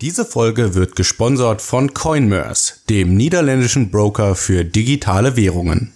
Diese 0.00 0.24
Folge 0.24 0.76
wird 0.76 0.94
gesponsert 0.94 1.60
von 1.60 1.92
Coinmerse, 1.92 2.86
dem 2.88 3.16
niederländischen 3.16 3.90
Broker 3.90 4.36
für 4.36 4.64
digitale 4.64 5.34
Währungen. 5.34 5.92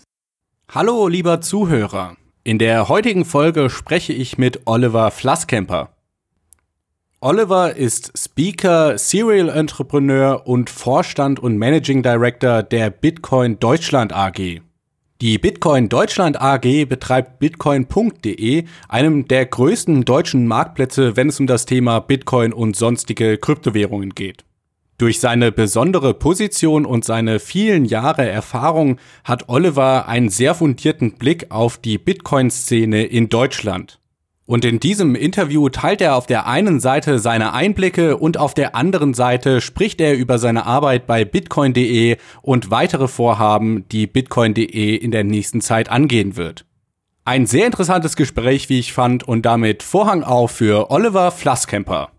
Hallo, 0.68 1.06
lieber 1.06 1.40
Zuhörer. 1.40 2.16
In 2.42 2.58
der 2.58 2.88
heutigen 2.88 3.24
Folge 3.24 3.70
spreche 3.70 4.12
ich 4.12 4.38
mit 4.38 4.62
Oliver 4.64 5.12
Flasskemper. 5.12 5.90
Oliver 7.20 7.76
ist 7.76 8.18
Speaker, 8.18 8.98
Serial 8.98 9.48
Entrepreneur 9.48 10.48
und 10.48 10.68
Vorstand 10.68 11.38
und 11.38 11.56
Managing 11.56 12.02
Director 12.02 12.64
der 12.64 12.90
Bitcoin 12.90 13.60
Deutschland 13.60 14.12
AG. 14.12 14.62
Die 15.22 15.38
Bitcoin 15.38 15.88
Deutschland 15.88 16.42
AG 16.42 16.86
betreibt 16.88 17.38
bitcoin.de, 17.38 18.64
einem 18.88 19.28
der 19.28 19.46
größten 19.46 20.04
deutschen 20.04 20.48
Marktplätze, 20.48 21.16
wenn 21.16 21.28
es 21.28 21.38
um 21.38 21.46
das 21.46 21.64
Thema 21.64 22.00
Bitcoin 22.00 22.52
und 22.52 22.74
sonstige 22.74 23.38
Kryptowährungen 23.38 24.16
geht. 24.16 24.44
Durch 24.98 25.20
seine 25.20 25.52
besondere 25.52 26.12
Position 26.12 26.84
und 26.84 27.04
seine 27.04 27.38
vielen 27.38 27.84
Jahre 27.84 28.28
Erfahrung 28.28 28.98
hat 29.22 29.48
Oliver 29.48 30.08
einen 30.08 30.28
sehr 30.28 30.56
fundierten 30.56 31.12
Blick 31.12 31.52
auf 31.52 31.78
die 31.78 31.98
Bitcoin-Szene 31.98 33.04
in 33.04 33.28
Deutschland. 33.28 34.00
Und 34.44 34.64
in 34.64 34.80
diesem 34.80 35.14
Interview 35.14 35.68
teilt 35.68 36.00
er 36.00 36.16
auf 36.16 36.26
der 36.26 36.46
einen 36.46 36.80
Seite 36.80 37.18
seine 37.20 37.52
Einblicke 37.52 38.16
und 38.16 38.36
auf 38.36 38.54
der 38.54 38.74
anderen 38.74 39.14
Seite 39.14 39.60
spricht 39.60 40.00
er 40.00 40.16
über 40.16 40.38
seine 40.38 40.66
Arbeit 40.66 41.06
bei 41.06 41.24
bitcoin.de 41.24 42.16
und 42.42 42.70
weitere 42.70 43.06
Vorhaben, 43.06 43.86
die 43.90 44.06
bitcoin.de 44.06 44.96
in 44.96 45.10
der 45.12 45.24
nächsten 45.24 45.60
Zeit 45.60 45.88
angehen 45.88 46.36
wird. 46.36 46.66
Ein 47.24 47.46
sehr 47.46 47.66
interessantes 47.66 48.16
Gespräch, 48.16 48.68
wie 48.68 48.80
ich 48.80 48.92
fand, 48.92 49.22
und 49.22 49.46
damit 49.46 49.84
Vorhang 49.84 50.24
auf 50.24 50.50
für 50.50 50.90
Oliver 50.90 51.30
Flasskemper. 51.30 52.10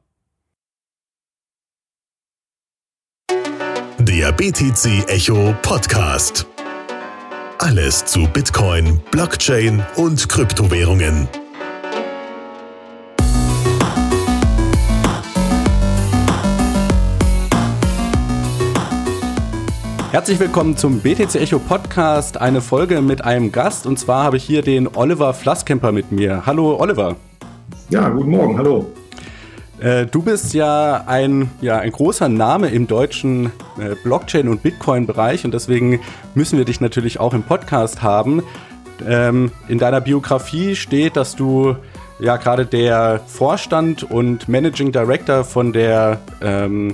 Der 3.99 4.31
BTC 4.31 5.09
Echo 5.09 5.53
Podcast. 5.61 6.45
Alles 7.59 8.05
zu 8.05 8.27
Bitcoin, 8.27 9.01
Blockchain 9.11 9.83
und 9.97 10.27
Kryptowährungen. 10.29 11.27
Herzlich 20.13 20.39
willkommen 20.39 20.77
zum 20.77 20.99
BTC 20.99 21.37
Echo 21.37 21.57
Podcast, 21.57 22.39
eine 22.39 22.61
Folge 22.61 23.01
mit 23.01 23.23
einem 23.23 23.51
Gast 23.51 23.87
und 23.87 23.97
zwar 23.97 24.25
habe 24.25 24.37
ich 24.37 24.43
hier 24.43 24.61
den 24.61 24.87
Oliver 24.87 25.33
Flasskemper 25.33 25.91
mit 25.91 26.11
mir. 26.11 26.45
Hallo 26.45 26.79
Oliver. 26.79 27.15
Ja, 27.89 28.09
guten 28.09 28.29
Morgen, 28.29 28.55
hallo. 28.59 28.91
Äh, 29.79 30.05
du 30.05 30.21
bist 30.21 30.53
ja 30.53 31.03
ein, 31.07 31.49
ja 31.61 31.79
ein 31.79 31.91
großer 31.91 32.29
Name 32.29 32.67
im 32.69 32.85
deutschen 32.85 33.47
äh, 33.79 33.95
Blockchain- 34.03 34.49
und 34.49 34.61
Bitcoin-Bereich 34.61 35.45
und 35.45 35.53
deswegen 35.55 35.99
müssen 36.35 36.59
wir 36.59 36.65
dich 36.65 36.79
natürlich 36.79 37.19
auch 37.19 37.33
im 37.33 37.41
Podcast 37.41 38.03
haben. 38.03 38.43
Ähm, 39.07 39.51
in 39.67 39.79
deiner 39.79 39.99
Biografie 39.99 40.75
steht, 40.75 41.15
dass 41.15 41.35
du 41.35 41.75
ja 42.19 42.37
gerade 42.37 42.67
der 42.67 43.19
Vorstand 43.25 44.03
und 44.03 44.47
Managing 44.47 44.91
Director 44.91 45.43
von 45.43 45.73
der 45.73 46.19
ähm, 46.39 46.93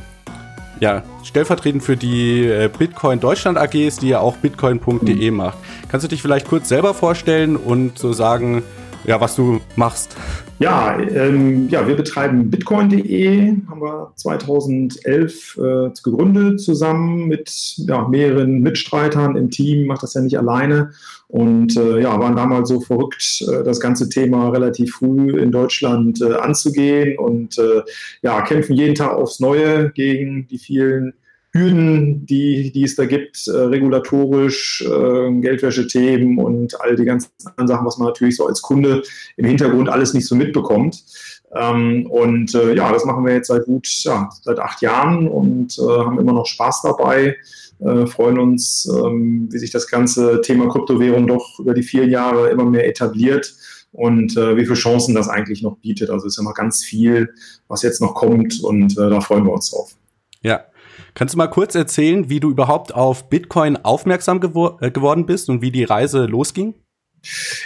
ja, 0.80 1.04
stellvertretend 1.24 1.84
für 1.84 1.98
die 1.98 2.46
äh, 2.46 2.70
Bitcoin 2.70 3.20
Deutschland 3.20 3.58
AG 3.58 3.76
ist, 3.76 4.02
die 4.02 4.10
ja 4.10 4.20
auch 4.20 4.38
bitcoin.de 4.38 5.32
mhm. 5.32 5.38
macht. 5.38 5.58
Kannst 5.90 6.04
du 6.04 6.08
dich 6.08 6.22
vielleicht 6.22 6.48
kurz 6.48 6.70
selber 6.70 6.94
vorstellen 6.94 7.56
und 7.56 7.98
so 7.98 8.14
sagen, 8.14 8.64
ja, 9.10 9.20
was 9.20 9.36
du 9.36 9.60
machst? 9.76 10.16
Ja, 10.60 11.00
ähm, 11.00 11.68
ja 11.70 11.88
wir 11.88 11.96
betreiben 11.96 12.52
bitcoin.de, 12.52 13.56
haben 13.68 13.82
wir 13.82 14.12
2011 14.16 15.58
äh, 15.58 15.90
gegründet, 16.04 16.62
zusammen 16.62 17.28
mit 17.28 17.74
ja, 17.78 18.08
mehreren 18.08 18.62
Mitstreitern 18.62 19.36
im 19.36 19.50
Team, 19.50 19.88
macht 19.88 20.04
das 20.04 20.14
ja 20.14 20.22
nicht 20.22 20.38
alleine. 20.38 20.92
Und 21.28 21.76
äh, 21.76 22.02
ja, 22.02 22.20
waren 22.20 22.36
damals 22.36 22.70
so 22.70 22.82
verrückt, 22.82 23.44
äh, 23.48 23.64
das 23.64 23.80
ganze 23.80 24.10
Thema 24.10 24.50
relativ 24.50 24.94
früh 24.94 25.40
in 25.40 25.52
Deutschland 25.52 26.22
äh, 26.22 26.36
anzugehen 26.36 27.18
und 27.18 27.58
äh, 27.58 27.82
ja, 28.22 28.42
kämpfen 28.42 28.76
jeden 28.76 28.94
Tag 28.94 29.14
aufs 29.14 29.40
Neue 29.40 29.90
gegen 29.90 30.46
die 30.48 30.60
vielen 30.60 31.14
Hürden, 31.52 32.26
die, 32.28 32.72
die 32.72 32.84
es 32.84 32.96
da 32.96 33.06
gibt, 33.06 33.48
äh, 33.48 33.52
regulatorisch, 33.52 34.84
äh, 34.86 35.32
Geldwäschethemen 35.42 36.38
und 36.38 36.80
all 36.80 36.96
die 36.96 37.06
ganzen 37.06 37.30
Sachen, 37.40 37.86
was 37.86 37.98
man 37.98 38.08
natürlich 38.08 38.36
so 38.36 38.46
als 38.46 38.62
Kunde 38.62 39.02
im 39.36 39.46
Hintergrund 39.46 39.90
alles 39.90 40.14
nicht 40.14 40.28
so 40.28 40.36
mitbekommt. 40.36 41.04
Ähm, 41.56 42.06
und 42.06 42.54
äh, 42.54 42.76
ja, 42.76 42.92
das 42.92 43.06
machen 43.06 43.26
wir 43.26 43.34
jetzt 43.34 43.48
seit 43.48 43.66
gut, 43.66 43.88
ja, 44.04 44.30
seit 44.44 44.60
acht 44.60 44.82
Jahren 44.82 45.28
und 45.28 45.80
äh, 45.80 45.82
haben 45.82 46.20
immer 46.20 46.34
noch 46.34 46.46
Spaß 46.46 46.84
dabei. 46.84 47.36
Äh, 47.80 48.06
freuen 48.06 48.38
uns, 48.38 48.86
ähm, 48.86 49.48
wie 49.52 49.58
sich 49.58 49.72
das 49.72 49.88
ganze 49.88 50.42
Thema 50.42 50.70
Kryptowährung 50.70 51.26
doch 51.26 51.60
über 51.60 51.74
die 51.74 51.82
vier 51.82 52.06
Jahre 52.08 52.50
immer 52.50 52.66
mehr 52.66 52.88
etabliert 52.88 53.56
und 53.92 54.38
äh, 54.38 54.56
wie 54.56 54.66
viele 54.66 54.76
Chancen 54.76 55.16
das 55.16 55.30
eigentlich 55.30 55.64
noch 55.64 55.78
bietet. 55.78 56.12
Also 56.12 56.28
es 56.28 56.38
ist 56.38 56.44
noch 56.44 56.54
ganz 56.54 56.84
viel, 56.84 57.34
was 57.68 57.82
jetzt 57.82 58.02
noch 58.02 58.14
kommt 58.14 58.62
und 58.62 58.98
da 58.98 59.20
freuen 59.22 59.46
wir 59.46 59.54
uns 59.54 59.72
drauf. 59.72 59.96
Ja, 60.42 60.66
Kannst 61.20 61.34
du 61.34 61.38
mal 61.38 61.48
kurz 61.48 61.76
erzählen, 61.76 62.30
wie 62.30 62.40
du 62.40 62.50
überhaupt 62.50 62.96
auf 62.96 63.28
Bitcoin 63.30 63.76
aufmerksam 63.76 64.40
gewor 64.40 64.82
äh, 64.82 64.90
geworden 64.90 65.26
bist 65.26 65.50
und 65.50 65.62
wie 65.62 65.70
die 65.70 65.84
Reise 65.84 66.28
losging? 66.28 66.76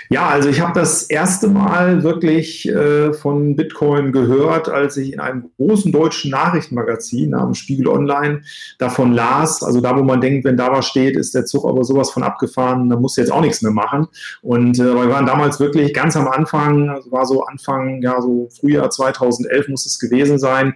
Ja, 0.09 0.29
also 0.29 0.49
ich 0.49 0.59
habe 0.59 0.73
das 0.73 1.03
erste 1.03 1.49
Mal 1.49 2.01
wirklich 2.01 2.67
äh, 2.67 3.13
von 3.13 3.55
Bitcoin 3.55 4.11
gehört, 4.11 4.69
als 4.69 4.97
ich 4.97 5.13
in 5.13 5.19
einem 5.19 5.51
großen 5.57 5.91
deutschen 5.91 6.31
Nachrichtenmagazin 6.31 7.29
namens 7.29 7.59
Spiegel 7.59 7.89
Online 7.89 8.41
davon 8.79 9.13
las. 9.13 9.61
Also 9.61 9.81
da, 9.81 9.95
wo 9.95 10.01
man 10.01 10.19
denkt, 10.19 10.45
wenn 10.45 10.57
da 10.57 10.71
was 10.71 10.87
steht, 10.87 11.15
ist 11.15 11.35
der 11.35 11.45
Zug 11.45 11.67
aber 11.67 11.83
sowas 11.83 12.09
von 12.09 12.23
abgefahren, 12.23 12.89
da 12.89 12.95
muss 12.95 13.17
jetzt 13.17 13.31
auch 13.31 13.41
nichts 13.41 13.61
mehr 13.61 13.71
machen. 13.71 14.07
Und 14.41 14.79
äh, 14.79 14.95
wir 14.95 15.09
waren 15.09 15.27
damals 15.27 15.59
wirklich 15.59 15.93
ganz 15.93 16.17
am 16.17 16.27
Anfang, 16.27 16.89
also 16.89 17.11
war 17.11 17.27
so 17.27 17.43
Anfang, 17.45 18.01
ja, 18.01 18.19
so 18.19 18.49
Frühjahr 18.59 18.89
2011 18.89 19.67
muss 19.67 19.85
es 19.85 19.99
gewesen 19.99 20.39
sein. 20.39 20.73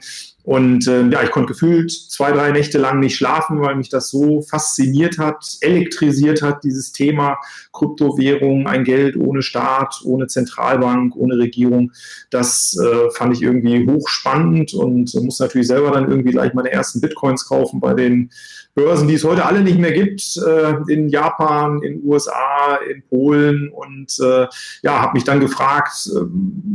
Und 0.48 0.88
äh, 0.88 1.06
ja, 1.10 1.24
ich 1.24 1.32
konnte 1.32 1.52
gefühlt 1.52 1.92
zwei, 1.92 2.32
drei 2.32 2.52
Nächte 2.52 2.78
lang 2.78 3.02
nicht 3.02 3.18
schlafen, 3.18 3.60
weil 3.60 3.76
mich 3.76 3.90
das 3.90 4.10
so 4.10 4.42
fasziniert 4.42 5.18
hat, 5.18 5.44
elektrisiert 5.60 6.42
hat, 6.42 6.64
dieses 6.64 6.94
Thema 6.94 7.38
Kryptowährung, 7.74 8.66
ein 8.66 8.86
Geld 8.86 9.18
ohne 9.18 9.42
Staat, 9.42 10.00
ohne 10.06 10.28
Zentralbank, 10.28 11.18
ohne 11.18 11.38
Regierung. 11.38 11.92
Das 12.30 12.80
äh, 12.82 13.10
fand 13.12 13.36
ich 13.36 13.42
irgendwie 13.42 13.86
hochspannend 13.92 14.74
und 14.74 15.14
muss 15.16 15.42
natürlich 15.42 15.68
selber 15.68 15.92
dann 15.92 16.10
irgendwie 16.10 16.32
gleich 16.32 16.54
meine 16.54 16.72
ersten 16.72 17.02
Bitcoins 17.02 17.46
kaufen 17.46 17.82
bei 17.82 17.94
den 17.94 18.32
Börsen, 18.78 19.08
die 19.08 19.16
es 19.16 19.24
heute 19.24 19.44
alle 19.44 19.62
nicht 19.62 19.80
mehr 19.80 19.92
gibt, 19.92 20.22
äh, 20.38 20.76
in 20.88 21.10
Japan, 21.10 21.82
in 21.82 22.04
USA, 22.04 22.78
in 22.88 23.02
Polen 23.10 23.70
und 23.70 24.16
äh, 24.20 24.46
ja, 24.84 25.02
habe 25.02 25.14
mich 25.14 25.24
dann 25.24 25.40
gefragt, 25.40 26.08
äh, 26.16 26.20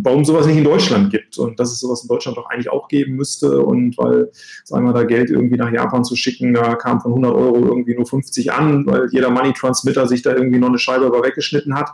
warum 0.02 0.24
sowas 0.24 0.46
nicht 0.46 0.56
in 0.56 0.64
Deutschland 0.64 1.12
gibt 1.12 1.38
und 1.38 1.60
dass 1.60 1.70
es 1.70 1.78
sowas 1.78 2.02
in 2.02 2.08
Deutschland 2.08 2.36
doch 2.36 2.50
eigentlich 2.50 2.70
auch 2.70 2.88
geben 2.88 3.14
müsste 3.14 3.60
und 3.60 3.96
weil, 3.98 4.32
sagen 4.64 4.84
wir, 4.84 4.92
da 4.92 5.04
Geld 5.04 5.30
irgendwie 5.30 5.56
nach 5.56 5.72
Japan 5.72 6.02
zu 6.02 6.16
schicken, 6.16 6.52
da 6.54 6.74
kam 6.74 7.00
von 7.00 7.12
100 7.12 7.32
Euro 7.36 7.64
irgendwie 7.66 7.94
nur 7.94 8.06
50 8.06 8.52
an, 8.52 8.84
weil 8.84 9.06
jeder 9.12 9.30
Money 9.30 9.52
Transmitter 9.52 10.08
sich 10.08 10.22
da 10.22 10.34
irgendwie 10.34 10.58
noch 10.58 10.70
eine 10.70 10.80
Scheibe 10.80 11.06
über 11.06 11.22
weggeschnitten 11.22 11.76
hat. 11.76 11.90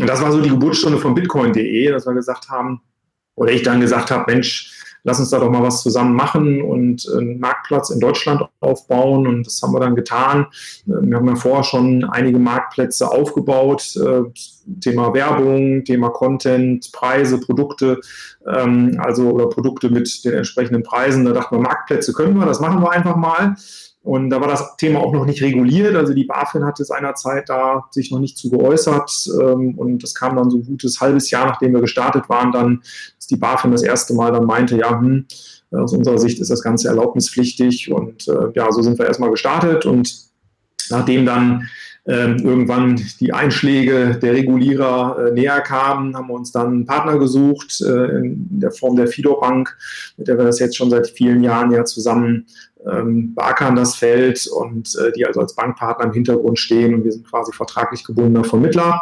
Und 0.00 0.08
das 0.08 0.22
war 0.22 0.32
so 0.32 0.40
die 0.40 0.48
Geburtsstunde 0.48 0.96
von 0.96 1.14
Bitcoin.de, 1.14 1.90
dass 1.90 2.06
wir 2.06 2.14
gesagt 2.14 2.48
haben, 2.48 2.80
oder 3.34 3.52
ich 3.52 3.62
dann 3.62 3.80
gesagt 3.80 4.10
habe, 4.10 4.32
Mensch, 4.32 4.81
lass 5.04 5.18
uns 5.18 5.30
da 5.30 5.38
doch 5.38 5.50
mal 5.50 5.62
was 5.62 5.82
zusammen 5.82 6.14
machen 6.14 6.62
und 6.62 7.08
einen 7.16 7.40
Marktplatz 7.40 7.90
in 7.90 8.00
Deutschland 8.00 8.42
aufbauen. 8.60 9.26
Und 9.26 9.46
das 9.46 9.60
haben 9.62 9.72
wir 9.72 9.80
dann 9.80 9.96
getan. 9.96 10.46
Wir 10.86 11.16
haben 11.16 11.28
ja 11.28 11.36
vorher 11.36 11.64
schon 11.64 12.04
einige 12.04 12.38
Marktplätze 12.38 13.10
aufgebaut. 13.10 13.96
Äh, 13.96 14.22
Thema 14.80 15.12
Werbung, 15.12 15.84
Thema 15.84 16.10
Content, 16.10 16.90
Preise, 16.92 17.40
Produkte, 17.40 18.00
ähm, 18.46 18.96
also 19.02 19.30
oder 19.30 19.48
Produkte 19.48 19.90
mit 19.90 20.24
den 20.24 20.34
entsprechenden 20.34 20.82
Preisen. 20.82 21.24
Da 21.24 21.32
dachten 21.32 21.56
wir, 21.56 21.62
Marktplätze 21.62 22.12
können 22.12 22.38
wir, 22.38 22.46
das 22.46 22.60
machen 22.60 22.80
wir 22.80 22.90
einfach 22.92 23.16
mal. 23.16 23.56
Und 24.02 24.30
da 24.30 24.40
war 24.40 24.48
das 24.48 24.76
Thema 24.76 25.00
auch 25.00 25.12
noch 25.12 25.24
nicht 25.24 25.42
reguliert. 25.42 25.94
Also 25.94 26.12
die 26.12 26.24
BaFin 26.24 26.64
hatte 26.64 26.84
seinerzeit 26.84 27.48
da 27.48 27.84
sich 27.90 28.10
noch 28.10 28.18
nicht 28.18 28.36
zu 28.36 28.50
geäußert. 28.50 29.28
Ähm, 29.40 29.78
und 29.78 30.02
das 30.02 30.14
kam 30.14 30.36
dann 30.36 30.50
so 30.50 30.58
ein 30.58 30.64
gutes 30.64 31.00
halbes 31.00 31.30
Jahr, 31.30 31.46
nachdem 31.46 31.72
wir 31.72 31.80
gestartet 31.80 32.28
waren, 32.28 32.50
dann, 32.50 32.82
dass 33.16 33.28
die 33.28 33.36
BaFin 33.36 33.70
das 33.70 33.82
erste 33.82 34.14
Mal 34.14 34.32
dann 34.32 34.46
meinte, 34.46 34.76
ja, 34.76 34.98
hm, 34.98 35.26
aus 35.70 35.92
unserer 35.92 36.18
Sicht 36.18 36.40
ist 36.40 36.50
das 36.50 36.62
Ganze 36.62 36.88
erlaubnispflichtig. 36.88 37.92
Und 37.92 38.26
äh, 38.28 38.50
ja, 38.54 38.70
so 38.72 38.82
sind 38.82 38.98
wir 38.98 39.06
erstmal 39.06 39.30
gestartet. 39.30 39.86
Und 39.86 40.12
nachdem 40.90 41.24
dann 41.24 41.68
ähm, 42.04 42.38
irgendwann 42.38 43.00
die 43.20 43.32
Einschläge 43.32 44.18
der 44.20 44.32
Regulierer 44.32 45.28
äh, 45.28 45.32
näher 45.32 45.60
kamen, 45.60 46.16
haben 46.16 46.28
wir 46.28 46.34
uns 46.34 46.50
dann 46.50 46.66
einen 46.66 46.86
Partner 46.86 47.18
gesucht 47.18 47.80
äh, 47.80 48.18
in 48.18 48.60
der 48.60 48.72
Form 48.72 48.96
der 48.96 49.06
Fido 49.06 49.38
Bank, 49.38 49.76
mit 50.16 50.26
der 50.26 50.36
wir 50.36 50.44
das 50.44 50.58
jetzt 50.58 50.76
schon 50.76 50.90
seit 50.90 51.08
vielen 51.08 51.44
Jahren 51.44 51.70
ja 51.70 51.84
zusammen 51.84 52.46
ähm, 52.90 53.34
beackern 53.36 53.76
das 53.76 53.94
Feld 53.94 54.48
und 54.48 54.96
äh, 54.96 55.12
die 55.12 55.24
also 55.24 55.40
als 55.40 55.54
Bankpartner 55.54 56.06
im 56.06 56.12
Hintergrund 56.12 56.58
stehen 56.58 56.94
und 56.94 57.04
wir 57.04 57.12
sind 57.12 57.28
quasi 57.28 57.52
vertraglich 57.52 58.02
gebundener 58.02 58.44
Vermittler. 58.44 59.00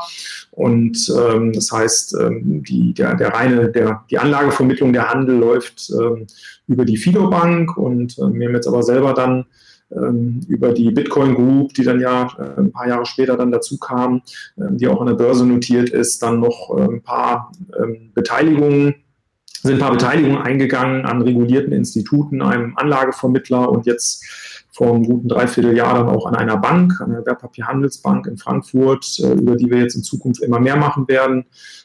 Und 0.50 1.11
ähm, 1.17 1.53
das 1.55 1.73
heißt, 1.73 2.17
ähm, 2.20 2.62
die, 2.62 2.93
der, 2.93 3.14
der 3.14 3.29
reine, 3.29 3.70
der, 3.70 4.05
die 4.11 4.19
Anlagevermittlung, 4.19 4.93
der 4.93 5.08
Handel 5.08 5.38
läuft 5.38 5.91
ähm, 5.99 6.26
über 6.67 6.85
die 6.85 6.99
Fido 6.99 7.31
Bank 7.31 7.79
und 7.79 8.19
äh, 8.19 8.32
wir 8.32 8.46
haben 8.49 8.55
jetzt 8.55 8.69
aber 8.69 8.82
selber 8.82 9.14
dann 9.14 9.46
über 9.91 10.73
die 10.73 10.91
Bitcoin 10.91 11.35
Group, 11.35 11.75
die 11.75 11.83
dann 11.83 12.01
ja 12.01 12.29
äh, 12.39 12.61
ein 12.61 12.73
paar 12.73 12.89
Jahre 12.89 13.07
später 13.07 13.37
dann 13.37 13.51
dazu 13.51 13.77
kam, 13.79 14.23
ähm, 14.57 14.79
die 14.79 14.87
auch 14.87 15.01
an 15.01 15.09
der 15.09 15.15
Börse 15.15 15.45
notiert 15.45 15.91
ist, 15.91 16.23
dann 16.23 16.41
noch 16.41 16.77
äh, 16.77 16.83
ein 16.83 17.03
paar 17.03 17.53
ähm, 17.79 18.13
Beteiligungen 18.15 18.95
sind 19.63 19.75
ein 19.75 19.79
paar 19.79 19.93
Beteiligungen 19.93 20.39
eingegangen 20.39 21.05
an 21.05 21.21
regulierten 21.21 21.73
Instituten, 21.73 22.41
einem 22.41 22.79
Anlagevermittler 22.79 23.69
und 23.69 23.85
jetzt 23.85 24.25
vor 24.73 24.95
einem 24.95 25.05
guten 25.05 25.29
Dreivierteljahr 25.29 25.93
dann 25.93 26.09
auch 26.09 26.25
an 26.25 26.35
einer 26.35 26.57
Bank, 26.57 26.99
an 27.03 27.11
der 27.11 27.27
Wertpapierhandelsbank 27.27 28.27
in 28.27 28.39
Frankfurt, 28.39 29.19
äh, 29.19 29.33
über 29.33 29.57
die 29.57 29.69
wir 29.71 29.81
jetzt 29.81 29.97
in 29.97 30.03
Zukunft 30.03 30.43
immer 30.43 30.61
mehr 30.61 30.77
machen 30.77 31.09
werden. 31.09 31.45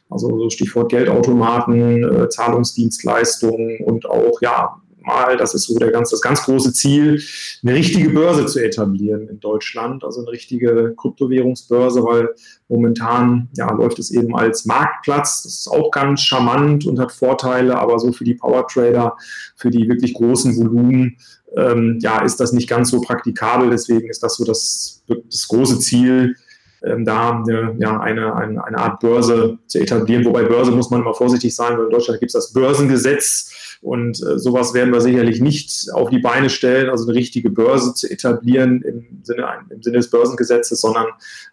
Also 0.09 0.49
Stichwort 0.51 0.89
Geldautomaten, 0.89 2.29
Zahlungsdienstleistungen 2.29 3.79
und 3.83 4.05
auch 4.05 4.39
ja 4.39 4.79
mal, 5.05 5.37
das 5.37 5.53
ist 5.53 5.67
so 5.67 5.77
der 5.77 5.91
ganz, 5.91 6.09
das 6.09 6.21
ganz 6.21 6.43
große 6.43 6.73
Ziel, 6.73 7.21
eine 7.63 7.73
richtige 7.73 8.09
Börse 8.09 8.45
zu 8.45 8.63
etablieren 8.63 9.27
in 9.27 9.39
Deutschland, 9.39 10.03
also 10.03 10.21
eine 10.21 10.31
richtige 10.31 10.93
Kryptowährungsbörse, 10.97 12.03
weil 12.03 12.29
momentan 12.67 13.49
ja, 13.55 13.71
läuft 13.71 13.99
es 13.99 14.11
eben 14.11 14.35
als 14.35 14.65
Marktplatz. 14.65 15.43
Das 15.43 15.53
ist 15.53 15.67
auch 15.67 15.91
ganz 15.91 16.21
charmant 16.21 16.85
und 16.85 16.99
hat 16.99 17.11
Vorteile, 17.11 17.77
aber 17.77 17.99
so 17.99 18.11
für 18.11 18.23
die 18.23 18.35
Power 18.35 18.67
Trader, 18.67 19.15
für 19.55 19.69
die 19.69 19.87
wirklich 19.87 20.13
großen 20.13 20.55
Volumen, 20.57 21.17
ähm, 21.55 21.99
ja, 22.01 22.21
ist 22.21 22.39
das 22.39 22.51
nicht 22.51 22.69
ganz 22.69 22.89
so 22.89 23.01
praktikabel. 23.01 23.69
Deswegen 23.69 24.09
ist 24.09 24.23
das 24.23 24.35
so 24.35 24.43
das, 24.43 25.03
das 25.07 25.47
große 25.47 25.79
Ziel, 25.79 26.35
ähm, 26.83 27.05
da 27.05 27.41
eine, 27.41 27.75
ja, 27.79 27.99
eine, 27.99 28.35
eine, 28.35 28.63
eine 28.63 28.77
Art 28.77 28.99
Börse 28.99 29.57
zu 29.67 29.79
etablieren. 29.79 30.25
Wobei 30.25 30.43
Börse 30.43 30.71
muss 30.71 30.89
man 30.89 31.01
immer 31.01 31.13
vorsichtig 31.13 31.55
sein, 31.55 31.77
weil 31.77 31.85
in 31.85 31.91
Deutschland 31.91 32.19
gibt 32.19 32.29
es 32.29 32.33
das 32.33 32.53
Börsengesetz 32.53 33.51
und 33.85 34.19
äh, 34.23 34.39
sowas 34.39 34.73
werden 34.73 34.91
wir 34.91 34.99
sicherlich 34.99 35.41
nicht 35.41 35.93
auf 35.93 36.09
die 36.09 36.17
Beine 36.17 36.49
stellen, 36.49 36.89
also 36.89 37.05
eine 37.05 37.13
richtige 37.13 37.51
Börse 37.51 37.93
zu 37.93 38.09
etablieren 38.09 38.81
im 38.81 39.05
Sinne, 39.21 39.45
im 39.69 39.83
Sinne 39.83 39.97
des 39.97 40.09
Börsengesetzes, 40.09 40.81
sondern 40.81 41.05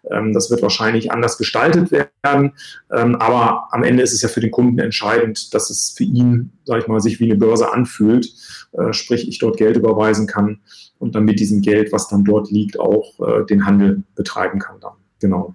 ähm, 0.09 0.33
das 0.33 0.49
wird 0.49 0.63
wahrscheinlich 0.63 1.11
anders 1.11 1.37
gestaltet 1.37 1.91
werden. 1.91 2.53
Ähm, 2.91 3.17
aber 3.17 3.67
am 3.69 3.83
Ende 3.83 4.01
ist 4.01 4.13
es 4.13 4.23
ja 4.23 4.29
für 4.29 4.39
den 4.39 4.49
Kunden 4.49 4.79
entscheidend, 4.79 5.53
dass 5.53 5.69
es 5.69 5.93
für 5.95 6.05
ihn, 6.05 6.51
sage 6.65 6.81
ich 6.81 6.87
mal, 6.87 6.99
sich 7.01 7.19
wie 7.19 7.25
eine 7.25 7.35
Börse 7.35 7.71
anfühlt, 7.71 8.33
äh, 8.71 8.93
sprich 8.93 9.27
ich 9.27 9.37
dort 9.37 9.57
Geld 9.57 9.77
überweisen 9.77 10.25
kann 10.25 10.61
und 10.97 11.13
dann 11.13 11.25
mit 11.25 11.39
diesem 11.39 11.61
Geld, 11.61 11.91
was 11.91 12.07
dann 12.07 12.23
dort 12.23 12.49
liegt, 12.49 12.79
auch 12.79 13.19
äh, 13.19 13.45
den 13.45 13.67
Handel 13.67 14.01
betreiben 14.15 14.57
kann 14.57 14.79
dann. 14.79 14.93
Genau. 15.19 15.53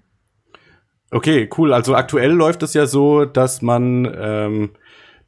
Okay, 1.11 1.49
cool. 1.59 1.73
Also 1.73 1.97
aktuell 1.97 2.31
läuft 2.31 2.63
es 2.63 2.75
ja 2.75 2.87
so, 2.87 3.25
dass 3.25 3.63
man 3.63 4.09
ähm, 4.17 4.71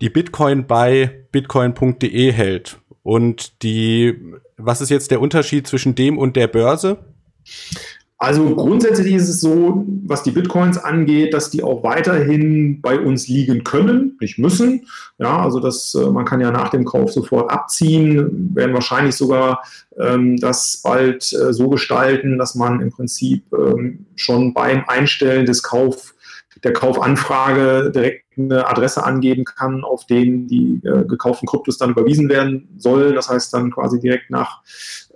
die 0.01 0.11
Bitcoin 0.11 0.67
bei 0.67 1.27
bitcoin.de 1.33 2.33
hält. 2.33 2.79
Und 3.03 3.63
die, 3.63 4.17
was 4.57 4.81
ist 4.81 4.91
jetzt 4.91 5.11
der 5.11 5.21
Unterschied 5.21 5.67
zwischen 5.67 5.95
dem 5.95 6.19
und 6.19 6.37
der 6.37 6.49
Börse? 6.49 6.99
Also 8.23 8.55
grundsätzlich 8.55 9.15
ist 9.15 9.31
es 9.31 9.41
so, 9.41 9.87
was 10.05 10.23
die 10.23 10.31
Bitcoins 10.31 10.77
angeht, 10.77 11.33
dass 11.33 11.49
die 11.49 11.63
auch 11.63 11.83
weiterhin 11.83 12.83
bei 12.83 13.01
uns 13.01 13.29
liegen 13.29 13.65
können, 13.65 14.19
nicht 14.21 14.39
müssen. 14.39 14.87
Ja, 15.19 15.43
also 15.43 15.59
das, 15.59 15.95
äh, 15.95 16.11
man 16.11 16.27
kann 16.27 16.43
ja 16.43 16.51
nach 16.51 16.69
dem 16.69 16.85
Kauf 16.85 17.11
sofort 17.13 17.51
abziehen, 17.51 18.55
werden 18.55 18.75
wahrscheinlich 18.75 19.15
sogar 19.15 19.63
ähm, 19.99 20.37
das 20.37 20.83
bald 20.85 21.33
äh, 21.33 21.55
so 21.55 21.71
gestalten, 21.71 22.37
dass 22.37 22.55
man 22.55 22.83
im 22.83 22.91
Prinzip 22.91 23.43
ähm, 23.55 24.05
schon 24.17 24.53
beim 24.53 24.85
Einstellen 24.87 25.47
des 25.47 25.63
Kauf 25.63 26.15
der 26.63 26.73
Kaufanfrage 26.73 27.91
direkt 27.95 28.25
eine 28.37 28.69
Adresse 28.69 29.05
angeben 29.05 29.45
kann, 29.45 29.85
auf 29.85 30.07
denen 30.07 30.47
die 30.47 30.81
äh, 30.85 31.05
gekauften 31.05 31.49
Kryptos 31.49 31.79
dann 31.79 31.91
überwiesen 31.91 32.29
werden 32.29 32.69
sollen. 32.77 33.15
Das 33.15 33.29
heißt 33.29 33.53
dann 33.53 33.71
quasi 33.71 34.01
direkt 34.01 34.31
nach 34.31 34.63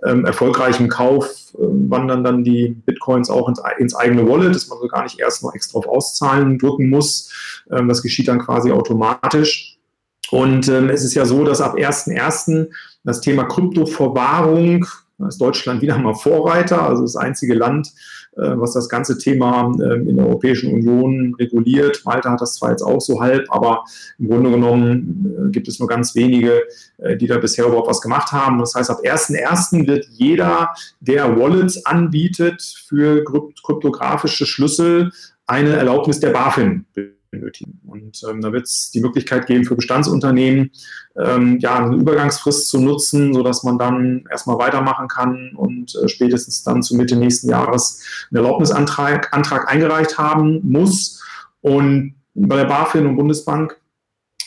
ähm, 0.03 0.25
erfolgreichem 0.25 0.89
Kauf 0.89 1.53
äh, 1.53 1.57
wandern 1.59 2.23
dann 2.23 2.43
die 2.43 2.69
Bitcoins 2.85 3.29
auch 3.29 3.47
ins, 3.49 3.61
ins, 3.77 3.95
eigene 3.95 4.27
Wallet, 4.27 4.55
dass 4.55 4.67
man 4.67 4.79
so 4.79 4.87
gar 4.87 5.03
nicht 5.03 5.19
erst 5.19 5.43
noch 5.43 5.53
extra 5.53 5.79
auf 5.79 5.87
Auszahlen 5.87 6.57
drücken 6.57 6.89
muss. 6.89 7.63
Ähm, 7.71 7.87
das 7.87 8.01
geschieht 8.01 8.27
dann 8.27 8.39
quasi 8.39 8.71
automatisch. 8.71 9.77
Und 10.31 10.67
ähm, 10.69 10.89
es 10.89 11.03
ist 11.03 11.13
ja 11.13 11.25
so, 11.25 11.43
dass 11.43 11.61
ab 11.61 11.75
1.1. 11.75 12.69
das 13.03 13.21
Thema 13.21 13.43
Kryptoverwahrung, 13.43 14.85
da 15.17 15.27
ist 15.27 15.39
Deutschland 15.39 15.81
wieder 15.81 15.97
mal 15.97 16.15
Vorreiter, 16.15 16.83
also 16.83 17.03
das 17.03 17.15
einzige 17.15 17.53
Land, 17.53 17.93
was 18.35 18.73
das 18.73 18.89
ganze 18.89 19.17
Thema 19.17 19.71
ähm, 19.81 20.09
in 20.09 20.17
der 20.17 20.25
Europäischen 20.25 20.73
Union 20.73 21.35
reguliert. 21.35 22.01
Malta 22.05 22.31
hat 22.31 22.41
das 22.41 22.55
zwar 22.55 22.71
jetzt 22.71 22.81
auch 22.81 22.99
so 22.99 23.21
halb, 23.21 23.45
aber 23.49 23.83
im 24.19 24.27
Grunde 24.27 24.51
genommen 24.51 25.47
äh, 25.47 25.51
gibt 25.51 25.67
es 25.67 25.79
nur 25.79 25.87
ganz 25.87 26.15
wenige, 26.15 26.63
äh, 26.97 27.15
die 27.15 27.27
da 27.27 27.37
bisher 27.37 27.65
überhaupt 27.65 27.89
was 27.89 28.01
gemacht 28.01 28.31
haben. 28.31 28.59
Das 28.59 28.75
heißt, 28.75 28.89
ab 28.89 28.99
1.1. 29.03 29.87
wird 29.87 30.05
jeder, 30.11 30.73
der 30.99 31.37
Wallets 31.37 31.85
anbietet 31.85 32.61
für 32.87 33.23
kryptografische 33.23 34.45
Schlüssel, 34.45 35.11
eine 35.47 35.75
Erlaubnis 35.75 36.19
der 36.19 36.31
BaFin 36.31 36.85
benötigen. 37.39 37.79
Und 37.85 38.21
ähm, 38.29 38.41
da 38.41 38.51
wird 38.51 38.65
es 38.65 38.91
die 38.91 39.01
Möglichkeit 39.01 39.47
geben 39.47 39.65
für 39.65 39.75
Bestandsunternehmen, 39.75 40.71
ähm, 41.17 41.59
ja, 41.59 41.85
eine 41.85 41.95
Übergangsfrist 41.95 42.67
zu 42.67 42.79
nutzen, 42.79 43.33
sodass 43.33 43.63
man 43.63 43.77
dann 43.77 44.25
erstmal 44.29 44.57
weitermachen 44.57 45.07
kann 45.07 45.53
und 45.55 45.95
äh, 45.95 46.07
spätestens 46.07 46.63
dann 46.63 46.83
zu 46.83 46.95
Mitte 46.95 47.15
nächsten 47.15 47.49
Jahres 47.49 48.01
einen 48.31 48.43
Erlaubnisantrag 48.43 49.33
Antrag 49.33 49.71
eingereicht 49.71 50.17
haben 50.17 50.61
muss. 50.63 51.23
Und 51.61 52.15
bei 52.33 52.57
der 52.57 52.65
BaFin 52.65 53.05
und 53.05 53.15
Bundesbank 53.15 53.77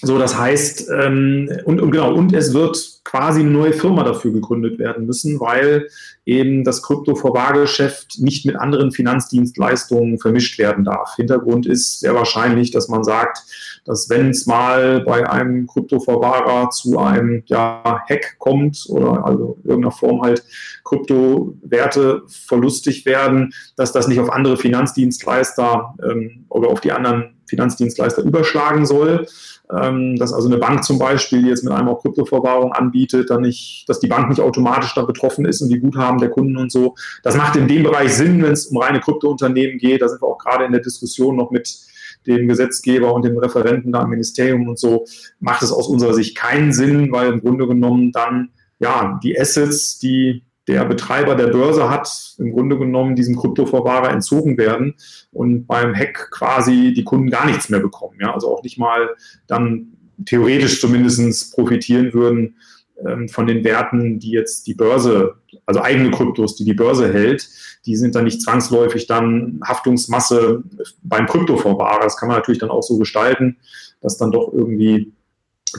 so, 0.01 0.17
das 0.17 0.39
heißt, 0.39 0.91
ähm, 0.91 1.51
und, 1.65 1.81
und 1.81 1.91
genau, 1.91 2.15
und 2.15 2.33
es 2.33 2.55
wird 2.55 3.01
quasi 3.03 3.41
eine 3.41 3.51
neue 3.51 3.73
Firma 3.73 4.05
dafür 4.05 4.33
gegründet 4.33 4.79
werden 4.79 5.07
müssen, 5.07 5.41
weil 5.41 5.89
eben 6.25 6.63
das 6.63 6.83
Krypto-Verwahrgeschäft 6.83 8.21
nicht 8.21 8.47
mit 8.47 8.55
anderen 8.55 8.93
Finanzdienstleistungen 8.93 10.19
vermischt 10.19 10.59
werden 10.59 10.85
darf. 10.85 11.17
Hintergrund 11.17 11.67
ist 11.67 12.01
sehr 12.01 12.15
wahrscheinlich, 12.15 12.71
dass 12.71 12.89
man 12.89 13.03
sagt, 13.03 13.39
dass 13.87 14.09
wenn 14.09 14.31
es 14.31 14.47
mal 14.47 15.01
bei 15.01 15.29
einem 15.29 15.67
Kryptoverwahrer 15.67 16.71
zu 16.71 16.99
einem 16.99 17.43
ja, 17.47 18.05
Hack 18.09 18.37
kommt 18.39 18.85
oder 18.91 19.25
also 19.25 19.59
irgendeiner 19.65 19.93
Form 19.93 20.23
halt 20.23 20.45
Kryptowerte 20.85 22.23
verlustig 22.29 23.05
werden, 23.05 23.53
dass 23.77 23.93
das 23.93 24.07
nicht 24.07 24.21
auf 24.21 24.31
andere 24.31 24.59
Finanzdienstleister 24.59 25.95
ähm, 26.09 26.45
oder 26.51 26.69
auf 26.69 26.81
die 26.81 26.93
anderen 26.93 27.38
Finanzdienstleister 27.49 28.23
überschlagen 28.23 28.87
soll 28.87 29.27
ähm, 29.71 30.17
dass 30.17 30.33
also 30.33 30.49
eine 30.49 30.59
Bank 30.59 30.85
zum 30.85 30.99
Beispiel, 30.99 31.43
die 31.43 31.49
jetzt 31.49 31.65
mit 31.65 31.73
einem 31.73 31.89
auch 31.89 32.01
Kryptoverwahrung 32.01 32.73
anbietet, 32.73 33.31
dann 33.31 33.43
nicht, 33.43 33.89
dass 33.89 34.01
die 34.01 34.07
Bank 34.07 34.29
nicht 34.29 34.41
automatisch 34.41 34.95
da 34.95 35.03
betroffen 35.03 35.45
ist 35.45 35.61
und 35.61 35.69
die 35.69 35.81
Guthaben 35.81 36.19
der 36.19 36.31
Kunden 36.31 36.57
und 36.57 36.73
so. 36.73 36.95
Das 37.23 37.37
macht 37.37 37.57
in 37.57 37.69
dem 37.69 37.83
Bereich 37.83 38.15
Sinn, 38.15 38.43
wenn 38.43 38.53
es 38.53 38.67
um 38.67 38.79
reine 38.79 39.01
Kryptounternehmen 39.01 39.79
geht. 39.79 40.03
Da 40.03 40.09
sind 40.09 40.23
wir 40.23 40.29
auch 40.29 40.39
gerade 40.39 40.65
in 40.65 40.73
der 40.73 40.81
Diskussion 40.81 41.37
noch 41.37 41.51
mit 41.51 41.79
dem 42.27 42.49
Gesetzgeber 42.49 43.13
und 43.15 43.25
dem 43.25 43.39
Referenten 43.39 43.93
da 43.93 44.03
im 44.03 44.11
Ministerium 44.11 44.69
und 44.69 44.79
so, 44.79 45.05
macht 45.39 45.63
es 45.63 45.73
aus 45.73 45.89
unserer 45.89 46.15
Sicht 46.15 46.37
keinen 46.37 46.73
Sinn, 46.73 47.13
weil 47.13 47.33
im 47.33 47.41
Grunde 47.41 47.67
genommen 47.67 48.13
dann 48.13 48.51
ja 48.81 49.19
die 49.23 49.39
Assets, 49.39 49.99
die 49.99 50.43
der 50.69 50.85
Betreiber 50.85 51.35
der 51.35 51.49
Börse 51.49 51.91
hat, 51.91 52.35
im 52.39 52.53
Grunde 52.53 52.79
genommen 52.79 53.17
diesem 53.17 53.37
Kryptoverwahrer 53.37 54.11
entzogen 54.11 54.59
werden 54.59 54.95
und 55.33 55.67
beim 55.67 55.95
Hack 55.95 56.31
quasi 56.31 56.93
die 56.95 57.05
Kunden 57.05 57.31
gar 57.31 57.47
nichts 57.47 57.71
mehr 57.71 57.81
bekommen. 57.81 58.19
Ja? 58.21 58.35
Also 58.35 58.55
auch 58.55 58.63
nicht 58.63 58.79
mal 58.79 59.09
dann 59.47 59.89
theoretisch 60.27 60.81
zumindest 60.81 61.55
profitieren 61.55 62.13
würden 62.13 62.57
ähm, 63.05 63.29
von 63.29 63.47
den 63.47 63.65
Werten, 63.65 64.19
die 64.19 64.31
jetzt 64.31 64.67
die 64.67 64.75
Börse, 64.75 65.37
also 65.65 65.81
eigene 65.81 66.11
Kryptos, 66.11 66.57
die 66.57 66.65
die 66.65 66.75
Börse 66.75 67.13
hält, 67.13 67.49
die 67.87 67.97
sind 67.97 68.15
dann 68.15 68.25
nicht 68.25 68.43
zwangsläufig 68.43 69.07
dann 69.07 69.61
Haftungsmasse 69.65 70.63
beim 71.03 71.27
Kryptoverwahrer. 71.27 72.03
Das 72.03 72.19
kann 72.19 72.29
man 72.29 72.37
natürlich 72.37 72.61
dann 72.61 72.71
auch 72.71 72.83
so 72.83 72.99
gestalten, 72.99 73.57
dass 74.03 74.19
dann 74.19 74.33
doch 74.33 74.53
irgendwie 74.53 75.13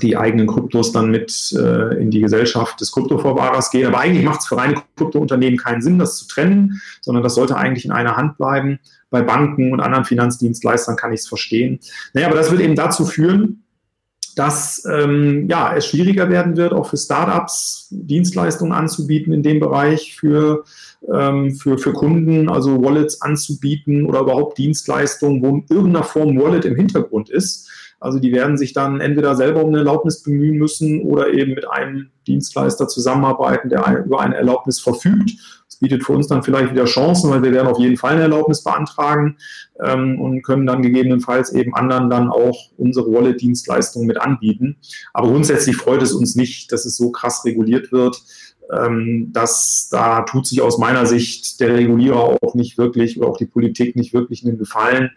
die 0.01 0.17
eigenen 0.17 0.47
Kryptos 0.47 0.91
dann 0.91 1.09
mit 1.09 1.53
äh, 1.57 1.99
in 1.99 2.11
die 2.11 2.21
Gesellschaft 2.21 2.79
des 2.79 2.91
Kryptoverwahrers 2.91 3.71
gehen. 3.71 3.87
Aber 3.87 3.99
eigentlich 3.99 4.25
macht 4.25 4.41
es 4.41 4.47
für 4.47 4.57
reine 4.57 4.81
Kryptounternehmen 4.95 5.57
keinen 5.57 5.81
Sinn, 5.81 5.99
das 5.99 6.17
zu 6.17 6.27
trennen, 6.27 6.81
sondern 7.01 7.23
das 7.23 7.35
sollte 7.35 7.57
eigentlich 7.57 7.85
in 7.85 7.91
einer 7.91 8.15
Hand 8.15 8.37
bleiben. 8.37 8.79
Bei 9.09 9.21
Banken 9.21 9.73
und 9.73 9.79
anderen 9.79 10.05
Finanzdienstleistern 10.05 10.95
kann 10.95 11.11
ich 11.11 11.21
es 11.21 11.27
verstehen. 11.27 11.79
Naja, 12.13 12.27
aber 12.27 12.35
das 12.35 12.51
wird 12.51 12.61
eben 12.61 12.75
dazu 12.75 13.05
führen, 13.05 13.63
dass 14.35 14.85
ähm, 14.89 15.47
ja, 15.49 15.75
es 15.75 15.87
schwieriger 15.87 16.29
werden 16.29 16.55
wird, 16.55 16.71
auch 16.71 16.87
für 16.87 16.97
Startups 16.97 17.87
Dienstleistungen 17.89 18.71
anzubieten 18.71 19.33
in 19.33 19.43
dem 19.43 19.59
Bereich, 19.59 20.15
für, 20.15 20.63
ähm, 21.11 21.55
für, 21.55 21.77
für 21.77 21.93
Kunden, 21.93 22.47
also 22.47 22.81
Wallets 22.81 23.21
anzubieten 23.21 24.05
oder 24.05 24.21
überhaupt 24.21 24.57
Dienstleistungen, 24.57 25.41
wo 25.41 25.49
in 25.49 25.65
irgendeiner 25.69 26.05
Form 26.05 26.39
Wallet 26.39 26.65
im 26.65 26.75
Hintergrund 26.75 27.29
ist 27.29 27.69
Also 27.99 28.19
die 28.19 28.31
werden 28.31 28.57
sich 28.57 28.73
dann 28.73 29.01
entweder 29.01 29.35
selber 29.35 29.63
um 29.63 29.69
eine 29.69 29.79
Erlaubnis 29.79 30.23
bemühen 30.23 30.57
müssen 30.57 31.01
oder 31.01 31.33
eben 31.33 31.53
mit 31.53 31.69
einem 31.69 32.09
Dienstleister 32.27 32.87
zusammenarbeiten, 32.87 33.69
der 33.69 34.05
über 34.05 34.21
eine 34.21 34.35
Erlaubnis 34.35 34.79
verfügt. 34.79 35.31
Das 35.67 35.75
bietet 35.77 36.03
für 36.03 36.13
uns 36.13 36.27
dann 36.27 36.43
vielleicht 36.43 36.71
wieder 36.71 36.85
Chancen, 36.85 37.29
weil 37.29 37.43
wir 37.43 37.51
werden 37.51 37.67
auf 37.67 37.79
jeden 37.79 37.97
Fall 37.97 38.13
eine 38.13 38.23
Erlaubnis 38.23 38.63
beantragen 38.63 39.37
ähm, 39.83 40.19
und 40.19 40.41
können 40.43 40.65
dann 40.65 40.81
gegebenenfalls 40.81 41.51
eben 41.51 41.75
anderen 41.75 42.09
dann 42.09 42.29
auch 42.29 42.71
unsere 42.77 43.11
Wallet-Dienstleistung 43.11 44.05
mit 44.05 44.19
anbieten. 44.19 44.77
Aber 45.13 45.27
grundsätzlich 45.27 45.75
freut 45.75 46.01
es 46.01 46.13
uns 46.13 46.35
nicht, 46.35 46.71
dass 46.71 46.85
es 46.85 46.95
so 46.95 47.11
krass 47.11 47.43
reguliert 47.45 47.91
wird. 47.91 48.21
Ähm, 48.71 49.31
dass 49.33 49.89
da 49.89 50.21
tut 50.21 50.45
sich 50.45 50.61
aus 50.61 50.77
meiner 50.77 51.07
Sicht 51.07 51.59
der 51.59 51.73
Regulierer 51.73 52.37
auch 52.39 52.53
nicht 52.53 52.77
wirklich 52.77 53.19
oder 53.19 53.27
auch 53.27 53.37
die 53.37 53.47
Politik 53.47 53.95
nicht 53.95 54.13
wirklich 54.13 54.45
einen 54.45 54.59
Gefallen, 54.59 55.09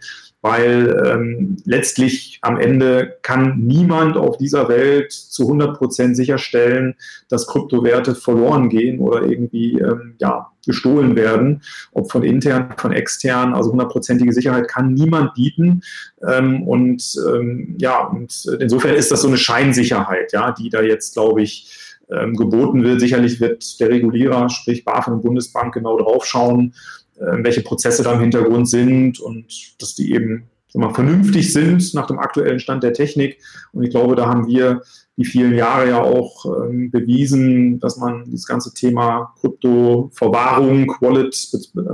weil 0.43 1.03
ähm, 1.07 1.57
letztlich 1.65 2.39
am 2.43 2.59
Ende 2.59 3.17
kann 3.23 3.61
niemand 3.61 4.17
auf 4.17 4.37
dieser 4.37 4.69
Welt 4.69 5.13
zu 5.13 5.45
100 5.45 5.79
Prozent 5.79 6.17
sicherstellen, 6.17 6.97
dass 7.29 7.47
Kryptowerte 7.47 8.17
verloren 8.17 8.69
gehen 8.69 8.99
oder 8.99 9.23
irgendwie 9.23 9.79
ähm, 9.79 10.17
ja, 10.19 10.51
gestohlen 10.67 11.15
werden, 11.15 11.63
ob 11.93 12.11
von 12.11 12.25
intern, 12.25 12.75
von 12.77 12.93
extern, 12.93 13.55
also 13.55 13.71
hundertprozentige 13.71 14.33
Sicherheit 14.33 14.67
kann 14.67 14.95
niemand 14.95 15.35
bieten. 15.35 15.83
Ähm, 16.29 16.65
und 16.65 17.15
ähm, 17.33 17.77
ja, 17.79 18.07
und 18.07 18.45
insofern 18.59 18.97
ist 18.97 19.13
das 19.13 19.23
so 19.23 19.29
eine 19.29 19.39
Scheinsicherheit, 19.39 20.33
ja, 20.33 20.51
die 20.51 20.71
da 20.71 20.83
jetzt, 20.83 21.15
glaube 21.15 21.43
ich, 21.43 21.99
ähm, 22.11 22.35
geboten 22.35 22.83
wird. 22.85 23.01
Sicherlich 23.01 23.41
wird 23.41 23.79
der 23.81 23.91
Regulierer, 23.91 24.49
sprich 24.51 24.85
BaFin 24.85 25.15
und 25.15 25.23
Bundesbank, 25.23 25.75
genau 25.75 25.99
drauf 25.99 26.27
schauen, 26.27 26.75
äh, 26.75 27.02
welche 27.17 27.63
Prozesse 27.63 28.03
da 28.03 28.15
im 28.15 28.21
Hintergrund 28.21 28.69
sind 28.69 29.21
und 29.21 29.47
dass 29.81 29.95
die 29.95 30.13
eben 30.13 30.45
mal, 30.75 30.95
vernünftig 30.95 31.53
sind 31.53 31.95
nach 31.95 32.07
dem 32.07 32.19
aktuellen 32.19 32.61
Stand 32.61 32.83
der 32.83 32.93
Technik. 32.93 33.39
Und 33.73 33.85
ich 33.85 33.91
glaube, 33.91 34.17
da 34.17 34.27
haben 34.27 34.47
wir 34.47 34.83
die 35.17 35.25
vielen 35.25 35.55
Jahre 35.55 35.91
ja 35.91 36.01
auch 36.01 36.47
ähm, 36.47 36.91
bewiesen, 36.91 37.79
dass 37.81 37.99
man 37.99 38.25
das 38.33 38.47
ganze 38.47 38.73
Thema 38.73 39.35
Krypto-Verwahrung, 39.41 40.95
Wallet, 41.01 41.49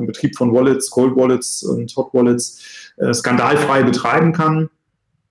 Betrieb 0.06 0.36
von 0.36 0.52
Wallets, 0.52 0.90
Cold 0.90 1.16
Wallets 1.16 1.64
und 1.64 1.94
Hot 1.96 2.14
Wallets 2.14 2.92
äh, 2.98 3.12
skandalfrei 3.12 3.82
betreiben 3.82 4.32
kann 4.32 4.70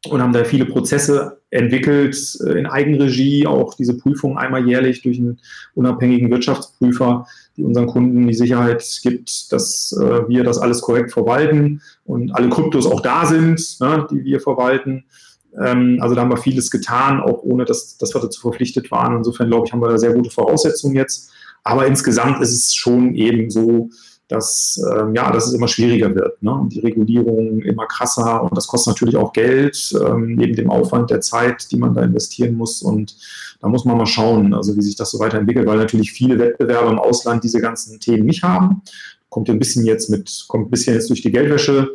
und 0.09 0.21
haben 0.21 0.33
da 0.33 0.43
viele 0.43 0.65
Prozesse 0.65 1.39
entwickelt 1.49 2.37
äh, 2.45 2.59
in 2.59 2.65
Eigenregie, 2.65 3.47
auch 3.47 3.73
diese 3.73 3.97
Prüfung 3.97 4.37
einmal 4.37 4.67
jährlich 4.67 5.01
durch 5.01 5.17
einen 5.17 5.39
unabhängigen 5.73 6.29
Wirtschaftsprüfer, 6.29 7.25
die 7.57 7.63
unseren 7.63 7.87
Kunden 7.87 8.27
die 8.27 8.33
Sicherheit 8.35 8.85
gibt, 9.01 9.51
dass 9.51 9.91
äh, 9.99 10.29
wir 10.29 10.43
das 10.43 10.59
alles 10.59 10.81
korrekt 10.81 11.11
verwalten 11.11 11.81
und 12.05 12.33
alle 12.35 12.49
Kryptos 12.49 12.85
auch 12.85 13.01
da 13.01 13.25
sind, 13.25 13.79
ne, 13.79 14.07
die 14.11 14.23
wir 14.23 14.39
verwalten. 14.39 15.05
Ähm, 15.59 15.97
also 15.99 16.13
da 16.13 16.21
haben 16.21 16.29
wir 16.29 16.37
vieles 16.37 16.69
getan, 16.69 17.19
auch 17.19 17.41
ohne 17.41 17.65
dass, 17.65 17.97
dass 17.97 18.13
wir 18.13 18.21
dazu 18.21 18.41
verpflichtet 18.41 18.91
waren. 18.91 19.17
Insofern 19.17 19.49
glaube 19.49 19.65
ich, 19.65 19.73
haben 19.73 19.81
wir 19.81 19.89
da 19.89 19.97
sehr 19.97 20.13
gute 20.13 20.29
Voraussetzungen 20.29 20.95
jetzt. 20.95 21.31
Aber 21.63 21.87
insgesamt 21.87 22.41
ist 22.41 22.53
es 22.53 22.75
schon 22.75 23.15
eben 23.15 23.49
so, 23.49 23.89
dass, 24.27 24.81
ähm, 24.93 25.15
ja, 25.15 25.31
dass 25.31 25.47
es 25.47 25.53
immer 25.53 25.67
schwieriger 25.67 26.13
wird 26.13 26.43
ne? 26.43 26.51
und 26.51 26.73
die 26.73 26.81
Regulierung 26.81 27.61
immer 27.61 27.85
krasser 27.85 28.43
und 28.43 28.57
das 28.57 28.67
kostet 28.67 28.93
natürlich 28.93 29.15
auch 29.15 29.31
Geld, 29.31 29.93
ähm, 30.05 30.35
neben 30.35 30.55
dem 30.55 30.69
Aufwand 30.69 31.09
der 31.09 31.21
Zeit, 31.21 31.71
die 31.71 31.77
man 31.77 31.93
da 31.93 32.03
investieren 32.03 32.55
muss 32.55 32.81
und 32.81 33.15
da 33.61 33.69
muss 33.69 33.85
man 33.85 33.97
mal 33.97 34.05
schauen, 34.05 34.53
also 34.53 34.75
wie 34.75 34.81
sich 34.81 34.95
das 34.95 35.11
so 35.11 35.19
weiterentwickelt, 35.19 35.65
weil 35.65 35.77
natürlich 35.77 36.11
viele 36.11 36.37
Wettbewerber 36.37 36.91
im 36.91 36.99
Ausland 36.99 37.43
diese 37.43 37.61
ganzen 37.61 37.99
Themen 37.99 38.25
nicht 38.25 38.43
haben. 38.43 38.81
Kommt 39.29 39.49
ein 39.49 39.59
bisschen 39.59 39.85
jetzt 39.85 40.09
mit, 40.09 40.45
kommt 40.47 40.67
ein 40.67 40.71
bisschen 40.71 40.93
jetzt 40.93 41.09
durch 41.09 41.21
die 41.21 41.31
Geldwäsche 41.31 41.89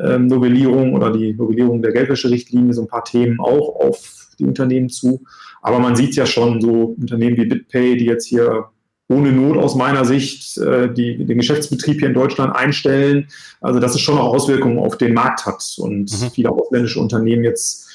ähm, 0.00 0.26
Novellierung 0.26 0.94
oder 0.94 1.10
die 1.10 1.32
Novellierung 1.32 1.82
der 1.82 1.92
Geldwäscherichtlinie 1.92 2.74
so 2.74 2.82
ein 2.82 2.88
paar 2.88 3.04
Themen 3.04 3.40
auch 3.40 3.76
auf 3.76 4.28
die 4.38 4.44
Unternehmen 4.44 4.88
zu. 4.88 5.22
Aber 5.62 5.78
man 5.78 5.96
sieht 5.96 6.14
ja 6.14 6.26
schon 6.26 6.60
so 6.60 6.94
Unternehmen 7.00 7.36
wie 7.36 7.46
BitPay, 7.46 7.96
die 7.96 8.04
jetzt 8.04 8.26
hier 8.26 8.66
ohne 9.08 9.32
Not 9.32 9.56
aus 9.56 9.74
meiner 9.74 10.04
Sicht 10.04 10.58
äh, 10.58 10.92
die, 10.92 11.24
den 11.24 11.38
Geschäftsbetrieb 11.38 11.98
hier 11.98 12.08
in 12.08 12.14
Deutschland 12.14 12.54
einstellen. 12.54 13.28
Also 13.60 13.80
dass 13.80 13.94
es 13.94 14.00
schon 14.00 14.18
auch 14.18 14.34
Auswirkungen 14.34 14.78
auf 14.78 14.98
den 14.98 15.14
Markt 15.14 15.46
hat 15.46 15.62
und 15.78 16.10
mhm. 16.10 16.30
viele 16.30 16.50
ausländische 16.50 17.00
Unternehmen 17.00 17.44
jetzt 17.44 17.88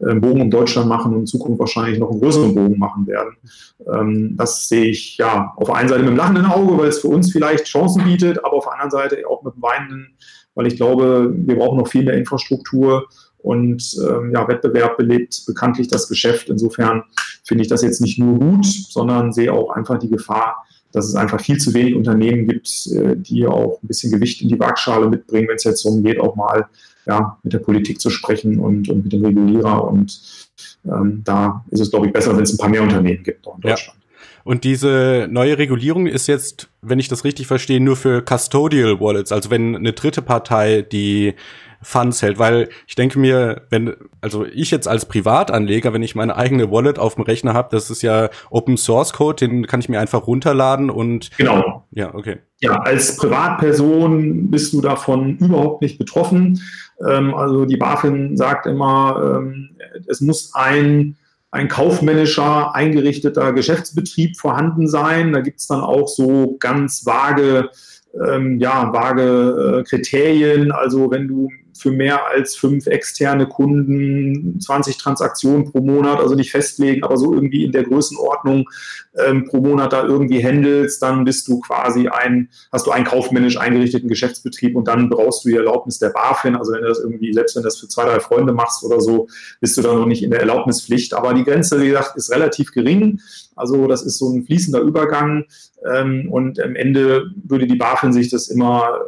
einen 0.00 0.20
Bogen 0.20 0.40
um 0.40 0.50
Deutschland 0.50 0.88
machen 0.88 1.12
und 1.12 1.20
in 1.20 1.26
Zukunft 1.26 1.60
wahrscheinlich 1.60 1.98
noch 1.98 2.10
einen 2.10 2.20
größeren 2.20 2.54
Bogen 2.54 2.78
machen 2.78 3.06
werden. 3.06 3.36
Ähm, 3.92 4.36
das 4.36 4.68
sehe 4.68 4.86
ich 4.86 5.16
ja 5.16 5.52
auf 5.56 5.68
der 5.68 5.76
einen 5.76 5.88
Seite 5.88 6.02
mit 6.02 6.10
dem 6.10 6.16
lachenden 6.16 6.46
Auge, 6.46 6.78
weil 6.78 6.88
es 6.88 7.00
für 7.00 7.08
uns 7.08 7.30
vielleicht 7.30 7.66
Chancen 7.66 8.04
bietet, 8.04 8.44
aber 8.44 8.54
auf 8.54 8.64
der 8.64 8.72
anderen 8.72 8.90
Seite 8.90 9.22
auch 9.28 9.42
mit 9.42 9.54
dem 9.54 9.62
weinenden, 9.62 10.16
weil 10.54 10.66
ich 10.66 10.76
glaube, 10.76 11.32
wir 11.34 11.56
brauchen 11.56 11.78
noch 11.78 11.88
viel 11.88 12.04
mehr 12.04 12.14
Infrastruktur 12.14 13.08
und 13.42 13.96
ähm, 14.08 14.30
ja, 14.32 14.46
Wettbewerb 14.46 14.96
belebt 14.96 15.44
bekanntlich 15.46 15.88
das 15.88 16.08
Geschäft. 16.08 16.48
Insofern 16.48 17.02
finde 17.44 17.62
ich 17.62 17.68
das 17.68 17.82
jetzt 17.82 18.00
nicht 18.00 18.18
nur 18.18 18.38
gut, 18.38 18.64
sondern 18.64 19.32
sehe 19.32 19.52
auch 19.52 19.70
einfach 19.70 19.98
die 19.98 20.08
Gefahr, 20.08 20.64
dass 20.92 21.08
es 21.08 21.14
einfach 21.14 21.40
viel 21.40 21.58
zu 21.58 21.74
wenig 21.74 21.94
Unternehmen 21.94 22.46
gibt, 22.46 22.68
äh, 22.88 23.16
die 23.16 23.46
auch 23.46 23.82
ein 23.82 23.88
bisschen 23.88 24.12
Gewicht 24.12 24.42
in 24.42 24.48
die 24.48 24.60
Waagschale 24.60 25.08
mitbringen, 25.08 25.48
wenn 25.48 25.56
es 25.56 25.64
jetzt 25.64 25.84
darum 25.84 26.02
geht, 26.02 26.20
auch 26.20 26.36
mal 26.36 26.66
ja, 27.06 27.36
mit 27.42 27.52
der 27.52 27.58
Politik 27.58 28.00
zu 28.00 28.10
sprechen 28.10 28.58
und, 28.60 28.88
und 28.88 29.04
mit 29.04 29.12
dem 29.12 29.24
Regulierer. 29.24 29.88
Und 29.88 30.20
ähm, 30.84 31.22
da 31.24 31.64
ist 31.70 31.80
es, 31.80 31.90
glaube 31.90 32.06
ich, 32.06 32.12
besser, 32.12 32.36
wenn 32.36 32.44
es 32.44 32.52
ein 32.52 32.58
paar 32.58 32.68
mehr 32.68 32.82
Unternehmen 32.82 33.24
gibt 33.24 33.46
in 33.46 33.60
Deutschland. 33.60 33.98
Ja. 33.98 34.02
Und 34.44 34.64
diese 34.64 35.28
neue 35.30 35.58
Regulierung 35.58 36.06
ist 36.06 36.26
jetzt, 36.26 36.68
wenn 36.80 36.98
ich 36.98 37.08
das 37.08 37.24
richtig 37.24 37.46
verstehe, 37.46 37.80
nur 37.80 37.96
für 37.96 38.22
Custodial 38.22 39.00
Wallets, 39.00 39.30
also 39.30 39.50
wenn 39.50 39.76
eine 39.76 39.92
dritte 39.92 40.20
Partei 40.20 40.82
die 40.82 41.34
Funds 41.82 42.22
hält, 42.22 42.38
weil 42.38 42.68
ich 42.86 42.94
denke 42.94 43.18
mir, 43.18 43.62
wenn, 43.70 43.94
also 44.20 44.44
ich 44.46 44.70
jetzt 44.70 44.88
als 44.88 45.06
Privatanleger, 45.06 45.92
wenn 45.92 46.02
ich 46.02 46.14
meine 46.14 46.36
eigene 46.36 46.70
Wallet 46.70 46.98
auf 46.98 47.16
dem 47.16 47.24
Rechner 47.24 47.54
habe, 47.54 47.68
das 47.72 47.90
ist 47.90 48.02
ja 48.02 48.30
Open 48.50 48.76
Source 48.76 49.12
Code, 49.12 49.46
den 49.46 49.66
kann 49.66 49.80
ich 49.80 49.88
mir 49.88 50.00
einfach 50.00 50.26
runterladen 50.26 50.90
und. 50.90 51.30
Genau. 51.36 51.86
Ja, 51.90 52.14
okay. 52.14 52.38
Ja, 52.60 52.80
als 52.82 53.16
Privatperson 53.16 54.50
bist 54.50 54.72
du 54.72 54.80
davon 54.80 55.38
überhaupt 55.38 55.82
nicht 55.82 55.98
betroffen. 55.98 56.60
Ähm, 57.06 57.34
also 57.34 57.64
die 57.64 57.76
BaFin 57.76 58.36
sagt 58.36 58.66
immer, 58.66 59.40
ähm, 59.40 59.76
es 60.06 60.20
muss 60.20 60.54
ein 60.54 61.16
ein 61.52 61.68
kaufmännischer, 61.68 62.74
eingerichteter 62.74 63.52
Geschäftsbetrieb 63.52 64.38
vorhanden 64.38 64.88
sein. 64.88 65.32
Da 65.32 65.40
gibt's 65.40 65.66
dann 65.66 65.82
auch 65.82 66.08
so 66.08 66.56
ganz 66.58 67.04
vage, 67.04 67.68
ähm, 68.26 68.58
ja, 68.58 68.90
vage 68.92 69.80
äh, 69.80 69.82
Kriterien. 69.84 70.72
Also 70.72 71.10
wenn 71.10 71.28
du 71.28 71.50
für 71.74 71.90
mehr 71.90 72.26
als 72.26 72.54
fünf 72.54 72.86
externe 72.86 73.46
Kunden 73.46 74.60
20 74.60 74.98
Transaktionen 74.98 75.70
pro 75.70 75.80
Monat, 75.80 76.20
also 76.20 76.34
nicht 76.34 76.50
festlegen, 76.50 77.04
aber 77.04 77.16
so 77.16 77.32
irgendwie 77.32 77.64
in 77.64 77.72
der 77.72 77.84
Größenordnung 77.84 78.68
ähm, 79.18 79.44
pro 79.44 79.60
Monat 79.60 79.92
da 79.92 80.04
irgendwie 80.04 80.42
handelst, 80.42 81.02
dann 81.02 81.24
bist 81.24 81.48
du 81.48 81.60
quasi 81.60 82.08
ein, 82.08 82.48
hast 82.70 82.86
du 82.86 82.90
einen 82.90 83.04
kaufmännisch 83.04 83.58
eingerichteten 83.58 84.08
Geschäftsbetrieb 84.08 84.76
und 84.76 84.88
dann 84.88 85.10
brauchst 85.10 85.44
du 85.44 85.50
die 85.50 85.56
Erlaubnis 85.56 85.98
der 85.98 86.10
BaFin. 86.10 86.56
Also 86.56 86.72
wenn 86.72 86.82
du 86.82 86.88
das 86.88 87.00
irgendwie, 87.00 87.32
selbst 87.32 87.56
wenn 87.56 87.62
du 87.62 87.68
das 87.68 87.78
für 87.78 87.88
zwei, 87.88 88.04
drei 88.04 88.20
Freunde 88.20 88.52
machst 88.52 88.84
oder 88.84 89.00
so, 89.00 89.28
bist 89.60 89.76
du 89.76 89.82
dann 89.82 89.98
noch 89.98 90.06
nicht 90.06 90.22
in 90.22 90.30
der 90.30 90.40
Erlaubnispflicht. 90.40 91.14
Aber 91.14 91.34
die 91.34 91.44
Grenze, 91.44 91.80
wie 91.80 91.88
gesagt, 91.88 92.16
ist 92.16 92.30
relativ 92.30 92.72
gering. 92.72 93.20
Also 93.56 93.86
das 93.86 94.02
ist 94.02 94.18
so 94.18 94.32
ein 94.32 94.44
fließender 94.44 94.80
Übergang. 94.80 95.44
Ähm, 95.94 96.30
und 96.30 96.60
am 96.60 96.76
Ende 96.76 97.30
würde 97.44 97.66
die 97.66 97.76
BaFin 97.76 98.12
sich 98.12 98.30
das 98.30 98.48
immer 98.48 98.98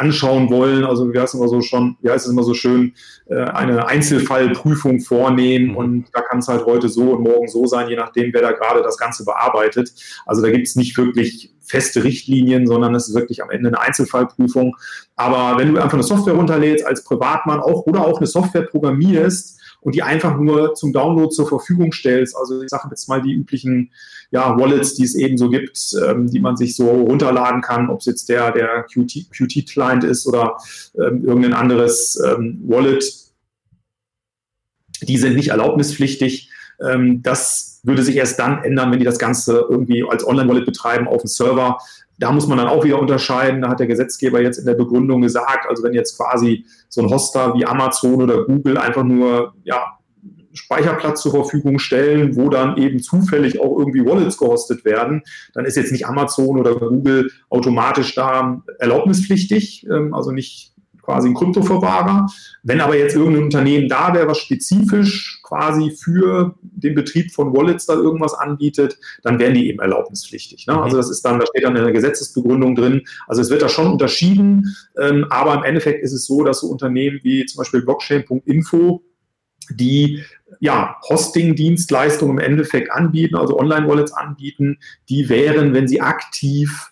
anschauen 0.00 0.50
wollen, 0.50 0.84
also 0.84 1.12
wie 1.12 1.18
heißt 1.18 1.34
es 1.34 1.40
immer 1.40 1.48
so 1.48 1.60
schon, 1.60 1.96
wie 2.00 2.10
heißt 2.10 2.26
es 2.26 2.32
immer 2.32 2.42
so 2.42 2.54
schön, 2.54 2.94
äh, 3.26 3.42
eine 3.42 3.86
Einzelfallprüfung 3.86 5.00
vornehmen 5.00 5.72
mhm. 5.72 5.76
und 5.76 6.04
da 6.14 6.22
kann 6.22 6.38
es 6.38 6.48
halt 6.48 6.64
heute 6.64 6.88
so 6.88 7.12
und 7.12 7.22
morgen 7.22 7.48
so 7.48 7.66
sein, 7.66 7.88
je 7.88 7.96
nachdem, 7.96 8.32
wer 8.32 8.40
da 8.40 8.52
gerade 8.52 8.82
das 8.82 8.96
Ganze 8.96 9.24
bearbeitet. 9.24 9.92
Also 10.24 10.40
da 10.40 10.50
gibt 10.50 10.66
es 10.66 10.76
nicht 10.76 10.96
wirklich 10.96 11.52
feste 11.60 12.02
Richtlinien, 12.02 12.66
sondern 12.66 12.94
es 12.94 13.08
ist 13.08 13.14
wirklich 13.14 13.42
am 13.42 13.50
Ende 13.50 13.68
eine 13.68 13.80
Einzelfallprüfung. 13.80 14.76
Aber 15.16 15.58
wenn 15.58 15.72
du 15.72 15.80
einfach 15.80 15.94
eine 15.94 16.02
Software 16.02 16.34
runterlädst 16.34 16.84
als 16.84 17.04
Privatmann 17.04 17.60
auch 17.60 17.86
oder 17.86 18.06
auch 18.06 18.18
eine 18.18 18.26
Software 18.26 18.62
programmierst, 18.62 19.60
und 19.80 19.94
die 19.94 20.02
einfach 20.02 20.38
nur 20.38 20.74
zum 20.74 20.92
Download 20.92 21.30
zur 21.30 21.48
Verfügung 21.48 21.92
stellst. 21.92 22.36
Also 22.36 22.62
ich 22.62 22.68
sage 22.68 22.88
jetzt 22.90 23.08
mal 23.08 23.22
die 23.22 23.32
üblichen 23.32 23.92
ja, 24.30 24.56
Wallets, 24.58 24.94
die 24.94 25.04
es 25.04 25.14
eben 25.14 25.38
so 25.38 25.48
gibt, 25.48 25.78
ähm, 26.06 26.30
die 26.30 26.40
man 26.40 26.56
sich 26.56 26.76
so 26.76 26.88
runterladen 26.88 27.62
kann, 27.62 27.90
ob 27.90 28.00
es 28.00 28.06
jetzt 28.06 28.28
der, 28.28 28.52
der 28.52 28.84
Qt-Client 28.84 30.04
ist 30.04 30.26
oder 30.26 30.56
ähm, 30.94 31.24
irgendein 31.24 31.54
anderes 31.54 32.20
ähm, 32.24 32.62
Wallet. 32.66 33.04
Die 35.02 35.18
sind 35.18 35.34
nicht 35.34 35.48
erlaubnispflichtig. 35.48 36.50
Ähm, 36.80 37.22
das 37.22 37.80
würde 37.82 38.02
sich 38.02 38.16
erst 38.16 38.38
dann 38.38 38.62
ändern, 38.62 38.92
wenn 38.92 38.98
die 38.98 39.04
das 39.04 39.18
Ganze 39.18 39.66
irgendwie 39.68 40.04
als 40.08 40.26
Online-Wallet 40.26 40.66
betreiben 40.66 41.08
auf 41.08 41.22
dem 41.22 41.28
Server. 41.28 41.78
Da 42.20 42.32
muss 42.32 42.46
man 42.46 42.58
dann 42.58 42.68
auch 42.68 42.84
wieder 42.84 43.00
unterscheiden. 43.00 43.62
Da 43.62 43.70
hat 43.70 43.80
der 43.80 43.86
Gesetzgeber 43.86 44.40
jetzt 44.40 44.58
in 44.58 44.66
der 44.66 44.74
Begründung 44.74 45.22
gesagt, 45.22 45.66
also 45.68 45.82
wenn 45.82 45.94
jetzt 45.94 46.16
quasi 46.16 46.66
so 46.88 47.00
ein 47.00 47.10
Hoster 47.10 47.54
wie 47.54 47.64
Amazon 47.64 48.22
oder 48.22 48.44
Google 48.44 48.76
einfach 48.76 49.02
nur 49.02 49.54
ja, 49.64 49.98
Speicherplatz 50.52 51.22
zur 51.22 51.32
Verfügung 51.32 51.78
stellen, 51.78 52.36
wo 52.36 52.48
dann 52.48 52.76
eben 52.76 53.00
zufällig 53.00 53.60
auch 53.60 53.78
irgendwie 53.78 54.04
Wallets 54.04 54.36
gehostet 54.36 54.84
werden, 54.84 55.22
dann 55.54 55.64
ist 55.64 55.76
jetzt 55.76 55.92
nicht 55.92 56.06
Amazon 56.06 56.58
oder 56.58 56.74
Google 56.74 57.30
automatisch 57.48 58.14
da 58.14 58.62
erlaubnispflichtig, 58.78 59.86
ähm, 59.90 60.12
also 60.12 60.30
nicht 60.30 60.69
quasi 61.10 61.28
ein 61.28 61.34
Kryptoverwahrer. 61.34 62.26
Wenn 62.62 62.80
aber 62.80 62.96
jetzt 62.96 63.16
irgendein 63.16 63.44
Unternehmen 63.44 63.88
da 63.88 64.14
wäre, 64.14 64.28
was 64.28 64.38
spezifisch 64.38 65.40
quasi 65.42 65.90
für 65.90 66.54
den 66.62 66.94
Betrieb 66.94 67.32
von 67.32 67.52
Wallets 67.52 67.86
da 67.86 67.94
irgendwas 67.94 68.34
anbietet, 68.34 68.96
dann 69.22 69.38
wären 69.40 69.54
die 69.54 69.68
eben 69.68 69.80
erlaubnispflichtig. 69.80 70.66
Ne? 70.68 70.80
Also 70.80 70.96
mhm. 70.96 71.00
das 71.00 71.10
ist 71.10 71.22
dann, 71.22 71.40
da 71.40 71.46
steht 71.46 71.64
dann 71.64 71.76
eine 71.76 71.92
Gesetzesbegründung 71.92 72.76
drin. 72.76 73.02
Also 73.26 73.42
es 73.42 73.50
wird 73.50 73.62
da 73.62 73.68
schon 73.68 73.88
unterschieden, 73.88 74.76
ähm, 75.00 75.26
aber 75.30 75.54
im 75.54 75.64
Endeffekt 75.64 76.04
ist 76.04 76.12
es 76.12 76.26
so, 76.26 76.44
dass 76.44 76.60
so 76.60 76.68
Unternehmen 76.68 77.20
wie 77.22 77.44
zum 77.46 77.58
Beispiel 77.58 77.82
Blockchain.info, 77.82 79.02
die 79.70 80.22
ja, 80.60 80.96
Hosting-Dienstleistungen 81.08 82.38
im 82.38 82.44
Endeffekt 82.44 82.92
anbieten, 82.92 83.36
also 83.36 83.58
Online-Wallets 83.58 84.12
anbieten, 84.12 84.78
die 85.08 85.28
wären, 85.28 85.74
wenn 85.74 85.88
sie 85.88 86.00
aktiv 86.00 86.90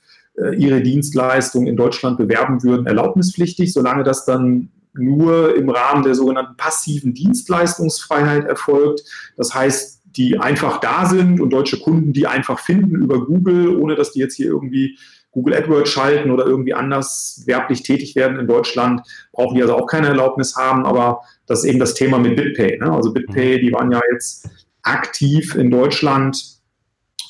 ihre 0.57 0.83
Dienstleistung 0.83 1.67
in 1.67 1.77
Deutschland 1.77 2.19
bewerben 2.19 2.63
würden, 2.63 2.87
erlaubnispflichtig, 2.87 3.73
solange 3.73 4.05
das 4.05 4.25
dann 4.25 4.71
nur 4.95 5.55
im 5.57 5.69
Rahmen 5.69 6.03
der 6.03 6.15
sogenannten 6.15 6.57
passiven 6.57 7.15
Dienstleistungsfreiheit 7.15 8.47
erfolgt. 8.47 9.03
Das 9.37 9.55
heißt, 9.55 10.03
die 10.17 10.39
einfach 10.39 10.81
da 10.81 11.07
sind 11.07 11.41
und 11.41 11.51
deutsche 11.51 11.79
Kunden 11.79 12.13
die 12.13 12.27
einfach 12.27 12.59
finden 12.59 12.97
über 12.97 13.25
Google, 13.25 13.77
ohne 13.77 13.95
dass 13.95 14.13
die 14.13 14.21
jetzt 14.21 14.35
hier 14.35 14.47
irgendwie 14.47 14.99
Google 15.31 15.55
AdWords 15.55 15.91
schalten 15.91 16.31
oder 16.31 16.47
irgendwie 16.47 16.75
anders 16.75 17.43
werblich 17.47 17.83
tätig 17.83 18.17
werden 18.17 18.39
in 18.39 18.47
Deutschland, 18.47 19.03
brauchen 19.33 19.55
die 19.55 19.63
also 19.63 19.77
auch 19.77 19.87
keine 19.87 20.09
Erlaubnis 20.09 20.57
haben. 20.57 20.87
Aber 20.87 21.21
das 21.47 21.61
ist 21.61 21.67
eben 21.67 21.79
das 21.79 21.95
Thema 21.95 22.19
mit 22.19 22.37
BitPay. 22.37 22.79
Ne? 22.79 22.91
Also 22.91 23.13
BitPay, 23.13 23.61
die 23.61 23.73
waren 23.73 23.93
ja 23.93 24.01
jetzt 24.13 24.49
aktiv 24.83 25.55
in 25.55 25.71
Deutschland 25.71 26.58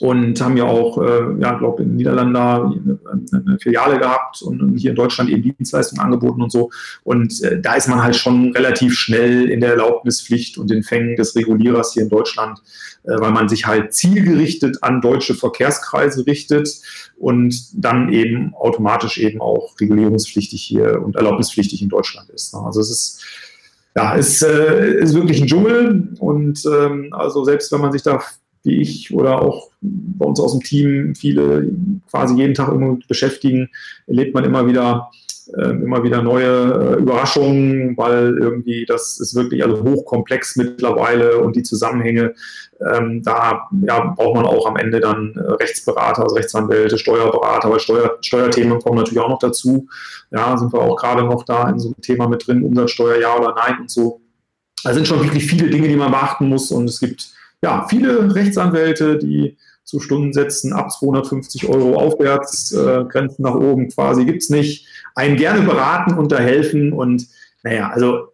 und 0.01 0.41
haben 0.41 0.57
ja 0.57 0.65
auch, 0.65 0.99
äh, 1.03 1.41
ja, 1.41 1.59
glaube 1.59 1.83
in 1.83 1.91
den 1.91 1.97
Niederlanden 1.97 2.37
eine, 2.37 2.99
eine, 3.33 3.59
Filiale 3.59 3.99
gehabt 3.99 4.43
und 4.43 4.77
hier 4.77 4.91
in 4.91 4.97
Deutschland 4.97 5.29
eben 5.31 5.43
Dienstleistungen 5.43 6.05
angeboten 6.05 6.43
und 6.43 6.53
so. 6.53 6.71
Und 7.03 7.43
äh, 7.43 7.61
da 7.61 7.75
ist 7.75 7.89
man 7.89 8.03
halt 8.03 8.15
schon 8.17 8.53
relativ 8.53 8.95
schnell 8.95 9.51
in 9.51 9.61
der 9.61 9.71
Erlaubnispflicht 9.71 10.57
und 10.59 10.71
den 10.71 10.83
Fängen 10.83 11.17
des 11.17 11.35
Regulierers 11.35 11.93
hier 11.93 12.05
in 12.05 12.09
Deutschland, 12.09 12.61
äh, 13.05 13.19
weil 13.19 13.33
man 13.33 13.49
sich 13.49 13.67
halt 13.67 13.93
zielgerichtet 13.93 14.83
an 14.83 15.01
deutsche 15.01 15.35
Verkehrskreise 15.35 16.27
richtet 16.27 16.69
und 17.17 17.55
dann 17.75 18.13
eben 18.13 18.55
automatisch 18.55 19.19
eben 19.19 19.41
auch 19.41 19.75
regulierungspflichtig 19.81 20.63
hier 20.63 21.03
und 21.03 21.17
erlaubnispflichtig 21.17 21.83
in 21.83 21.89
Deutschland 21.89 22.31
ist. 22.31 22.55
Ne? 22.55 22.61
Also 22.61 22.81
es 22.81 22.91
ist 22.91 23.25
ja, 23.97 24.15
ist, 24.15 24.43
äh, 24.43 25.01
ist 25.01 25.15
wirklich 25.15 25.41
ein 25.41 25.49
Dschungel 25.49 26.09
und 26.21 26.65
ähm, 26.67 27.09
also 27.11 27.43
selbst 27.45 27.73
wenn 27.73 27.81
man 27.81 27.91
sich 27.91 28.03
da 28.03 28.21
wie 28.69 28.81
ich 28.81 29.13
oder 29.13 29.43
auch 29.43 29.71
bei 29.81 30.27
uns 30.27 30.39
aus 30.41 30.53
dem 30.53 30.63
Team 30.63 31.15
viele 31.15 31.69
quasi 32.11 32.37
jeden 32.37 32.55
Tag 32.55 32.69
irgendwo 32.69 32.99
beschäftigen, 33.09 33.71
erlebt 34.07 34.35
man 34.35 34.45
immer 34.45 34.67
wieder 34.67 35.11
äh, 35.57 35.71
immer 35.71 36.03
wieder 36.03 36.23
neue 36.23 36.97
äh, 36.99 37.01
Überraschungen, 37.01 37.97
weil 37.97 38.37
irgendwie 38.39 38.85
das 38.85 39.19
ist 39.19 39.35
wirklich 39.35 39.65
also 39.65 39.83
hochkomplex 39.83 40.57
mittlerweile 40.57 41.39
und 41.39 41.57
die 41.57 41.63
Zusammenhänge, 41.63 42.35
ähm, 42.81 43.23
da 43.23 43.69
ja, 43.87 44.13
braucht 44.15 44.37
man 44.37 44.45
auch 44.45 44.67
am 44.67 44.77
Ende 44.77 45.01
dann 45.01 45.35
äh, 45.37 45.53
Rechtsberater, 45.53 46.25
also 46.25 46.37
Rechtsanwälte, 46.37 46.99
Steuerberater, 46.99 47.71
weil 47.71 47.81
Steuer, 47.81 48.19
Steuerthemen 48.21 48.79
kommen 48.81 48.99
natürlich 48.99 49.21
auch 49.21 49.31
noch 49.31 49.39
dazu. 49.39 49.89
Ja, 50.31 50.57
sind 50.59 50.73
wir 50.73 50.81
auch 50.81 50.97
gerade 50.97 51.25
noch 51.25 51.45
da 51.45 51.71
in 51.71 51.79
so 51.79 51.89
einem 51.89 52.03
Thema 52.03 52.29
mit 52.29 52.47
drin, 52.47 52.63
Umsatzsteuer 52.63 53.19
ja 53.19 53.35
oder 53.35 53.55
nein 53.55 53.81
und 53.81 53.91
so. 53.91 54.21
Da 54.85 54.93
sind 54.93 55.09
schon 55.09 55.23
wirklich 55.23 55.47
viele 55.47 55.71
Dinge, 55.71 55.89
die 55.89 55.97
man 55.97 56.11
beachten 56.11 56.49
muss 56.49 56.71
und 56.71 56.89
es 56.89 57.01
gibt 57.01 57.33
ja, 57.63 57.87
viele 57.89 58.35
Rechtsanwälte, 58.35 59.19
die 59.19 59.57
zu 59.85 60.01
Stundensätzen 60.01 60.73
ab 60.73 60.93
250 60.93 61.69
Euro 61.69 61.97
aufwärts, 61.97 62.73
äh, 62.73 63.05
Grenzen 63.09 63.43
nach 63.43 63.55
oben 63.55 63.89
quasi 63.89 64.25
gibt 64.27 64.43
es 64.43 64.51
nicht, 64.51 64.87
einen 65.15 65.37
gerne 65.37 65.63
beraten 65.63 66.15
und 66.15 66.31
da 66.31 66.39
helfen 66.39 66.93
und 66.93 67.27
naja, 67.63 67.89
also 67.89 68.29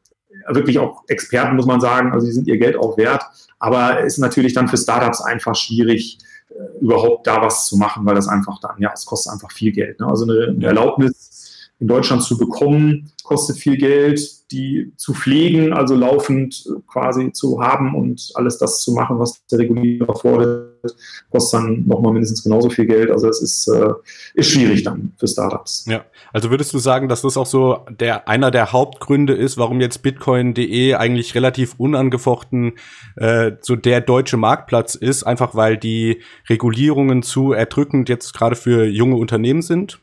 wirklich 0.48 0.78
auch 0.78 1.04
Experten 1.06 1.56
muss 1.56 1.66
man 1.66 1.80
sagen, 1.80 2.12
also 2.12 2.26
die 2.26 2.32
sind 2.32 2.48
ihr 2.48 2.58
Geld 2.58 2.76
auch 2.76 2.98
wert, 2.98 3.24
aber 3.58 4.00
es 4.00 4.14
ist 4.14 4.18
natürlich 4.18 4.52
dann 4.52 4.68
für 4.68 4.76
Startups 4.76 5.20
einfach 5.20 5.54
schwierig, 5.54 6.18
äh, 6.50 6.82
überhaupt 6.82 7.26
da 7.26 7.40
was 7.40 7.66
zu 7.66 7.76
machen, 7.76 8.04
weil 8.04 8.16
das 8.16 8.28
einfach 8.28 8.58
dann, 8.60 8.76
ja, 8.78 8.90
es 8.92 9.06
kostet 9.06 9.32
einfach 9.32 9.52
viel 9.52 9.72
Geld. 9.72 10.00
Ne? 10.00 10.06
Also 10.06 10.24
eine, 10.24 10.48
eine 10.48 10.66
Erlaubnis 10.66 11.43
in 11.80 11.88
Deutschland 11.88 12.22
zu 12.22 12.38
bekommen, 12.38 13.10
kostet 13.24 13.56
viel 13.56 13.76
Geld, 13.76 14.20
die 14.52 14.92
zu 14.96 15.14
pflegen, 15.14 15.72
also 15.72 15.96
laufend 15.96 16.64
quasi 16.86 17.32
zu 17.32 17.60
haben 17.60 17.94
und 17.94 18.30
alles 18.34 18.58
das 18.58 18.82
zu 18.82 18.92
machen, 18.92 19.18
was 19.18 19.44
der 19.50 19.60
Regulierer 19.60 20.14
fordert, 20.14 20.94
kostet 21.30 21.60
dann 21.60 21.86
nochmal 21.86 22.12
mindestens 22.12 22.44
genauso 22.44 22.70
viel 22.70 22.86
Geld. 22.86 23.10
Also 23.10 23.28
es 23.28 23.40
ist, 23.40 23.68
äh, 23.68 23.92
ist 24.34 24.50
schwierig 24.50 24.84
dann 24.84 25.12
für 25.18 25.26
Startups. 25.26 25.86
Ja, 25.88 26.04
also 26.32 26.50
würdest 26.50 26.72
du 26.74 26.78
sagen, 26.78 27.08
dass 27.08 27.22
das 27.22 27.36
auch 27.36 27.46
so 27.46 27.80
der 27.90 28.28
einer 28.28 28.50
der 28.50 28.72
Hauptgründe 28.72 29.32
ist, 29.32 29.56
warum 29.56 29.80
jetzt 29.80 30.02
Bitcoin.de 30.02 30.94
eigentlich 30.94 31.34
relativ 31.34 31.74
unangefochten 31.78 32.74
äh, 33.16 33.52
so 33.60 33.74
der 33.74 34.00
deutsche 34.02 34.36
Marktplatz 34.36 34.94
ist, 34.94 35.24
einfach 35.24 35.54
weil 35.54 35.78
die 35.78 36.20
Regulierungen 36.48 37.22
zu 37.22 37.52
erdrückend 37.52 38.08
jetzt 38.08 38.34
gerade 38.34 38.54
für 38.54 38.84
junge 38.84 39.16
Unternehmen 39.16 39.62
sind? 39.62 39.98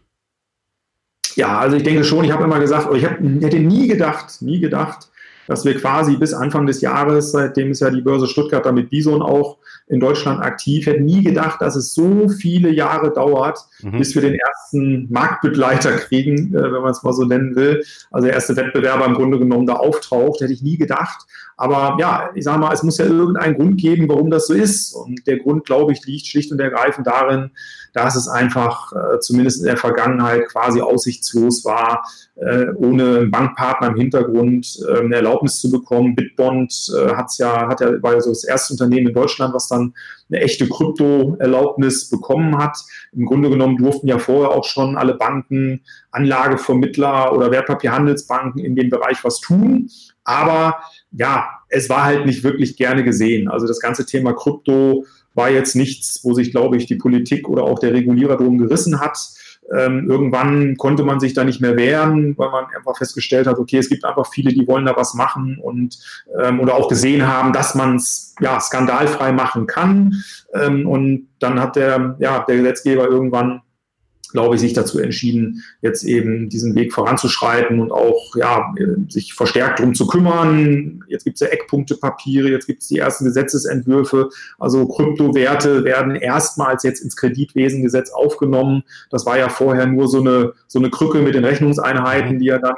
Ja, 1.35 1.59
also 1.59 1.77
ich 1.77 1.83
denke 1.83 2.03
schon, 2.03 2.25
ich 2.25 2.31
habe 2.31 2.43
immer 2.43 2.59
gesagt, 2.59 2.93
ich 2.95 3.05
hab, 3.05 3.19
hätte 3.19 3.59
nie 3.59 3.87
gedacht, 3.87 4.41
nie 4.41 4.59
gedacht, 4.59 5.09
dass 5.47 5.65
wir 5.65 5.75
quasi 5.75 6.15
bis 6.15 6.33
Anfang 6.33 6.65
des 6.65 6.81
Jahres, 6.81 7.31
seitdem 7.31 7.71
ist 7.71 7.81
ja 7.81 7.89
die 7.89 8.01
Börse 8.01 8.27
Stuttgart 8.27 8.65
damit 8.65 8.89
Bison 8.89 9.21
auch 9.21 9.57
in 9.87 9.99
Deutschland 9.99 10.41
aktiv, 10.41 10.85
hätte 10.85 11.01
nie 11.01 11.23
gedacht, 11.23 11.61
dass 11.61 11.75
es 11.75 11.93
so 11.93 12.29
viele 12.29 12.69
Jahre 12.69 13.11
dauert, 13.11 13.59
mhm. 13.81 13.97
bis 13.97 14.15
wir 14.15 14.21
den 14.21 14.35
ersten 14.35 15.11
Marktbegleiter 15.11 15.91
kriegen, 15.97 16.55
äh, 16.55 16.71
wenn 16.71 16.81
man 16.81 16.91
es 16.91 17.03
mal 17.03 17.11
so 17.11 17.25
nennen 17.25 17.55
will. 17.55 17.83
Also 18.09 18.27
der 18.27 18.35
erste 18.35 18.55
Wettbewerber 18.55 19.05
im 19.05 19.15
Grunde 19.15 19.39
genommen 19.39 19.67
da 19.67 19.73
auftaucht, 19.73 20.39
hätte 20.39 20.53
ich 20.53 20.61
nie 20.61 20.77
gedacht. 20.77 21.25
Aber 21.61 21.95
ja, 21.99 22.31
ich 22.33 22.43
sage 22.43 22.57
mal, 22.57 22.73
es 22.73 22.81
muss 22.81 22.97
ja 22.97 23.05
irgendeinen 23.05 23.55
Grund 23.55 23.79
geben, 23.79 24.09
warum 24.09 24.31
das 24.31 24.47
so 24.47 24.55
ist. 24.55 24.95
Und 24.95 25.27
der 25.27 25.37
Grund, 25.37 25.63
glaube 25.63 25.91
ich, 25.91 26.03
liegt 26.07 26.25
schlicht 26.25 26.51
und 26.51 26.59
ergreifend 26.59 27.05
darin, 27.05 27.51
dass 27.93 28.15
es 28.15 28.27
einfach 28.27 28.91
äh, 28.93 29.19
zumindest 29.19 29.59
in 29.59 29.67
der 29.67 29.77
Vergangenheit 29.77 30.47
quasi 30.47 30.81
aussichtslos 30.81 31.63
war, 31.63 32.03
äh, 32.33 32.65
ohne 32.77 33.17
einen 33.17 33.29
Bankpartner 33.29 33.89
im 33.89 33.95
Hintergrund 33.95 34.79
äh, 34.89 35.01
eine 35.01 35.17
Erlaubnis 35.17 35.61
zu 35.61 35.69
bekommen. 35.69 36.15
Bitbond 36.15 36.73
äh, 36.97 37.13
hat's 37.13 37.37
ja, 37.37 37.67
hat 37.67 37.79
ja, 37.79 38.01
war 38.01 38.13
ja 38.13 38.21
so 38.21 38.31
das 38.31 38.43
erste 38.43 38.73
Unternehmen 38.73 39.09
in 39.09 39.13
Deutschland, 39.13 39.53
was 39.53 39.67
dann 39.67 39.93
eine 40.31 40.41
echte 40.41 40.67
Krypto-Erlaubnis 40.67 42.09
bekommen 42.09 42.57
hat. 42.57 42.75
Im 43.11 43.27
Grunde 43.27 43.51
genommen 43.51 43.77
durften 43.77 44.07
ja 44.07 44.17
vorher 44.17 44.49
auch 44.49 44.65
schon 44.65 44.97
alle 44.97 45.13
Banken, 45.13 45.81
Anlagevermittler 46.09 47.33
oder 47.33 47.51
Wertpapierhandelsbanken 47.51 48.65
in 48.65 48.75
dem 48.75 48.89
Bereich 48.89 49.23
was 49.23 49.39
tun. 49.39 49.91
Aber 50.23 50.79
ja, 51.11 51.49
es 51.69 51.89
war 51.89 52.03
halt 52.03 52.25
nicht 52.25 52.43
wirklich 52.43 52.77
gerne 52.77 53.03
gesehen. 53.03 53.47
Also 53.49 53.67
das 53.67 53.79
ganze 53.79 54.05
Thema 54.05 54.33
Krypto 54.33 55.05
war 55.33 55.49
jetzt 55.49 55.75
nichts, 55.75 56.21
wo 56.23 56.33
sich, 56.33 56.51
glaube 56.51 56.77
ich, 56.77 56.85
die 56.85 56.95
Politik 56.95 57.47
oder 57.47 57.63
auch 57.63 57.79
der 57.79 57.93
Regulierer 57.93 58.37
drum 58.37 58.57
gerissen 58.57 58.99
hat. 58.99 59.17
Ähm, 59.73 60.09
irgendwann 60.09 60.75
konnte 60.75 61.03
man 61.03 61.21
sich 61.21 61.33
da 61.33 61.45
nicht 61.45 61.61
mehr 61.61 61.77
wehren, 61.77 62.37
weil 62.37 62.49
man 62.49 62.65
einfach 62.75 62.97
festgestellt 62.97 63.47
hat, 63.47 63.57
okay, 63.57 63.77
es 63.77 63.87
gibt 63.87 64.03
einfach 64.03 64.27
viele, 64.29 64.51
die 64.51 64.67
wollen 64.67 64.85
da 64.85 64.97
was 64.97 65.13
machen 65.13 65.59
und 65.61 65.97
ähm, 66.41 66.59
oder 66.59 66.75
auch 66.75 66.89
gesehen 66.89 67.25
haben, 67.25 67.53
dass 67.53 67.75
man 67.75 67.95
es 67.95 68.35
ja 68.41 68.59
skandalfrei 68.59 69.31
machen 69.31 69.67
kann. 69.67 70.23
Ähm, 70.53 70.87
und 70.87 71.29
dann 71.39 71.59
hat 71.59 71.77
der, 71.77 72.17
ja, 72.19 72.43
der 72.43 72.57
Gesetzgeber 72.57 73.07
irgendwann 73.07 73.61
glaube 74.31 74.55
ich, 74.55 74.61
sich 74.61 74.73
dazu 74.73 74.99
entschieden, 74.99 75.63
jetzt 75.81 76.03
eben 76.03 76.49
diesen 76.49 76.75
Weg 76.75 76.93
voranzuschreiten 76.93 77.79
und 77.79 77.91
auch 77.91 78.35
ja, 78.35 78.73
sich 79.09 79.33
verstärkt 79.33 79.79
darum 79.79 79.93
zu 79.93 80.07
kümmern. 80.07 81.03
Jetzt 81.07 81.23
gibt 81.23 81.35
es 81.35 81.41
ja 81.41 81.47
Eckpunktepapiere, 81.47 82.49
jetzt 82.49 82.67
gibt 82.67 82.81
es 82.81 82.87
die 82.87 82.99
ersten 82.99 83.25
Gesetzesentwürfe. 83.25 84.29
Also 84.59 84.87
Kryptowerte 84.87 85.83
werden 85.83 86.15
erstmals 86.15 86.83
jetzt 86.83 87.01
ins 87.01 87.15
Kreditwesengesetz 87.15 88.09
aufgenommen. 88.11 88.83
Das 89.09 89.25
war 89.25 89.37
ja 89.37 89.49
vorher 89.49 89.85
nur 89.85 90.07
so 90.07 90.19
eine, 90.19 90.53
so 90.67 90.79
eine 90.79 90.89
Krücke 90.89 91.19
mit 91.19 91.35
den 91.35 91.45
Rechnungseinheiten, 91.45 92.39
die 92.39 92.45
ja 92.45 92.59
dann 92.59 92.75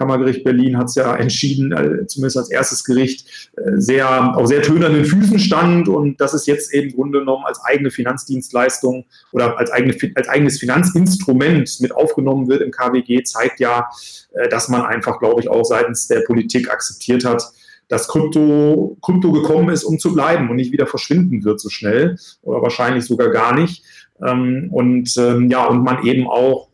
Kammergericht 0.00 0.44
Berlin 0.44 0.78
hat 0.78 0.86
es 0.86 0.94
ja 0.94 1.14
entschieden, 1.14 1.72
äh, 1.72 2.06
zumindest 2.06 2.38
als 2.38 2.50
erstes 2.50 2.84
Gericht, 2.84 3.50
äh, 3.58 3.72
sehr, 3.76 4.34
auf 4.34 4.46
sehr 4.46 4.62
tönernen 4.62 5.04
Füßen 5.04 5.38
stand 5.38 5.88
und 5.88 6.22
das 6.22 6.32
ist 6.32 6.46
jetzt 6.46 6.72
eben 6.72 6.90
Grunde 6.92 7.18
genommen 7.18 7.44
als 7.44 7.62
eigene 7.62 7.90
Finanzdienstleistung 7.90 9.04
oder 9.32 9.58
als, 9.58 9.70
eigene, 9.70 9.94
als 10.14 10.26
eigenes 10.26 10.58
Finanzinstrument 10.58 11.80
mit 11.80 11.94
aufgenommen 11.94 12.48
wird 12.48 12.62
im 12.62 12.70
KWG, 12.70 13.24
zeigt 13.24 13.60
ja, 13.60 13.90
äh, 14.32 14.48
dass 14.48 14.70
man 14.70 14.86
einfach, 14.86 15.18
glaube 15.18 15.42
ich, 15.42 15.50
auch 15.50 15.64
seitens 15.64 16.08
der 16.08 16.20
Politik 16.20 16.70
akzeptiert 16.70 17.26
hat, 17.26 17.42
dass 17.88 18.08
Krypto, 18.08 18.96
Krypto 19.02 19.32
gekommen 19.32 19.68
ist, 19.68 19.84
um 19.84 19.98
zu 19.98 20.14
bleiben 20.14 20.48
und 20.48 20.56
nicht 20.56 20.72
wieder 20.72 20.86
verschwinden 20.86 21.44
wird 21.44 21.60
so 21.60 21.68
schnell 21.68 22.16
oder 22.40 22.62
wahrscheinlich 22.62 23.04
sogar 23.04 23.28
gar 23.28 23.54
nicht. 23.54 23.84
Ähm, 24.26 24.68
und 24.72 25.14
ähm, 25.18 25.50
ja, 25.50 25.66
und 25.66 25.84
man 25.84 26.06
eben 26.06 26.26
auch 26.26 26.69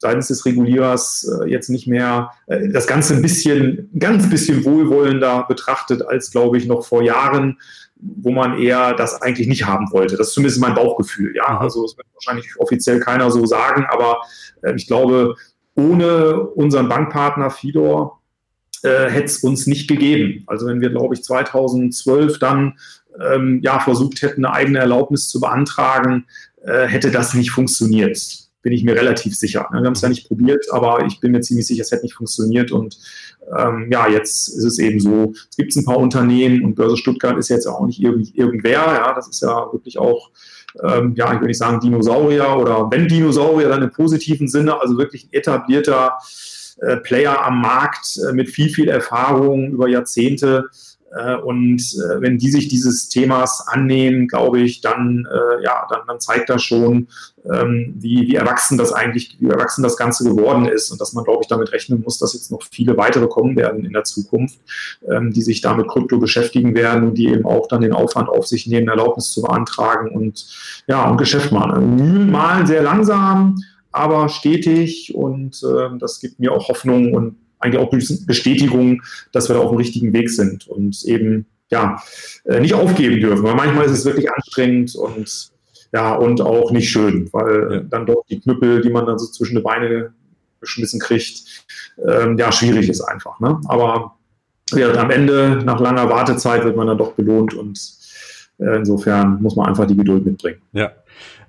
seitens 0.00 0.28
des 0.28 0.44
Regulierers 0.46 1.30
äh, 1.42 1.48
jetzt 1.48 1.68
nicht 1.68 1.86
mehr 1.86 2.32
äh, 2.46 2.68
das 2.70 2.86
Ganze 2.86 3.14
ein 3.14 3.22
bisschen, 3.22 3.90
ganz 3.98 4.28
bisschen 4.28 4.64
wohlwollender 4.64 5.44
betrachtet 5.46 6.02
als, 6.02 6.30
glaube 6.30 6.56
ich, 6.58 6.66
noch 6.66 6.84
vor 6.84 7.02
Jahren, 7.02 7.58
wo 7.96 8.32
man 8.32 8.58
eher 8.58 8.94
das 8.94 9.20
eigentlich 9.20 9.46
nicht 9.46 9.66
haben 9.66 9.92
wollte. 9.92 10.16
Das 10.16 10.28
ist 10.28 10.34
zumindest 10.34 10.60
mein 10.60 10.74
Bauchgefühl. 10.74 11.36
Ja, 11.36 11.52
mhm. 11.52 11.58
also 11.58 11.82
das 11.82 11.96
wird 11.98 12.06
wahrscheinlich 12.14 12.48
offiziell 12.58 12.98
keiner 12.98 13.30
so 13.30 13.44
sagen, 13.44 13.86
aber 13.90 14.22
äh, 14.62 14.74
ich 14.74 14.86
glaube, 14.86 15.36
ohne 15.74 16.40
unseren 16.40 16.88
Bankpartner 16.88 17.50
Fidor 17.50 18.20
äh, 18.82 19.10
hätte 19.10 19.26
es 19.26 19.44
uns 19.44 19.66
nicht 19.66 19.86
gegeben. 19.86 20.44
Also 20.46 20.66
wenn 20.66 20.80
wir, 20.80 20.88
glaube 20.88 21.14
ich, 21.14 21.22
2012 21.22 22.38
dann 22.38 22.78
ähm, 23.20 23.60
ja, 23.62 23.80
versucht 23.80 24.22
hätten, 24.22 24.46
eine 24.46 24.54
eigene 24.54 24.78
Erlaubnis 24.78 25.28
zu 25.28 25.40
beantragen, 25.40 26.26
äh, 26.64 26.86
hätte 26.86 27.10
das 27.10 27.34
nicht 27.34 27.50
funktioniert. 27.50 28.49
Bin 28.62 28.72
ich 28.72 28.84
mir 28.84 28.94
relativ 28.94 29.34
sicher. 29.34 29.66
Wir 29.70 29.80
haben 29.80 29.92
es 29.92 30.02
ja 30.02 30.08
nicht 30.08 30.28
probiert, 30.28 30.66
aber 30.70 31.04
ich 31.06 31.20
bin 31.20 31.32
mir 31.32 31.40
ziemlich 31.40 31.66
sicher, 31.66 31.82
es 31.82 31.90
hätte 31.90 32.02
nicht 32.02 32.14
funktioniert. 32.14 32.72
Und 32.72 32.98
ähm, 33.58 33.88
ja, 33.90 34.08
jetzt 34.08 34.48
ist 34.48 34.64
es 34.64 34.78
eben 34.78 35.00
so, 35.00 35.32
es 35.48 35.56
gibt 35.56 35.74
ein 35.74 35.84
paar 35.84 35.98
Unternehmen 35.98 36.64
und 36.64 36.74
Börse 36.74 36.96
Stuttgart 36.96 37.38
ist 37.38 37.48
jetzt 37.48 37.66
auch 37.66 37.86
nicht 37.86 38.00
irgend, 38.02 38.34
irgendwer. 38.34 38.72
Ja, 38.72 39.14
das 39.14 39.28
ist 39.28 39.40
ja 39.42 39.72
wirklich 39.72 39.98
auch, 39.98 40.30
ähm, 40.82 41.14
ja, 41.16 41.26
ich 41.26 41.34
würde 41.34 41.46
nicht 41.46 41.58
sagen 41.58 41.80
Dinosaurier 41.80 42.56
oder 42.56 42.90
wenn 42.90 43.08
Dinosaurier, 43.08 43.68
dann 43.68 43.82
im 43.82 43.90
positiven 43.90 44.48
Sinne, 44.48 44.80
also 44.80 44.98
wirklich 44.98 45.24
ein 45.24 45.32
etablierter 45.32 46.18
äh, 46.80 46.96
Player 46.98 47.44
am 47.44 47.60
Markt 47.60 48.18
äh, 48.28 48.32
mit 48.32 48.48
viel, 48.48 48.70
viel 48.70 48.88
Erfahrung 48.88 49.72
über 49.72 49.88
Jahrzehnte. 49.88 50.64
Äh, 51.14 51.36
und 51.36 51.80
wenn 52.20 52.38
die 52.38 52.50
sich 52.50 52.68
dieses 52.68 53.08
Themas 53.08 53.66
annehmen, 53.66 54.28
glaube 54.28 54.60
ich, 54.60 54.80
dann, 54.80 55.26
ja, 55.62 55.86
dann, 55.90 56.00
dann 56.06 56.20
zeigt 56.20 56.48
das 56.48 56.62
schon, 56.62 57.08
ähm, 57.44 57.94
wie, 57.96 58.26
wie 58.28 58.34
erwachsen 58.34 58.76
das 58.76 58.92
eigentlich, 58.92 59.36
wie 59.40 59.48
erwachsen 59.48 59.82
das 59.82 59.96
Ganze 59.96 60.24
geworden 60.24 60.66
ist 60.66 60.90
und 60.90 61.00
dass 61.00 61.12
man, 61.12 61.24
glaube 61.24 61.40
ich, 61.42 61.48
damit 61.48 61.72
rechnen 61.72 62.02
muss, 62.02 62.18
dass 62.18 62.34
jetzt 62.34 62.50
noch 62.50 62.62
viele 62.70 62.96
weitere 62.96 63.26
kommen 63.28 63.56
werden 63.56 63.84
in 63.84 63.92
der 63.92 64.04
Zukunft, 64.04 64.58
ähm, 65.08 65.32
die 65.32 65.42
sich 65.42 65.60
damit 65.60 65.88
Krypto 65.88 66.18
beschäftigen 66.18 66.74
werden 66.74 67.08
und 67.08 67.14
die 67.14 67.28
eben 67.28 67.46
auch 67.46 67.68
dann 67.68 67.80
den 67.80 67.92
Aufwand 67.92 68.28
auf 68.28 68.46
sich 68.46 68.66
nehmen, 68.66 68.88
Erlaubnis 68.88 69.30
zu 69.30 69.42
beantragen 69.42 70.10
und 70.10 70.46
ja, 70.86 71.08
und 71.08 71.16
Geschäft 71.16 71.52
machen. 71.52 71.96
Mühlen 71.96 72.30
malen 72.30 72.66
sehr 72.66 72.82
langsam, 72.82 73.56
aber 73.92 74.28
stetig 74.28 75.14
und 75.14 75.62
äh, 75.62 75.98
das 75.98 76.20
gibt 76.20 76.40
mir 76.40 76.52
auch 76.52 76.68
Hoffnung 76.68 77.14
und 77.14 77.36
eigentlich 77.60 77.80
auch 77.80 77.90
Bestätigung, 78.26 79.02
dass 79.32 79.48
wir 79.48 79.56
da 79.56 79.62
auf 79.62 79.70
dem 79.70 79.78
richtigen 79.78 80.12
Weg 80.12 80.30
sind 80.30 80.66
und 80.66 81.04
eben 81.04 81.46
ja 81.70 82.02
äh, 82.44 82.60
nicht 82.60 82.74
aufgeben 82.74 83.20
dürfen, 83.20 83.44
weil 83.44 83.54
manchmal 83.54 83.86
ist 83.86 83.92
es 83.92 84.04
wirklich 84.04 84.30
anstrengend 84.32 84.94
und 84.96 85.50
ja 85.92 86.14
und 86.14 86.40
auch 86.40 86.72
nicht 86.72 86.90
schön, 86.90 87.28
weil 87.32 87.68
ja. 87.70 87.80
dann 87.80 88.06
doch 88.06 88.24
die 88.28 88.40
Knüppel, 88.40 88.80
die 88.80 88.90
man 88.90 89.06
dann 89.06 89.18
so 89.18 89.26
zwischen 89.26 89.56
die 89.56 89.62
Beine 89.62 90.12
geschmissen 90.60 91.00
kriegt, 91.00 91.64
ähm, 92.06 92.36
ja 92.38 92.50
schwierig 92.50 92.88
ist 92.88 93.02
einfach. 93.02 93.38
Ne? 93.40 93.60
Aber 93.68 94.16
ja, 94.72 94.92
am 94.94 95.10
Ende 95.10 95.60
nach 95.64 95.80
langer 95.80 96.08
Wartezeit 96.08 96.64
wird 96.64 96.76
man 96.76 96.86
dann 96.86 96.98
doch 96.98 97.12
belohnt 97.12 97.54
und 97.54 97.78
äh, 98.58 98.76
insofern 98.76 99.40
muss 99.42 99.56
man 99.56 99.66
einfach 99.66 99.86
die 99.86 99.96
Geduld 99.96 100.24
mitbringen. 100.24 100.60
Ja. 100.72 100.92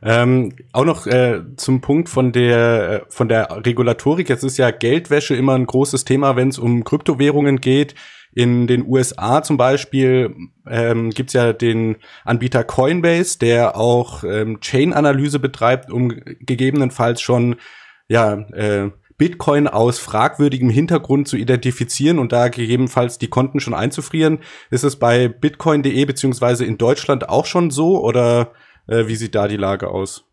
Ähm, 0.04 0.56
auch 0.74 0.86
noch 0.86 1.06
äh, 1.06 1.42
zum 1.58 1.82
Punkt 1.82 2.10
von 2.10 2.32
der 2.32 2.90
äh, 2.90 3.02
von 3.10 3.30
der 3.30 3.66
Regulatorik. 3.66 4.30
Jetzt 4.30 4.44
ist 4.44 4.58
ja 4.58 4.72
Geldwäsche 4.72 5.36
immer 5.36 5.54
ein 5.54 5.68
großes 5.68 6.06
Thema, 6.06 6.36
wenn 6.36 6.50
es 6.50 6.58
um 6.58 6.84
Kryptowährungen 6.84 7.62
geht. 7.62 7.94
In 8.34 8.66
den 8.66 8.88
USA 8.88 9.44
zum 9.44 9.58
Beispiel 9.58 10.36
ähm, 10.68 11.10
gibt 11.12 11.34
ja 11.34 11.54
den 11.54 11.98
Anbieter 12.24 12.64
Coinbase, 12.64 13.38
der 13.38 13.76
auch 13.76 14.24
ähm, 14.24 14.62
Chain-Analyse 14.62 15.38
betreibt, 15.40 15.92
um 15.92 16.10
gegebenenfalls 16.40 17.22
schon 17.22 17.58
ja 18.08 18.34
äh, 18.54 18.90
Bitcoin 19.18 19.68
aus 19.68 20.00
fragwürdigem 20.00 20.72
Hintergrund 20.72 21.28
zu 21.28 21.38
identifizieren 21.38 22.18
und 22.18 22.32
da 22.32 22.48
gegebenenfalls 22.48 23.20
die 23.20 23.28
Konten 23.28 23.60
schon 23.60 23.76
einzufrieren. 23.76 24.40
Ist 24.72 24.84
es 24.84 24.96
bei 24.96 25.28
bitcoin.de 25.28 26.06
beziehungsweise 26.06 26.66
in 26.66 26.80
Deutschland 26.80 27.30
auch 27.30 27.46
schon 27.46 27.70
so 27.70 28.04
oder 28.04 28.54
äh, 28.92 29.08
wie 29.08 29.16
sieht 29.16 29.36
da 29.36 29.48
die 29.48 29.58
Lage 29.58 29.88
aus? 29.88 30.26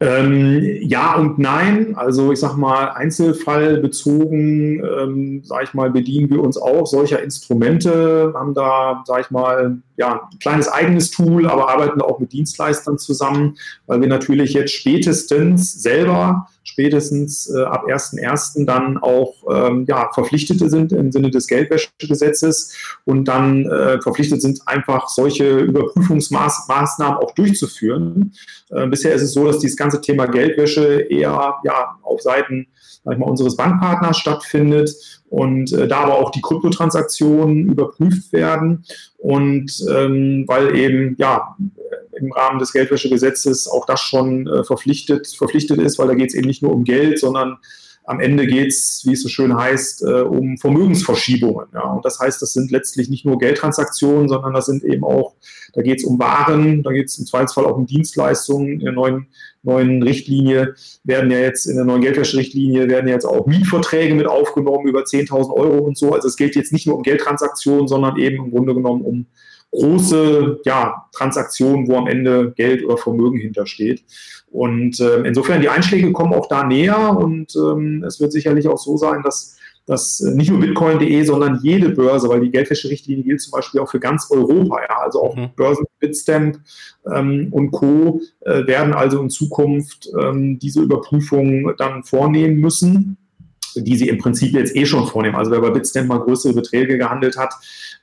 Ähm, 0.00 0.60
ja 0.80 1.14
und 1.14 1.38
nein. 1.38 1.94
Also 1.96 2.32
ich 2.32 2.40
sage 2.40 2.58
mal, 2.58 2.90
einzelfallbezogen, 2.90 4.82
ähm, 4.84 5.42
sage 5.44 5.64
ich 5.64 5.74
mal, 5.74 5.90
bedienen 5.90 6.30
wir 6.30 6.42
uns 6.42 6.56
auch 6.56 6.86
solcher 6.86 7.22
Instrumente, 7.22 8.32
haben 8.34 8.54
da, 8.54 9.02
sage 9.06 9.22
ich 9.22 9.30
mal, 9.30 9.78
ja, 9.96 10.28
ein 10.30 10.38
kleines 10.40 10.68
eigenes 10.68 11.10
Tool, 11.10 11.46
aber 11.46 11.68
arbeiten 11.68 12.02
auch 12.02 12.18
mit 12.18 12.32
Dienstleistern 12.32 12.98
zusammen, 12.98 13.56
weil 13.86 14.00
wir 14.00 14.08
natürlich 14.08 14.52
jetzt 14.52 14.72
spätestens 14.72 15.72
selber 15.80 16.48
spätestens 16.64 17.48
äh, 17.54 17.62
ab 17.62 17.86
1.1. 17.86 18.64
dann 18.64 18.98
auch 18.98 19.34
ähm, 19.50 19.84
ja, 19.86 20.10
Verpflichtete 20.12 20.68
sind 20.68 20.92
im 20.92 21.12
Sinne 21.12 21.30
des 21.30 21.46
Geldwäschegesetzes 21.46 22.74
und 23.04 23.26
dann 23.26 23.66
äh, 23.66 24.00
verpflichtet 24.00 24.42
sind, 24.42 24.60
einfach 24.66 25.08
solche 25.08 25.58
Überprüfungsmaßnahmen 25.60 27.18
auch 27.18 27.34
durchzuführen. 27.34 28.32
Äh, 28.70 28.86
bisher 28.88 29.14
ist 29.14 29.22
es 29.22 29.34
so, 29.34 29.46
dass 29.46 29.58
dieses 29.58 29.76
ganze 29.76 30.00
Thema 30.00 30.26
Geldwäsche 30.26 31.06
eher 31.08 31.56
ja, 31.64 31.98
auf 32.02 32.22
Seiten 32.22 32.66
sag 33.04 33.18
mal, 33.18 33.28
unseres 33.28 33.56
Bankpartners 33.56 34.16
stattfindet 34.18 34.90
und 35.28 35.72
äh, 35.72 35.86
da 35.86 36.00
aber 36.00 36.18
auch 36.18 36.30
die 36.30 36.40
Kryptotransaktionen 36.40 37.68
überprüft 37.68 38.32
werden 38.32 38.84
und 39.18 39.70
ähm, 39.90 40.44
weil 40.46 40.74
eben 40.76 41.14
ja 41.18 41.56
im 42.18 42.32
Rahmen 42.32 42.58
des 42.58 42.72
Geldwäschegesetzes 42.72 43.68
auch 43.68 43.86
das 43.86 44.00
schon 44.00 44.46
äh, 44.46 44.64
verpflichtet, 44.64 45.28
verpflichtet 45.28 45.78
ist, 45.80 45.98
weil 45.98 46.08
da 46.08 46.14
geht 46.14 46.30
es 46.30 46.34
eben 46.34 46.46
nicht 46.46 46.62
nur 46.62 46.72
um 46.72 46.84
Geld, 46.84 47.18
sondern 47.18 47.58
am 48.06 48.20
Ende 48.20 48.46
geht 48.46 48.68
es, 48.68 49.02
wie 49.06 49.12
es 49.12 49.22
so 49.22 49.28
schön 49.28 49.56
heißt, 49.56 50.02
äh, 50.02 50.20
um 50.22 50.58
Vermögensverschiebungen. 50.58 51.66
Ja. 51.72 51.90
Und 51.90 52.04
das 52.04 52.20
heißt, 52.20 52.40
das 52.42 52.52
sind 52.52 52.70
letztlich 52.70 53.08
nicht 53.08 53.24
nur 53.24 53.38
Geldtransaktionen, 53.38 54.28
sondern 54.28 54.52
das 54.52 54.66
sind 54.66 54.84
eben 54.84 55.04
auch, 55.04 55.34
da 55.72 55.80
geht 55.80 56.00
es 56.00 56.04
um 56.04 56.18
Waren, 56.18 56.82
da 56.82 56.92
geht 56.92 57.06
es 57.06 57.18
im 57.18 57.24
Zweifelsfall 57.24 57.64
auch 57.64 57.76
um 57.76 57.86
Dienstleistungen. 57.86 58.72
In 58.72 58.80
der 58.80 58.92
neuen, 58.92 59.28
neuen 59.62 60.02
Richtlinie 60.02 60.74
werden 61.02 61.30
ja 61.30 61.38
jetzt, 61.38 61.64
in 61.64 61.76
der 61.76 61.86
neuen 61.86 62.02
Geldwäscherichtlinie 62.02 62.88
werden 62.88 63.08
jetzt 63.08 63.24
auch 63.24 63.46
Mietverträge 63.46 64.14
mit 64.14 64.26
aufgenommen 64.26 64.86
über 64.86 65.00
10.000 65.00 65.54
Euro 65.54 65.78
und 65.78 65.96
so. 65.96 66.12
Also 66.12 66.28
es 66.28 66.36
geht 66.36 66.56
jetzt 66.56 66.72
nicht 66.72 66.86
nur 66.86 66.96
um 66.96 67.02
Geldtransaktionen, 67.02 67.88
sondern 67.88 68.18
eben 68.18 68.44
im 68.44 68.50
Grunde 68.50 68.74
genommen 68.74 69.02
um 69.02 69.26
große 69.74 70.60
ja, 70.64 71.06
Transaktionen, 71.12 71.88
wo 71.88 71.96
am 71.96 72.06
Ende 72.06 72.52
Geld 72.56 72.84
oder 72.84 72.96
Vermögen 72.96 73.38
hintersteht. 73.38 74.04
Und 74.50 75.00
äh, 75.00 75.22
insofern, 75.22 75.60
die 75.60 75.68
Einschläge 75.68 76.12
kommen 76.12 76.32
auch 76.32 76.48
da 76.48 76.64
näher 76.64 77.16
und 77.16 77.54
ähm, 77.56 78.04
es 78.06 78.20
wird 78.20 78.32
sicherlich 78.32 78.68
auch 78.68 78.78
so 78.78 78.96
sein, 78.96 79.22
dass 79.22 79.58
dass 79.86 80.20
nicht 80.20 80.50
nur 80.50 80.60
Bitcoin.de, 80.60 81.24
sondern 81.24 81.60
jede 81.62 81.90
Börse, 81.90 82.28
weil 82.28 82.40
die 82.40 82.50
Geldwäscherichtlinie 82.50 83.22
gilt 83.22 83.42
zum 83.42 83.50
Beispiel 83.50 83.80
auch 83.80 83.90
für 83.90 84.00
ganz 84.00 84.30
Europa, 84.30 84.80
ja, 84.80 84.98
also 85.00 85.22
auch 85.22 85.36
mhm. 85.36 85.50
Börsen, 85.56 85.84
Bitstamp 85.98 86.58
ähm, 87.12 87.48
und 87.50 87.70
Co. 87.70 88.20
Äh, 88.40 88.66
werden 88.66 88.94
also 88.94 89.20
in 89.20 89.28
Zukunft 89.28 90.08
ähm, 90.18 90.58
diese 90.58 90.80
Überprüfung 90.80 91.72
dann 91.76 92.02
vornehmen 92.02 92.56
müssen 92.60 93.18
die 93.76 93.96
sie 93.96 94.08
im 94.08 94.18
Prinzip 94.18 94.54
jetzt 94.54 94.76
eh 94.76 94.86
schon 94.86 95.06
vornehmen. 95.06 95.34
Also 95.34 95.50
wer 95.50 95.60
bei 95.60 95.70
Bitstamp 95.70 96.08
mal 96.08 96.20
größere 96.20 96.52
Beträge 96.52 96.98
gehandelt 96.98 97.36
hat, 97.36 97.54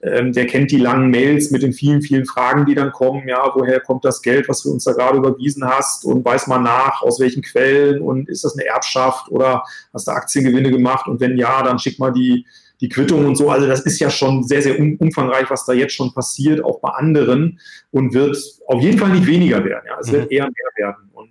ähm, 0.03 0.33
der 0.33 0.47
kennt 0.47 0.71
die 0.71 0.77
langen 0.77 1.11
Mails 1.11 1.51
mit 1.51 1.61
den 1.61 1.73
vielen, 1.73 2.01
vielen 2.01 2.25
Fragen, 2.25 2.65
die 2.65 2.75
dann 2.75 2.91
kommen. 2.91 3.27
Ja, 3.27 3.51
woher 3.53 3.79
kommt 3.79 4.03
das 4.03 4.21
Geld, 4.21 4.49
was 4.49 4.63
du 4.63 4.71
uns 4.71 4.83
da 4.83 4.93
gerade 4.93 5.17
überwiesen 5.17 5.63
hast? 5.67 6.05
Und 6.05 6.25
weiß 6.25 6.47
man 6.47 6.63
nach, 6.63 7.01
aus 7.03 7.19
welchen 7.19 7.43
Quellen? 7.43 8.01
Und 8.01 8.27
ist 8.27 8.43
das 8.43 8.57
eine 8.57 8.65
Erbschaft 8.65 9.29
oder 9.29 9.63
hast 9.93 10.07
du 10.07 10.11
Aktiengewinne 10.11 10.71
gemacht? 10.71 11.07
Und 11.07 11.19
wenn 11.19 11.37
ja, 11.37 11.61
dann 11.61 11.77
schick 11.77 11.99
mal 11.99 12.11
die, 12.11 12.45
die 12.81 12.89
Quittung 12.89 13.25
und 13.25 13.35
so. 13.35 13.49
Also 13.51 13.67
das 13.67 13.81
ist 13.81 13.99
ja 13.99 14.09
schon 14.09 14.43
sehr, 14.43 14.61
sehr 14.61 14.79
umfangreich, 14.79 15.49
was 15.49 15.65
da 15.65 15.73
jetzt 15.73 15.93
schon 15.93 16.13
passiert, 16.13 16.63
auch 16.63 16.79
bei 16.79 16.89
anderen 16.89 17.59
und 17.91 18.13
wird 18.13 18.37
auf 18.67 18.81
jeden 18.81 18.97
Fall 18.97 19.11
nicht 19.11 19.27
weniger 19.27 19.63
werden. 19.63 19.85
Ja, 19.87 19.99
es 19.99 20.07
mhm. 20.07 20.13
wird 20.13 20.31
eher 20.31 20.45
mehr 20.45 20.87
werden. 20.87 21.09
Und, 21.13 21.29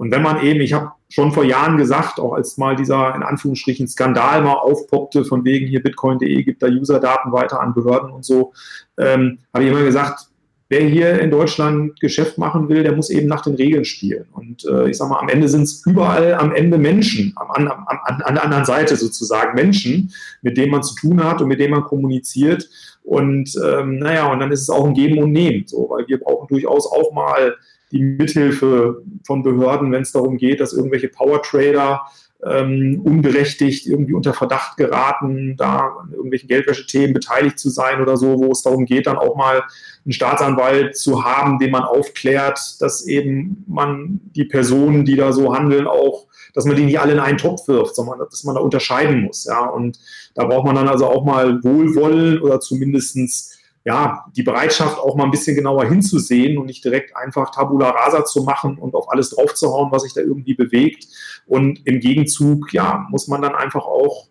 und 0.00 0.10
wenn 0.12 0.22
man 0.22 0.42
eben, 0.42 0.62
ich 0.62 0.72
habe 0.72 0.92
schon 1.10 1.30
vor 1.30 1.44
Jahren 1.44 1.76
gesagt, 1.76 2.20
auch 2.20 2.32
als 2.32 2.56
mal 2.56 2.74
dieser 2.74 3.14
in 3.14 3.22
Anführungsstrichen 3.22 3.86
Skandal 3.86 4.40
mal 4.40 4.54
aufpoppte, 4.54 5.26
von 5.26 5.44
wegen 5.44 5.66
hier 5.66 5.82
bitcoin.de 5.82 6.42
gibt 6.42 6.62
da 6.62 6.68
Userdaten 6.68 7.32
weiter 7.32 7.60
an 7.60 7.74
Behörden 7.74 8.10
und 8.10 8.24
so, 8.24 8.54
ähm, 8.96 9.40
habe 9.52 9.64
ich 9.64 9.70
immer 9.70 9.82
gesagt, 9.82 10.28
wer 10.70 10.80
hier 10.80 11.20
in 11.20 11.30
Deutschland 11.30 12.00
Geschäft 12.00 12.38
machen 12.38 12.70
will, 12.70 12.82
der 12.82 12.96
muss 12.96 13.10
eben 13.10 13.28
nach 13.28 13.42
den 13.42 13.56
Regeln 13.56 13.84
spielen. 13.84 14.24
Und 14.32 14.64
äh, 14.64 14.88
ich 14.88 14.96
sage 14.96 15.10
mal, 15.10 15.18
am 15.18 15.28
Ende 15.28 15.50
sind 15.50 15.64
es 15.64 15.84
überall 15.84 16.32
am 16.32 16.54
Ende 16.54 16.78
Menschen, 16.78 17.34
am, 17.36 17.50
am, 17.50 17.86
am, 17.86 17.98
an 18.22 18.34
der 18.36 18.42
anderen 18.42 18.64
Seite 18.64 18.96
sozusagen 18.96 19.54
Menschen, 19.54 20.14
mit 20.40 20.56
denen 20.56 20.72
man 20.72 20.82
zu 20.82 20.94
tun 20.94 21.22
hat 21.22 21.42
und 21.42 21.48
mit 21.48 21.60
denen 21.60 21.74
man 21.74 21.84
kommuniziert. 21.84 22.66
Und 23.02 23.54
ähm, 23.62 23.98
naja, 23.98 24.32
und 24.32 24.40
dann 24.40 24.50
ist 24.50 24.62
es 24.62 24.70
auch 24.70 24.86
ein 24.86 24.94
Geben 24.94 25.22
und 25.22 25.32
Nehmen, 25.32 25.64
so, 25.66 25.90
weil 25.90 26.08
wir 26.08 26.18
brauchen 26.18 26.48
durchaus 26.48 26.90
auch 26.90 27.12
mal 27.12 27.54
die 27.92 28.02
Mithilfe 28.02 29.02
von 29.26 29.42
Behörden, 29.42 29.92
wenn 29.92 30.02
es 30.02 30.12
darum 30.12 30.36
geht, 30.36 30.60
dass 30.60 30.72
irgendwelche 30.72 31.08
Power-Trader 31.08 32.02
ähm, 32.44 33.02
unberechtigt 33.04 33.86
irgendwie 33.86 34.14
unter 34.14 34.32
Verdacht 34.32 34.76
geraten, 34.76 35.56
da 35.56 35.96
an 36.00 36.12
irgendwelchen 36.12 36.48
Geldwäschethemen 36.48 37.12
beteiligt 37.12 37.58
zu 37.58 37.68
sein 37.68 38.00
oder 38.00 38.16
so, 38.16 38.38
wo 38.38 38.50
es 38.50 38.62
darum 38.62 38.86
geht, 38.86 39.06
dann 39.06 39.18
auch 39.18 39.36
mal 39.36 39.62
einen 40.04 40.12
Staatsanwalt 40.12 40.96
zu 40.96 41.24
haben, 41.24 41.58
den 41.58 41.70
man 41.70 41.82
aufklärt, 41.82 42.80
dass 42.80 43.06
eben 43.06 43.64
man 43.68 44.20
die 44.34 44.44
Personen, 44.44 45.04
die 45.04 45.16
da 45.16 45.32
so 45.32 45.54
handeln, 45.54 45.86
auch, 45.86 46.26
dass 46.54 46.64
man 46.64 46.76
die 46.76 46.84
nicht 46.84 47.00
alle 47.00 47.12
in 47.12 47.20
einen 47.20 47.38
Topf 47.38 47.68
wirft, 47.68 47.94
sondern 47.94 48.18
dass 48.18 48.44
man 48.44 48.54
da 48.54 48.60
unterscheiden 48.60 49.22
muss. 49.22 49.44
Ja, 49.44 49.66
und 49.66 49.98
da 50.34 50.44
braucht 50.44 50.64
man 50.64 50.76
dann 50.76 50.88
also 50.88 51.06
auch 51.06 51.24
mal 51.24 51.62
Wohlwollen 51.62 52.40
oder 52.40 52.60
zumindestens 52.60 53.59
ja, 53.90 54.24
die 54.36 54.44
Bereitschaft 54.44 54.98
auch 55.00 55.16
mal 55.16 55.24
ein 55.24 55.32
bisschen 55.32 55.56
genauer 55.56 55.84
hinzusehen 55.84 56.58
und 56.58 56.66
nicht 56.66 56.84
direkt 56.84 57.16
einfach 57.16 57.50
Tabula 57.50 57.90
rasa 57.90 58.24
zu 58.24 58.44
machen 58.44 58.78
und 58.78 58.94
auf 58.94 59.10
alles 59.10 59.30
draufzuhauen, 59.30 59.90
was 59.90 60.04
sich 60.04 60.14
da 60.14 60.20
irgendwie 60.20 60.54
bewegt. 60.54 61.08
Und 61.48 61.84
im 61.88 61.98
Gegenzug, 61.98 62.72
ja, 62.72 63.04
muss 63.10 63.26
man 63.26 63.42
dann 63.42 63.56
einfach 63.56 63.84
auch 63.84 64.28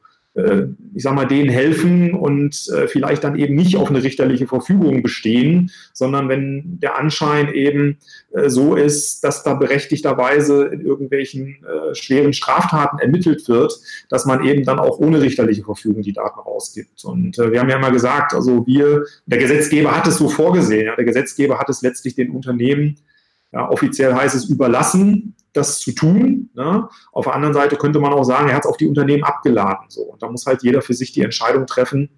ich 0.96 1.04
sag 1.04 1.16
mal, 1.16 1.26
denen 1.26 1.50
helfen 1.50 2.14
und 2.14 2.68
äh, 2.76 2.88
vielleicht 2.88 3.24
dann 3.24 3.38
eben 3.38 3.56
nicht 3.56 3.78
auf 3.78 3.90
eine 3.90 4.04
richterliche 4.04 4.48
Verfügung 4.48 5.02
bestehen, 5.02 5.72
sondern 5.94 6.30
wenn 6.30 6.80
der 6.80 6.98
Anschein 6.98 7.54
eben 7.54 7.98
äh, 8.32 8.50
so 8.50 8.76
ist, 8.76 9.24
dass 9.24 9.44
da 9.44 9.54
berechtigterweise 9.54 10.66
in 10.66 10.82
irgendwelchen 10.82 11.58
schweren 11.94 12.34
Straftaten 12.34 13.00
ermittelt 13.00 13.48
wird, 13.48 13.74
dass 14.10 14.26
man 14.26 14.44
eben 14.44 14.64
dann 14.64 14.80
auch 14.80 15.00
ohne 15.00 15.22
richterliche 15.22 15.64
Verfügung 15.64 16.02
die 16.02 16.14
Daten 16.14 16.40
rausgibt. 16.40 17.04
Und 17.06 17.38
wir 17.38 17.60
haben 17.60 17.70
ja 17.70 17.80
mal 17.80 17.92
gesagt, 17.92 18.34
also 18.34 18.66
wir, 18.66 19.06
der 19.26 19.38
Gesetzgeber 19.38 19.96
hat 19.96 20.08
es 20.08 20.18
so 20.18 20.30
vorgesehen, 20.30 20.86
ja, 20.86 20.96
der 20.96 21.06
Gesetzgeber 21.06 21.60
hat 21.60 21.70
es 21.70 21.82
letztlich 21.82 22.16
den 22.16 22.32
Unternehmen 22.32 22.98
ja, 23.52 23.70
offiziell 23.70 24.14
heißt 24.14 24.36
es 24.36 24.46
überlassen, 24.46 25.36
das 25.60 25.80
zu 25.80 25.92
tun. 25.92 26.50
Ne? 26.56 26.88
Auf 27.12 27.26
der 27.26 27.36
anderen 27.36 27.54
Seite 27.54 27.76
könnte 27.76 28.00
man 28.00 28.14
auch 28.14 28.24
sagen, 28.24 28.50
er 28.50 28.56
hat 28.56 28.66
es 28.66 28.70
auf 28.70 28.78
die 28.78 28.88
Unternehmen 28.88 29.24
abgeladen. 29.24 29.86
So. 29.90 30.02
Und 30.02 30.22
da 30.22 30.30
muss 30.30 30.46
halt 30.46 30.64
jeder 30.64 30.82
für 30.82 30.94
sich 30.94 31.12
die 31.12 31.22
Entscheidung 31.22 31.66
treffen, 31.68 32.10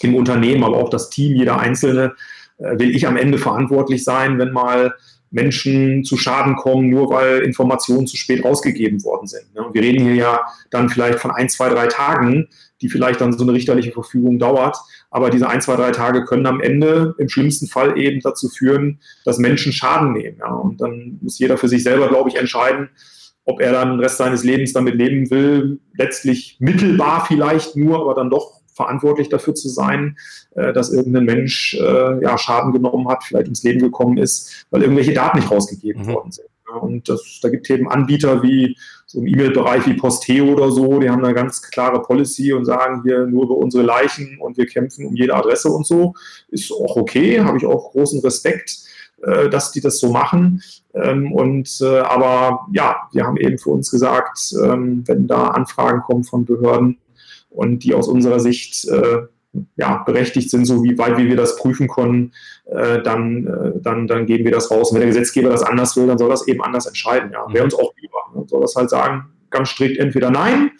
im 0.00 0.14
Unternehmen, 0.14 0.64
aber 0.64 0.78
auch 0.78 0.90
das 0.90 1.10
Team, 1.10 1.36
jeder 1.36 1.58
Einzelne, 1.58 2.14
äh, 2.58 2.78
will 2.78 2.94
ich 2.94 3.06
am 3.06 3.16
Ende 3.16 3.38
verantwortlich 3.38 4.04
sein, 4.04 4.38
wenn 4.38 4.52
mal 4.52 4.94
Menschen 5.30 6.04
zu 6.04 6.16
Schaden 6.16 6.56
kommen, 6.56 6.90
nur 6.90 7.08
weil 7.10 7.40
Informationen 7.40 8.06
zu 8.06 8.16
spät 8.16 8.44
rausgegeben 8.44 9.02
worden 9.02 9.26
sind. 9.26 9.54
Ne? 9.54 9.62
Und 9.62 9.74
wir 9.74 9.82
reden 9.82 10.04
hier 10.04 10.14
ja 10.14 10.40
dann 10.70 10.90
vielleicht 10.90 11.20
von 11.20 11.30
ein, 11.30 11.48
zwei, 11.48 11.70
drei 11.70 11.86
Tagen, 11.86 12.48
die 12.82 12.88
vielleicht 12.88 13.20
dann 13.20 13.32
so 13.32 13.44
eine 13.44 13.52
richterliche 13.52 13.92
Verfügung 13.92 14.38
dauert. 14.38 14.76
Aber 15.12 15.28
diese 15.28 15.48
ein, 15.48 15.60
zwei, 15.60 15.76
drei 15.76 15.90
Tage 15.90 16.24
können 16.24 16.46
am 16.46 16.60
Ende 16.60 17.14
im 17.18 17.28
schlimmsten 17.28 17.66
Fall 17.66 17.98
eben 17.98 18.20
dazu 18.20 18.48
führen, 18.48 18.98
dass 19.26 19.38
Menschen 19.38 19.72
Schaden 19.72 20.12
nehmen. 20.14 20.38
Ja? 20.38 20.54
Und 20.54 20.80
dann 20.80 21.18
muss 21.20 21.38
jeder 21.38 21.58
für 21.58 21.68
sich 21.68 21.82
selber, 21.82 22.08
glaube 22.08 22.30
ich, 22.30 22.36
entscheiden, 22.36 22.88
ob 23.44 23.60
er 23.60 23.72
dann 23.72 23.90
den 23.90 24.00
Rest 24.00 24.16
seines 24.16 24.42
Lebens 24.42 24.72
damit 24.72 24.94
leben 24.94 25.30
will. 25.30 25.80
Letztlich 25.94 26.56
mittelbar 26.60 27.26
vielleicht 27.26 27.76
nur, 27.76 28.00
aber 28.00 28.14
dann 28.14 28.30
doch 28.30 28.62
verantwortlich 28.74 29.28
dafür 29.28 29.54
zu 29.54 29.68
sein, 29.68 30.16
äh, 30.54 30.72
dass 30.72 30.90
irgendein 30.90 31.26
Mensch 31.26 31.74
äh, 31.74 32.22
ja, 32.22 32.38
Schaden 32.38 32.72
genommen 32.72 33.06
hat, 33.08 33.22
vielleicht 33.22 33.48
ins 33.48 33.62
Leben 33.62 33.80
gekommen 33.80 34.16
ist, 34.16 34.66
weil 34.70 34.80
irgendwelche 34.80 35.12
Daten 35.12 35.38
nicht 35.38 35.50
rausgegeben 35.50 36.06
mhm. 36.06 36.12
worden 36.12 36.32
sind. 36.32 36.48
Und 36.80 37.08
das, 37.08 37.40
da 37.42 37.48
gibt 37.48 37.68
es 37.68 37.76
eben 37.76 37.88
Anbieter 37.88 38.42
wie 38.42 38.76
so 39.06 39.20
im 39.20 39.26
E-Mail-Bereich 39.26 39.86
wie 39.86 39.94
Posteo 39.94 40.52
oder 40.52 40.70
so, 40.70 40.98
die 40.98 41.10
haben 41.10 41.24
eine 41.24 41.34
ganz 41.34 41.60
klare 41.62 42.00
Policy 42.02 42.52
und 42.52 42.64
sagen 42.64 43.02
hier 43.04 43.26
nur 43.26 43.44
über 43.44 43.56
unsere 43.56 43.82
Leichen 43.82 44.38
und 44.40 44.56
wir 44.56 44.66
kämpfen 44.66 45.06
um 45.06 45.14
jede 45.14 45.34
Adresse 45.34 45.68
und 45.68 45.86
so. 45.86 46.14
Ist 46.48 46.72
auch 46.72 46.96
okay, 46.96 47.40
habe 47.40 47.58
ich 47.58 47.66
auch 47.66 47.92
großen 47.92 48.20
Respekt, 48.20 48.78
äh, 49.22 49.50
dass 49.50 49.72
die 49.72 49.80
das 49.80 49.98
so 49.98 50.10
machen. 50.10 50.62
Ähm, 50.94 51.32
und 51.32 51.78
äh, 51.82 51.98
aber 52.00 52.66
ja, 52.72 53.08
wir 53.12 53.24
haben 53.24 53.36
eben 53.36 53.58
für 53.58 53.70
uns 53.70 53.90
gesagt, 53.90 54.54
ähm, 54.62 55.04
wenn 55.06 55.26
da 55.26 55.48
Anfragen 55.48 56.00
kommen 56.02 56.24
von 56.24 56.44
Behörden 56.44 56.98
und 57.50 57.84
die 57.84 57.94
aus 57.94 58.08
unserer 58.08 58.40
Sicht 58.40 58.88
äh, 58.88 59.22
ja, 59.76 60.02
berechtigt 60.04 60.50
sind, 60.50 60.64
so 60.64 60.82
wie 60.82 60.96
weit 60.98 61.18
wie 61.18 61.28
wir 61.28 61.36
das 61.36 61.56
prüfen 61.56 61.88
können, 61.88 62.32
äh, 62.66 63.02
dann, 63.02 63.46
äh, 63.46 63.72
dann, 63.80 64.06
dann 64.06 64.26
geben 64.26 64.44
wir 64.44 64.52
das 64.52 64.70
raus. 64.70 64.90
Und 64.90 64.94
wenn 64.94 65.02
der 65.02 65.08
Gesetzgeber 65.08 65.50
das 65.50 65.62
anders 65.62 65.96
will, 65.96 66.06
dann 66.06 66.18
soll 66.18 66.30
das 66.30 66.46
eben 66.48 66.62
anders 66.62 66.86
entscheiden. 66.86 67.30
Ja. 67.32 67.46
Wäre 67.52 67.64
uns 67.64 67.74
auch 67.74 67.92
lieber. 68.00 68.18
Ne? 68.34 68.44
Soll 68.46 68.60
das 68.60 68.74
halt 68.74 68.90
sagen, 68.90 69.24
ganz 69.50 69.70
strikt 69.70 69.98
entweder 69.98 70.30
nein 70.30 70.70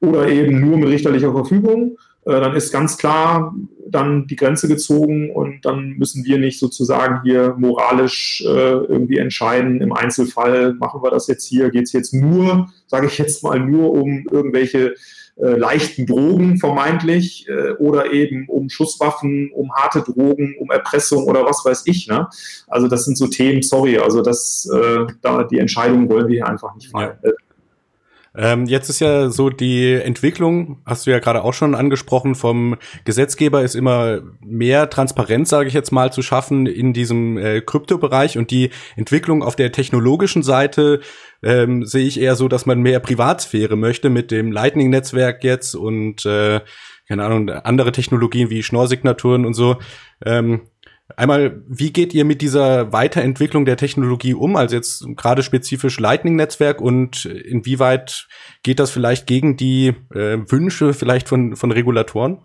oder 0.00 0.28
eben 0.28 0.60
nur 0.60 0.78
mit 0.78 0.88
richterlicher 0.88 1.32
Verfügung. 1.32 1.96
Äh, 2.24 2.40
dann 2.40 2.54
ist 2.54 2.72
ganz 2.72 2.98
klar 2.98 3.54
dann 3.90 4.26
die 4.26 4.36
Grenze 4.36 4.68
gezogen 4.68 5.30
und 5.30 5.64
dann 5.64 5.92
müssen 5.92 6.24
wir 6.24 6.38
nicht 6.38 6.58
sozusagen 6.58 7.22
hier 7.22 7.54
moralisch 7.56 8.42
äh, 8.46 8.48
irgendwie 8.48 9.16
entscheiden, 9.16 9.80
im 9.80 9.92
Einzelfall 9.92 10.74
machen 10.74 11.02
wir 11.02 11.10
das 11.10 11.26
jetzt 11.26 11.46
hier, 11.46 11.70
geht 11.70 11.84
es 11.84 11.92
jetzt 11.92 12.12
nur, 12.12 12.68
sage 12.86 13.06
ich 13.06 13.16
jetzt 13.16 13.42
mal, 13.42 13.58
nur 13.58 13.92
um 13.92 14.26
irgendwelche 14.30 14.94
äh, 15.40 15.56
leichten 15.56 16.06
Drogen 16.06 16.58
vermeintlich 16.58 17.48
äh, 17.48 17.72
oder 17.74 18.12
eben 18.12 18.48
um 18.48 18.68
Schusswaffen, 18.68 19.50
um 19.52 19.72
harte 19.72 20.02
Drogen, 20.02 20.56
um 20.58 20.70
Erpressung 20.70 21.24
oder 21.24 21.44
was 21.44 21.64
weiß 21.64 21.82
ich. 21.86 22.08
Ne? 22.08 22.28
Also 22.66 22.88
das 22.88 23.04
sind 23.04 23.16
so 23.16 23.26
Themen, 23.26 23.62
sorry, 23.62 23.98
also 23.98 24.22
das, 24.22 24.68
äh, 24.72 25.06
da 25.22 25.44
die 25.44 25.58
Entscheidung 25.58 26.08
wollen 26.08 26.28
wir 26.28 26.36
hier 26.36 26.48
einfach 26.48 26.74
nicht 26.74 26.90
fallen. 26.90 27.16
Ähm, 28.40 28.66
jetzt 28.66 28.88
ist 28.88 29.00
ja 29.00 29.30
so 29.30 29.50
die 29.50 29.94
Entwicklung, 29.94 30.80
hast 30.86 31.06
du 31.06 31.10
ja 31.10 31.18
gerade 31.18 31.42
auch 31.42 31.54
schon 31.54 31.74
angesprochen, 31.74 32.36
vom 32.36 32.76
Gesetzgeber 33.04 33.62
ist 33.62 33.74
immer 33.74 34.20
mehr 34.40 34.88
Transparenz, 34.88 35.50
sage 35.50 35.66
ich 35.66 35.74
jetzt 35.74 35.90
mal, 35.90 36.12
zu 36.12 36.22
schaffen 36.22 36.66
in 36.66 36.92
diesem 36.92 37.36
äh, 37.36 37.60
Kryptobereich 37.60 38.38
und 38.38 38.52
die 38.52 38.70
Entwicklung 38.94 39.42
auf 39.42 39.56
der 39.56 39.72
technologischen 39.72 40.44
Seite 40.44 41.00
ähm, 41.42 41.84
sehe 41.84 42.06
ich 42.06 42.20
eher 42.20 42.36
so, 42.36 42.46
dass 42.46 42.64
man 42.64 42.80
mehr 42.80 43.00
Privatsphäre 43.00 43.74
möchte 43.74 44.08
mit 44.08 44.30
dem 44.30 44.52
Lightning-Netzwerk 44.52 45.42
jetzt 45.42 45.74
und 45.74 46.24
äh, 46.24 46.60
keine 47.08 47.24
Ahnung, 47.24 47.48
andere 47.48 47.90
Technologien 47.90 48.50
wie 48.50 48.62
Schnorrsignaturen 48.62 49.46
und 49.46 49.54
so. 49.54 49.78
Ähm, 50.24 50.68
Einmal, 51.18 51.64
wie 51.66 51.92
geht 51.92 52.14
ihr 52.14 52.24
mit 52.24 52.42
dieser 52.42 52.92
Weiterentwicklung 52.92 53.64
der 53.64 53.76
Technologie 53.76 54.34
um, 54.34 54.54
also 54.54 54.76
jetzt 54.76 55.04
gerade 55.16 55.42
spezifisch 55.42 55.98
Lightning-Netzwerk 55.98 56.80
und 56.80 57.24
inwieweit 57.24 58.28
geht 58.62 58.78
das 58.78 58.92
vielleicht 58.92 59.26
gegen 59.26 59.56
die 59.56 59.88
äh, 60.14 60.38
Wünsche 60.48 60.94
vielleicht 60.94 61.28
von, 61.28 61.56
von 61.56 61.72
Regulatoren? 61.72 62.38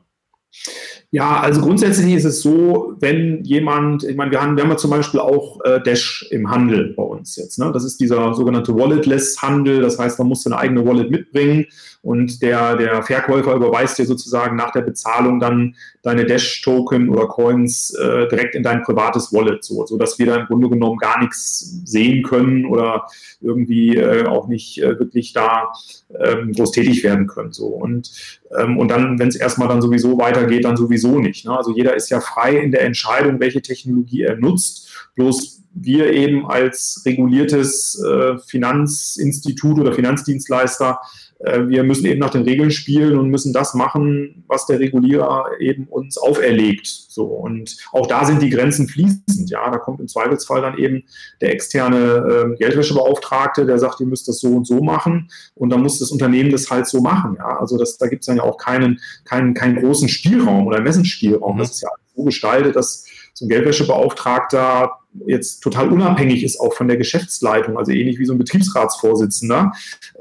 Ja, 1.11 1.39
also 1.39 1.61
grundsätzlich 1.61 2.15
ist 2.15 2.25
es 2.25 2.41
so, 2.41 2.95
wenn 2.99 3.43
jemand, 3.43 4.05
ich 4.05 4.15
meine, 4.15 4.31
wir 4.31 4.41
haben, 4.41 4.55
wir 4.57 4.63
haben 4.63 4.71
ja 4.71 4.77
zum 4.77 4.89
Beispiel 4.89 5.19
auch 5.19 5.59
äh, 5.63 5.79
Dash 5.79 6.27
im 6.31 6.49
Handel 6.49 6.95
bei 6.97 7.03
uns 7.03 7.35
jetzt. 7.35 7.59
Ne? 7.59 7.69
Das 7.71 7.83
ist 7.83 7.99
dieser 7.99 8.33
sogenannte 8.33 8.73
Walletless-Handel, 8.73 9.81
das 9.81 9.99
heißt, 9.99 10.17
man 10.17 10.29
muss 10.29 10.47
eine 10.47 10.57
eigene 10.57 10.83
Wallet 10.83 11.11
mitbringen 11.11 11.67
und 12.03 12.41
der, 12.41 12.75
der 12.75 13.01
Verkäufer 13.01 13.55
überweist 13.55 13.97
dir 13.97 14.05
sozusagen 14.05 14.57
nach 14.57 14.71
der 14.71 14.81
Bezahlung 14.81 15.39
dann 15.39 15.75
deine 16.01 16.25
Dash-Token 16.25 17.07
oder 17.07 17.27
Coins 17.27 17.93
äh, 17.93 18.27
direkt 18.27 18.55
in 18.55 18.63
dein 18.63 18.83
privates 18.83 19.31
Wallet, 19.31 19.63
so, 19.63 19.85
so 19.85 19.97
dass 19.97 20.19
wir 20.19 20.25
da 20.25 20.35
im 20.35 20.47
Grunde 20.47 20.69
genommen 20.69 20.97
gar 20.97 21.21
nichts 21.21 21.81
sehen 21.85 22.21
können 22.23 22.65
oder 22.65 23.07
irgendwie 23.39 23.95
äh, 23.95 24.25
auch 24.27 24.49
nicht 24.49 24.83
äh, 24.83 24.99
wirklich 24.99 25.31
da 25.31 25.71
ähm, 26.19 26.51
groß 26.51 26.73
tätig 26.73 27.05
werden 27.05 27.25
können. 27.25 27.53
So. 27.53 27.67
Und, 27.67 28.11
ähm, 28.59 28.77
und 28.77 28.89
dann, 28.89 29.17
wenn 29.17 29.29
es 29.29 29.37
erstmal 29.37 29.69
dann 29.69 29.81
sowieso 29.81 30.17
weitergeht, 30.17 30.65
dann 30.65 30.75
sowieso 30.75 31.19
nicht. 31.19 31.45
Ne? 31.45 31.55
Also 31.55 31.73
jeder 31.73 31.95
ist 31.95 32.09
ja 32.09 32.19
frei 32.19 32.57
in 32.57 32.71
der 32.73 32.83
Entscheidung, 32.83 33.39
welche 33.39 33.61
Technologie 33.61 34.23
er 34.23 34.35
nutzt. 34.35 35.09
Bloß 35.15 35.61
wir 35.73 36.11
eben 36.11 36.45
als 36.45 37.01
reguliertes 37.05 37.97
äh, 38.03 38.37
Finanzinstitut 38.39 39.79
oder 39.79 39.93
Finanzdienstleister 39.93 40.99
wir 41.39 41.83
müssen 41.83 42.05
eben 42.05 42.19
nach 42.19 42.29
den 42.29 42.43
Regeln 42.43 42.71
spielen 42.71 43.17
und 43.17 43.29
müssen 43.29 43.51
das 43.51 43.73
machen, 43.73 44.45
was 44.47 44.65
der 44.65 44.79
Regulierer 44.79 45.45
eben 45.59 45.87
uns 45.87 46.17
auferlegt. 46.17 46.87
So 46.87 47.25
und 47.25 47.75
auch 47.91 48.07
da 48.07 48.25
sind 48.25 48.41
die 48.41 48.49
Grenzen 48.49 48.87
fließend. 48.87 49.49
Ja, 49.49 49.69
da 49.69 49.77
kommt 49.77 49.99
im 49.99 50.07
Zweifelsfall 50.07 50.61
dann 50.61 50.77
eben 50.77 51.03
der 51.41 51.53
externe 51.53 52.53
äh, 52.53 52.57
Geldwäschebeauftragte, 52.57 53.65
der 53.65 53.77
sagt, 53.77 53.99
ihr 53.99 54.07
müsst 54.07 54.27
das 54.27 54.39
so 54.39 54.49
und 54.49 54.65
so 54.65 54.81
machen 54.81 55.29
und 55.55 55.69
dann 55.69 55.81
muss 55.81 55.99
das 55.99 56.11
Unternehmen 56.11 56.51
das 56.51 56.71
halt 56.71 56.87
so 56.87 57.01
machen. 57.01 57.35
Ja, 57.37 57.59
also 57.59 57.77
das, 57.77 57.97
da 57.97 58.07
gibt 58.07 58.21
es 58.21 58.27
dann 58.27 58.37
ja 58.37 58.43
auch 58.43 58.57
keinen, 58.57 58.99
keinen, 59.25 59.53
keinen 59.53 59.75
großen 59.81 60.07
Spielraum 60.07 60.67
oder 60.67 60.81
Messensspielraum. 60.81 61.55
Mhm. 61.55 61.59
Das 61.59 61.71
ist 61.71 61.81
ja 61.81 61.89
so 62.15 62.23
gestaltet, 62.23 62.75
dass 62.75 63.05
so 63.33 63.45
ein 63.45 63.49
Geldwäschebeauftragter 63.49 64.91
jetzt 65.25 65.61
total 65.61 65.89
unabhängig 65.89 66.43
ist 66.43 66.59
auch 66.59 66.73
von 66.73 66.87
der 66.87 66.97
Geschäftsleitung, 66.97 67.77
also 67.77 67.91
ähnlich 67.91 68.19
wie 68.19 68.25
so 68.25 68.33
ein 68.33 68.39
Betriebsratsvorsitzender. 68.39 69.71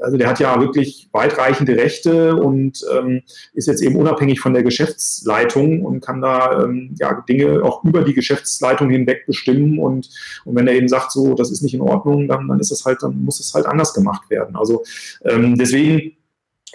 Also 0.01 0.17
der 0.17 0.27
hat 0.27 0.39
ja 0.39 0.59
wirklich 0.59 1.09
weitreichende 1.11 1.75
Rechte 1.75 2.35
und 2.35 2.85
ähm, 2.93 3.21
ist 3.53 3.67
jetzt 3.67 3.81
eben 3.81 3.95
unabhängig 3.95 4.39
von 4.39 4.53
der 4.53 4.63
Geschäftsleitung 4.63 5.83
und 5.83 6.01
kann 6.01 6.21
da 6.21 6.63
ähm, 6.63 6.95
ja 6.99 7.23
Dinge 7.27 7.63
auch 7.63 7.83
über 7.83 8.03
die 8.03 8.13
Geschäftsleitung 8.13 8.89
hinweg 8.89 9.25
bestimmen 9.25 9.79
und, 9.79 10.09
und 10.45 10.55
wenn 10.55 10.67
er 10.67 10.75
eben 10.75 10.87
sagt, 10.87 11.11
so 11.11 11.33
das 11.33 11.51
ist 11.51 11.61
nicht 11.61 11.73
in 11.73 11.81
Ordnung, 11.81 12.27
dann, 12.27 12.47
dann 12.47 12.59
ist 12.59 12.71
es 12.71 12.85
halt, 12.85 13.01
dann 13.01 13.23
muss 13.23 13.39
es 13.39 13.53
halt 13.53 13.65
anders 13.65 13.93
gemacht 13.93 14.29
werden. 14.29 14.55
Also 14.55 14.83
ähm, 15.25 15.57
deswegen, 15.57 16.15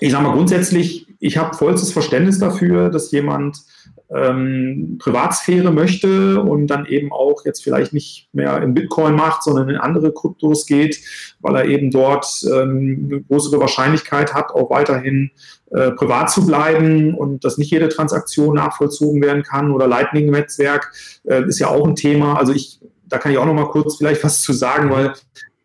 ich 0.00 0.12
sage 0.12 0.24
mal 0.24 0.34
grundsätzlich, 0.34 1.06
ich 1.18 1.36
habe 1.36 1.56
vollstes 1.56 1.92
Verständnis 1.92 2.38
dafür, 2.38 2.90
dass 2.90 3.10
jemand 3.10 3.58
ähm, 4.14 4.96
Privatsphäre 4.98 5.70
möchte 5.70 6.40
und 6.40 6.68
dann 6.68 6.86
eben 6.86 7.12
auch 7.12 7.44
jetzt 7.44 7.62
vielleicht 7.62 7.92
nicht 7.92 8.28
mehr 8.32 8.62
in 8.62 8.74
Bitcoin 8.74 9.14
macht, 9.14 9.42
sondern 9.42 9.68
in 9.68 9.76
andere 9.76 10.12
Kryptos 10.14 10.66
geht, 10.66 11.00
weil 11.40 11.56
er 11.56 11.64
eben 11.66 11.90
dort 11.90 12.26
ähm, 12.44 13.08
eine 13.10 13.20
größere 13.22 13.60
Wahrscheinlichkeit 13.60 14.32
hat, 14.32 14.50
auch 14.52 14.70
weiterhin 14.70 15.30
äh, 15.72 15.90
privat 15.90 16.30
zu 16.30 16.46
bleiben 16.46 17.14
und 17.14 17.44
dass 17.44 17.58
nicht 17.58 17.70
jede 17.70 17.88
Transaktion 17.88 18.54
nachvollzogen 18.54 19.20
werden 19.20 19.42
kann 19.42 19.72
oder 19.72 19.86
Lightning-Netzwerk 19.86 20.92
äh, 21.24 21.44
ist 21.44 21.58
ja 21.58 21.68
auch 21.68 21.86
ein 21.86 21.96
Thema. 21.96 22.38
Also 22.38 22.52
ich, 22.52 22.80
da 23.04 23.18
kann 23.18 23.32
ich 23.32 23.38
auch 23.38 23.46
noch 23.46 23.54
mal 23.54 23.68
kurz 23.68 23.96
vielleicht 23.96 24.24
was 24.24 24.40
zu 24.40 24.52
sagen, 24.52 24.90
weil 24.90 25.12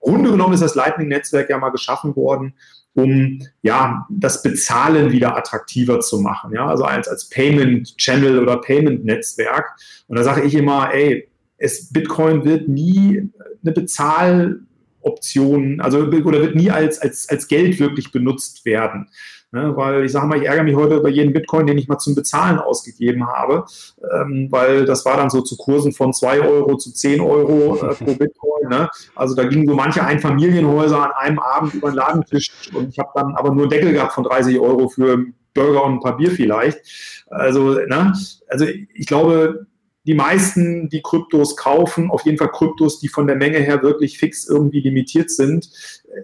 Grunde 0.01 0.31
genommen 0.31 0.53
ist 0.53 0.63
das 0.63 0.75
Lightning-Netzwerk 0.75 1.49
ja 1.49 1.57
mal 1.57 1.69
geschaffen 1.69 2.15
worden, 2.17 2.55
um 2.95 3.39
ja 3.61 4.05
das 4.09 4.43
Bezahlen 4.43 5.11
wieder 5.11 5.35
attraktiver 5.35 5.99
zu 5.99 6.19
machen, 6.19 6.53
ja, 6.53 6.67
also 6.67 6.83
als, 6.83 7.07
als 7.07 7.27
Payment 7.29 7.97
Channel 7.97 8.39
oder 8.39 8.57
Payment 8.57 9.03
Netzwerk. 9.05 9.75
Und 10.07 10.17
da 10.17 10.23
sage 10.23 10.43
ich 10.43 10.53
immer, 10.53 10.93
ey, 10.93 11.27
es, 11.57 11.91
Bitcoin 11.91 12.45
wird 12.45 12.67
nie 12.67 13.29
eine 13.63 13.71
Bezahloption, 13.71 15.81
also 15.81 15.99
oder 15.99 16.41
wird 16.41 16.55
nie 16.55 16.69
als, 16.69 16.99
als, 16.99 17.27
als 17.29 17.47
Geld 17.47 17.79
wirklich 17.79 18.11
benutzt 18.11 18.65
werden. 18.65 19.09
Ne, 19.51 19.75
weil 19.75 20.03
ich 20.03 20.11
sage 20.11 20.25
mal, 20.25 20.39
ich 20.39 20.47
ärgere 20.47 20.63
mich 20.63 20.75
heute 20.75 20.95
über 20.95 21.09
jeden 21.09 21.31
Bitcoin, 21.31 21.67
den 21.67 21.77
ich 21.77 21.87
mal 21.87 21.99
zum 21.99 22.15
Bezahlen 22.15 22.57
ausgegeben 22.57 23.27
habe, 23.27 23.65
ähm, 24.11 24.47
weil 24.49 24.85
das 24.85 25.05
war 25.05 25.15
dann 25.15 25.29
so 25.29 25.41
zu 25.41 25.57
Kursen 25.57 25.93
von 25.93 26.11
2 26.11 26.41
Euro 26.41 26.75
zu 26.75 26.91
10 26.91 27.21
Euro 27.21 27.75
äh, 27.75 27.93
pro 27.93 28.13
Bitcoin. 28.15 28.52
Ne? 28.67 28.89
Also 29.15 29.35
da 29.35 29.45
gingen 29.45 29.67
so 29.67 29.75
manche 29.75 30.03
Einfamilienhäuser 30.03 31.03
an 31.03 31.11
einem 31.11 31.39
Abend 31.39 31.73
über 31.73 31.91
den 31.91 31.97
Ladentisch 31.97 32.51
und 32.73 32.89
ich 32.89 32.99
habe 32.99 33.09
dann 33.15 33.35
aber 33.35 33.51
nur 33.51 33.63
einen 33.63 33.69
Deckel 33.69 33.93
gehabt 33.93 34.13
von 34.13 34.23
30 34.23 34.59
Euro 34.59 34.89
für 34.89 35.25
Burger 35.53 35.83
und 35.83 35.93
ein 35.93 35.99
paar 35.99 36.17
Bier 36.17 36.31
vielleicht. 36.31 37.25
Also, 37.29 37.73
ne? 37.73 38.13
also 38.47 38.65
ich 38.65 39.05
glaube, 39.05 39.67
die 40.05 40.13
meisten, 40.13 40.89
die 40.89 41.01
Kryptos 41.01 41.55
kaufen, 41.55 42.09
auf 42.11 42.25
jeden 42.25 42.37
Fall 42.37 42.51
Kryptos, 42.51 42.99
die 42.99 43.07
von 43.07 43.25
der 43.25 43.37
Menge 43.37 43.59
her 43.59 43.83
wirklich 43.83 44.17
fix 44.17 44.47
irgendwie 44.47 44.81
limitiert 44.81 45.31
sind, 45.31 45.69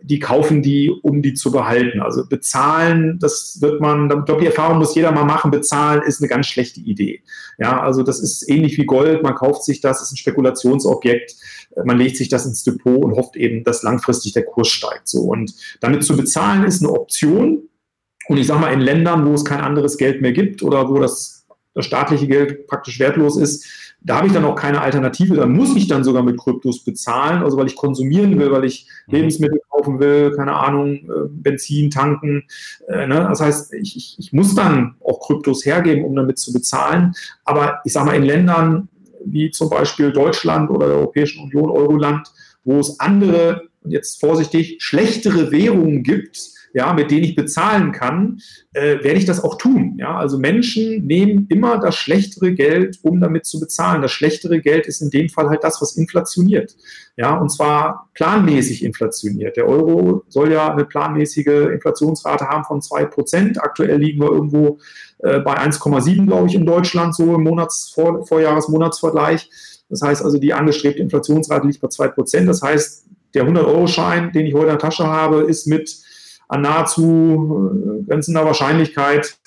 die 0.04 0.20
kaufen 0.20 0.62
die, 0.62 0.90
um 0.90 1.22
die 1.22 1.34
zu 1.34 1.52
behalten. 1.52 2.02
Also 2.02 2.28
bezahlen, 2.28 3.20
das 3.20 3.62
wird 3.62 3.80
man, 3.80 4.06
ich 4.06 4.26
glaube, 4.26 4.42
die 4.42 4.48
Erfahrung 4.48 4.80
muss 4.80 4.96
jeder 4.96 5.14
mal 5.14 5.24
machen, 5.24 5.50
bezahlen 5.50 6.02
ist 6.02 6.20
eine 6.20 6.28
ganz 6.28 6.48
schlechte 6.48 6.82
Idee. 6.82 7.24
Ja, 7.58 7.80
also 7.80 8.04
das 8.04 8.20
ist 8.20 8.50
ähnlich 8.50 8.78
wie 8.78 8.86
Gold, 8.86 9.24
man 9.24 9.36
kauft 9.36 9.64
sich 9.64 9.80
das, 9.80 10.02
ist 10.02 10.12
ein 10.12 10.18
Spekulationsobjekt, 10.18 11.36
man 11.86 11.98
legt 11.98 12.18
sich 12.18 12.28
das 12.28 12.46
ins 12.46 12.64
Depot 12.64 13.04
und 13.04 13.16
hofft 13.16 13.38
eben, 13.38 13.64
dass 13.64 13.84
langfristig 13.84 14.34
der 14.34 14.44
Kurs 14.44 14.68
steigt. 14.68 15.08
So. 15.08 15.22
Und 15.22 15.54
damit 15.80 16.04
zu 16.04 16.18
bezahlen 16.18 16.66
ist 16.66 16.84
eine 16.84 16.92
Option. 16.92 17.70
Und 18.28 18.38
ich 18.38 18.48
sage 18.48 18.60
mal, 18.60 18.74
in 18.74 18.82
Ländern, 18.82 19.26
wo 19.26 19.34
es 19.34 19.46
kein 19.46 19.62
anderes 19.62 19.98
Geld 19.98 20.22
mehr 20.22 20.34
gibt 20.34 20.62
oder 20.62 20.90
wo 20.90 21.00
das 21.00 21.39
das 21.74 21.86
staatliche 21.86 22.28
Geld 22.28 22.68
praktisch 22.68 23.00
wertlos 23.00 23.38
ist, 23.38 23.66
da 24.02 24.18
habe 24.18 24.28
ich 24.28 24.34
dann 24.34 24.46
auch 24.46 24.56
keine 24.56 24.82
Alternative. 24.82 25.36
Da 25.36 25.46
muss 25.46 25.76
ich 25.76 25.88
dann 25.88 26.04
sogar 26.04 26.24
mit 26.24 26.38
Kryptos 26.38 26.84
bezahlen, 26.84 27.44
also 27.44 27.58
weil 27.58 27.68
ich 27.68 27.76
konsumieren 27.76 28.40
will, 28.40 28.52
weil 28.52 28.64
ich 28.64 28.88
mhm. 29.08 29.16
Lebensmittel 29.16 29.60
kaufen 29.70 30.00
will, 30.00 30.32
keine 30.36 30.56
Ahnung, 30.56 30.96
äh, 30.96 31.28
Benzin 31.30 31.90
tanken. 31.90 32.44
Äh, 32.88 33.08
ne? 33.08 33.28
Das 33.30 33.42
heißt, 33.42 33.74
ich, 33.74 33.98
ich, 33.98 34.16
ich 34.18 34.34
muss 34.34 34.56
dann 34.56 34.96
auch 35.04 35.20
Kryptos 35.20 35.66
hergeben, 35.66 36.06
um 36.06 36.16
damit 36.16 36.40
zu 36.40 36.54
bezahlen. 36.54 37.14
Aber 37.44 37.82
ich 37.84 37.94
sage 37.94 38.06
mal, 38.06 38.16
in 38.16 38.24
Ländern 38.24 38.88
wie 39.26 39.52
zum 39.52 39.70
Beispiel 39.70 40.12
Deutschland 40.12 40.70
oder 40.70 40.88
der 40.88 40.96
Europäischen 40.98 41.44
Union, 41.44 41.70
Euroland, 41.70 42.32
wo 42.64 42.80
es 42.80 43.00
andere, 43.00 43.68
und 43.82 43.92
jetzt 43.92 44.20
vorsichtig, 44.20 44.78
schlechtere 44.80 45.52
Währungen 45.52 46.04
gibt, 46.04 46.52
ja, 46.74 46.94
mit 46.94 47.12
denen 47.12 47.24
ich 47.24 47.36
bezahlen 47.36 47.92
kann, 47.92 48.40
äh, 48.74 49.04
werde 49.04 49.18
ich 49.18 49.26
das 49.26 49.44
auch 49.44 49.58
tun. 49.58 49.96
Ja, 49.98 50.18
also 50.18 50.38
Menschen 50.38 51.06
nehmen 51.06 51.48
immer 51.50 51.80
das 51.80 51.96
schlechtere 51.96 52.54
Geld, 52.54 53.00
um 53.02 53.20
damit 53.20 53.46
zu 53.46 53.60
bezahlen. 53.60 54.02
Das 54.02 54.12
schlechtere 54.12 54.62
Geld 54.62 54.86
ist 54.86 55.02
in 55.02 55.10
dem 55.10 55.30
Fall 55.30 55.50
halt 55.50 55.64
das, 55.64 55.82
was 55.82 55.98
inflationiert. 55.98 56.76
Ja, 57.18 57.38
und 57.38 57.50
zwar 57.50 58.10
planmäßig 58.14 58.84
inflationiert. 58.84 59.58
Der 59.58 59.68
Euro 59.68 60.24
soll 60.30 60.52
ja 60.52 60.72
eine 60.72 60.86
planmäßige 60.86 61.72
Inflationsrate 61.74 62.48
haben 62.48 62.64
von 62.64 62.82
zwei 62.82 63.06
Prozent. 63.06 63.62
Aktuell 63.62 63.98
liegen 63.98 64.22
wir 64.22 64.32
irgendwo 64.32 64.80
äh, 65.20 65.40
bei 65.40 65.58
1,7, 65.58 66.28
glaube 66.28 66.48
ich, 66.48 66.56
in 66.56 66.66
Deutschland, 66.66 67.16
so 67.16 67.36
im 67.36 67.44
Monats 67.44 67.92
Vor 67.94 68.26
Vorjahresmonatsvergleich. 68.26 69.50
Das 69.90 70.02
heißt 70.02 70.24
also, 70.24 70.38
die 70.38 70.54
angestrebte 70.54 71.02
Inflationsrate 71.02 71.68
liegt 71.68 71.82
bei 71.82 71.88
zwei 71.88 72.08
Prozent. 72.08 72.48
Das 72.48 72.62
heißt, 72.62 73.06
der 73.34 73.48
100-Euro-Schein, 73.48 74.32
den 74.32 74.46
ich 74.46 74.54
heute 74.54 74.66
in 74.66 74.70
der 74.70 74.80
Tasche 74.80 75.08
habe, 75.08 75.42
ist 75.42 75.68
mit 75.68 75.98
an 76.50 76.62
nahezu 76.62 77.72
äh, 77.72 78.04
grenzender 78.06 78.44
Wahrscheinlichkeit 78.44 79.38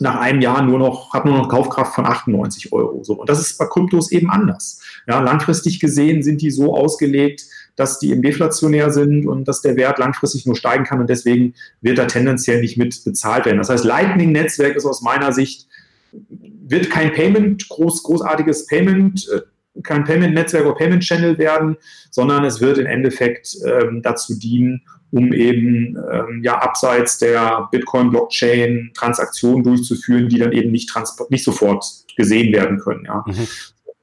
nach 0.00 0.20
einem 0.20 0.40
Jahr 0.40 0.62
nur 0.62 0.78
noch, 0.78 1.12
hat 1.12 1.24
nur 1.24 1.36
noch 1.36 1.48
Kaufkraft 1.48 1.94
von 1.94 2.06
98 2.06 2.72
Euro. 2.72 3.02
So. 3.02 3.14
Und 3.14 3.28
das 3.28 3.40
ist 3.40 3.58
bei 3.58 3.66
Kryptos 3.66 4.12
eben 4.12 4.30
anders. 4.30 4.80
Ja, 5.08 5.20
langfristig 5.20 5.80
gesehen 5.80 6.22
sind 6.22 6.40
die 6.40 6.50
so 6.50 6.76
ausgelegt, 6.76 7.44
dass 7.74 7.98
die 7.98 8.10
eben 8.10 8.22
deflationär 8.22 8.92
sind 8.92 9.26
und 9.26 9.48
dass 9.48 9.62
der 9.62 9.76
Wert 9.76 9.98
langfristig 9.98 10.46
nur 10.46 10.56
steigen 10.56 10.84
kann 10.84 11.00
und 11.00 11.10
deswegen 11.10 11.54
wird 11.80 11.98
da 11.98 12.06
tendenziell 12.06 12.60
nicht 12.60 12.76
mit 12.76 13.02
bezahlt 13.04 13.46
werden. 13.46 13.58
Das 13.58 13.70
heißt, 13.70 13.84
Lightning-Netzwerk 13.84 14.76
ist 14.76 14.84
aus 14.84 15.02
meiner 15.02 15.32
Sicht, 15.32 15.68
wird 16.12 16.90
kein 16.90 17.12
Payment, 17.12 17.68
groß, 17.68 18.02
großartiges 18.02 18.66
Payment, 18.66 19.28
äh, 19.32 19.40
kein 19.82 20.04
Payment-Netzwerk 20.04 20.66
oder 20.66 20.74
Payment-Channel 20.74 21.38
werden, 21.38 21.76
sondern 22.10 22.44
es 22.44 22.60
wird 22.60 22.78
im 22.78 22.86
Endeffekt 22.86 23.56
ähm, 23.64 24.02
dazu 24.02 24.38
dienen, 24.38 24.82
um 25.10 25.32
eben 25.32 25.96
ähm, 26.12 26.42
ja 26.44 26.58
abseits 26.58 27.18
der 27.18 27.68
Bitcoin-Blockchain 27.70 28.90
Transaktionen 28.94 29.64
durchzuführen, 29.64 30.28
die 30.28 30.38
dann 30.38 30.52
eben 30.52 30.70
nicht, 30.70 30.92
nicht 31.30 31.44
sofort 31.44 31.84
gesehen 32.16 32.52
werden 32.52 32.78
können. 32.78 33.04
Ja. 33.04 33.24
Mhm. 33.26 33.48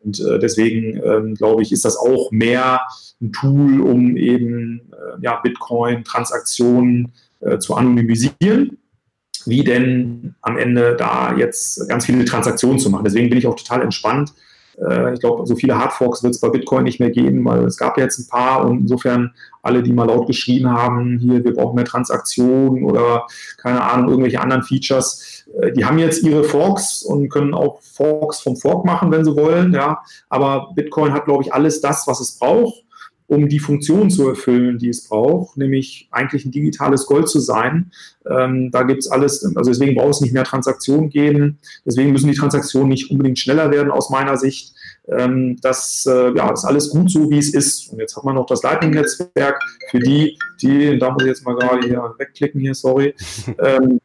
Und 0.03 0.19
äh, 0.19 0.39
deswegen 0.39 1.01
ähm, 1.03 1.35
glaube 1.35 1.63
ich, 1.63 1.71
ist 1.71 1.85
das 1.85 1.97
auch 1.97 2.31
mehr 2.31 2.81
ein 3.21 3.31
Tool, 3.31 3.81
um 3.81 4.17
eben 4.17 4.81
äh, 4.91 5.21
ja, 5.21 5.39
Bitcoin-Transaktionen 5.41 7.13
äh, 7.41 7.57
zu 7.59 7.75
anonymisieren 7.75 8.77
wie 9.45 9.63
denn 9.63 10.35
am 10.41 10.57
Ende 10.57 10.95
da 10.95 11.35
jetzt 11.37 11.87
ganz 11.87 12.05
viele 12.05 12.25
Transaktionen 12.25 12.79
zu 12.79 12.89
machen. 12.89 13.05
Deswegen 13.05 13.29
bin 13.29 13.37
ich 13.37 13.47
auch 13.47 13.55
total 13.55 13.81
entspannt, 13.81 14.33
äh, 14.81 15.13
ich 15.13 15.19
glaube, 15.19 15.45
so 15.45 15.55
viele 15.55 15.77
Hardforks 15.77 16.23
wird 16.23 16.33
es 16.33 16.41
bei 16.41 16.49
Bitcoin 16.49 16.83
nicht 16.83 16.99
mehr 16.99 17.11
geben, 17.11 17.43
weil 17.45 17.65
es 17.65 17.77
gab 17.77 17.97
jetzt 17.97 18.19
ein 18.19 18.27
paar 18.27 18.65
und 18.65 18.81
insofern 18.81 19.33
alle, 19.61 19.81
die 19.81 19.93
mal 19.93 20.07
laut 20.07 20.27
geschrien 20.27 20.69
haben, 20.69 21.17
hier, 21.17 21.43
wir 21.43 21.53
brauchen 21.53 21.75
mehr 21.75 21.85
Transaktionen 21.85 22.83
oder 22.83 23.25
keine 23.57 23.81
Ahnung, 23.81 24.09
irgendwelche 24.09 24.41
anderen 24.41 24.63
Features, 24.63 25.45
äh, 25.59 25.71
die 25.71 25.85
haben 25.85 25.97
jetzt 25.97 26.23
ihre 26.23 26.43
Forks 26.43 27.03
und 27.03 27.29
können 27.29 27.53
auch 27.53 27.81
Forks 27.81 28.39
vom 28.39 28.55
Fork 28.57 28.85
machen, 28.85 29.11
wenn 29.11 29.25
sie 29.25 29.35
wollen, 29.35 29.73
ja. 29.73 30.01
Aber 30.29 30.71
Bitcoin 30.75 31.13
hat, 31.13 31.25
glaube 31.25 31.43
ich, 31.43 31.53
alles 31.53 31.81
das, 31.81 32.07
was 32.07 32.19
es 32.19 32.37
braucht 32.37 32.84
um 33.27 33.49
die 33.49 33.59
Funktion 33.59 34.09
zu 34.09 34.29
erfüllen, 34.29 34.77
die 34.77 34.89
es 34.89 35.07
braucht, 35.07 35.57
nämlich 35.57 36.07
eigentlich 36.11 36.45
ein 36.45 36.51
digitales 36.51 37.05
Gold 37.05 37.27
zu 37.27 37.39
sein. 37.39 37.91
Ähm, 38.29 38.69
da 38.71 38.83
gibt 38.83 38.99
es 38.99 39.11
alles, 39.11 39.43
also 39.55 39.71
deswegen 39.71 39.95
braucht 39.95 40.15
es 40.15 40.21
nicht 40.21 40.33
mehr 40.33 40.43
Transaktionen 40.43 41.09
geben, 41.09 41.57
deswegen 41.85 42.11
müssen 42.11 42.27
die 42.27 42.37
Transaktionen 42.37 42.89
nicht 42.89 43.09
unbedingt 43.09 43.39
schneller 43.39 43.71
werden 43.71 43.91
aus 43.91 44.09
meiner 44.09 44.37
Sicht. 44.37 44.75
Ähm, 45.07 45.57
das 45.61 46.05
äh, 46.07 46.35
ja, 46.35 46.51
ist 46.51 46.65
alles 46.65 46.89
gut 46.89 47.09
so, 47.09 47.29
wie 47.29 47.39
es 47.39 47.53
ist. 47.53 47.91
Und 47.91 47.99
jetzt 47.99 48.15
hat 48.15 48.23
man 48.23 48.35
noch 48.35 48.45
das 48.45 48.61
Lightning-Netzwerk 48.63 49.59
für 49.89 49.99
die, 49.99 50.37
die, 50.61 50.97
da 50.99 51.11
muss 51.11 51.23
ich 51.23 51.29
jetzt 51.29 51.45
mal 51.45 51.55
gerade 51.55 51.87
hier 51.87 52.13
wegklicken 52.17 52.61
hier, 52.61 52.75
sorry. 52.75 53.13
Ähm, 53.57 53.99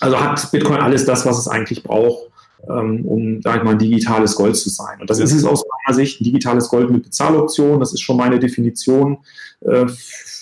also 0.00 0.18
hat 0.18 0.50
Bitcoin 0.50 0.80
alles 0.80 1.04
das, 1.04 1.26
was 1.26 1.38
es 1.38 1.46
eigentlich 1.46 1.82
braucht 1.82 2.29
um, 2.68 3.40
sag 3.42 3.58
ich 3.58 3.62
mal, 3.62 3.72
ein 3.72 3.78
digitales 3.78 4.34
Gold 4.34 4.56
zu 4.56 4.68
sein. 4.68 5.00
Und 5.00 5.10
das 5.10 5.18
ist 5.18 5.32
es 5.32 5.44
aus 5.44 5.64
meiner 5.86 5.94
Sicht, 5.94 6.20
ein 6.20 6.24
digitales 6.24 6.68
Gold 6.68 6.90
mit 6.90 7.02
Bezahloption. 7.02 7.80
Das 7.80 7.92
ist 7.92 8.00
schon 8.00 8.16
meine 8.16 8.38
Definition. 8.38 9.18
Äh, 9.60 9.86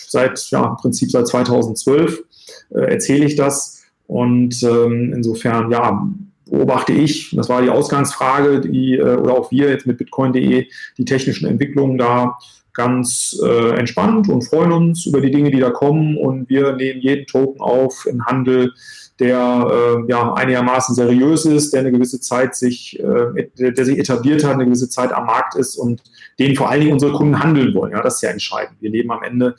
seit, 0.07 0.39
ja, 0.49 0.65
im 0.65 0.75
Prinzip 0.77 1.11
seit 1.11 1.27
2012 1.27 2.23
äh, 2.71 2.79
erzähle 2.79 3.25
ich 3.25 3.35
das. 3.35 3.83
Und 4.07 4.63
ähm, 4.63 5.13
insofern, 5.13 5.71
ja, 5.71 6.07
beobachte 6.49 6.93
ich, 6.93 7.31
das 7.35 7.47
war 7.47 7.61
die 7.61 7.69
Ausgangsfrage, 7.69 8.61
die, 8.61 8.95
äh, 8.95 9.15
oder 9.15 9.33
auch 9.33 9.51
wir 9.51 9.69
jetzt 9.69 9.85
mit 9.85 9.97
bitcoin.de, 9.97 10.67
die 10.97 11.05
technischen 11.05 11.47
Entwicklungen 11.47 11.97
da 11.97 12.37
ganz 12.79 13.37
äh, 13.43 13.77
entspannt 13.77 14.29
und 14.29 14.43
freuen 14.43 14.71
uns 14.71 15.05
über 15.05 15.19
die 15.19 15.31
Dinge, 15.31 15.51
die 15.51 15.59
da 15.59 15.69
kommen. 15.69 16.15
Und 16.15 16.47
wir 16.47 16.77
nehmen 16.77 17.01
jeden 17.01 17.25
Token 17.27 17.59
auf 17.59 18.05
im 18.05 18.25
Handel, 18.25 18.71
der 19.19 19.37
äh, 19.37 20.09
ja 20.09 20.33
einigermaßen 20.33 20.95
seriös 20.95 21.43
ist, 21.43 21.73
der 21.73 21.81
eine 21.81 21.91
gewisse 21.91 22.21
Zeit 22.21 22.55
sich, 22.55 22.97
äh, 22.97 23.49
der 23.57 23.83
sich 23.83 23.99
etabliert 23.99 24.45
hat, 24.45 24.53
eine 24.53 24.63
gewisse 24.63 24.87
Zeit 24.87 25.11
am 25.11 25.25
Markt 25.25 25.55
ist 25.55 25.75
und 25.75 26.01
den 26.39 26.55
vor 26.55 26.69
allen 26.69 26.79
Dingen 26.79 26.93
unsere 26.93 27.11
Kunden 27.11 27.43
handeln 27.43 27.73
wollen. 27.73 27.91
Ja, 27.91 28.01
das 28.01 28.15
ist 28.15 28.21
ja 28.21 28.29
entscheidend. 28.29 28.77
Wir 28.79 28.91
leben 28.91 29.11
am 29.11 29.23
Ende 29.23 29.55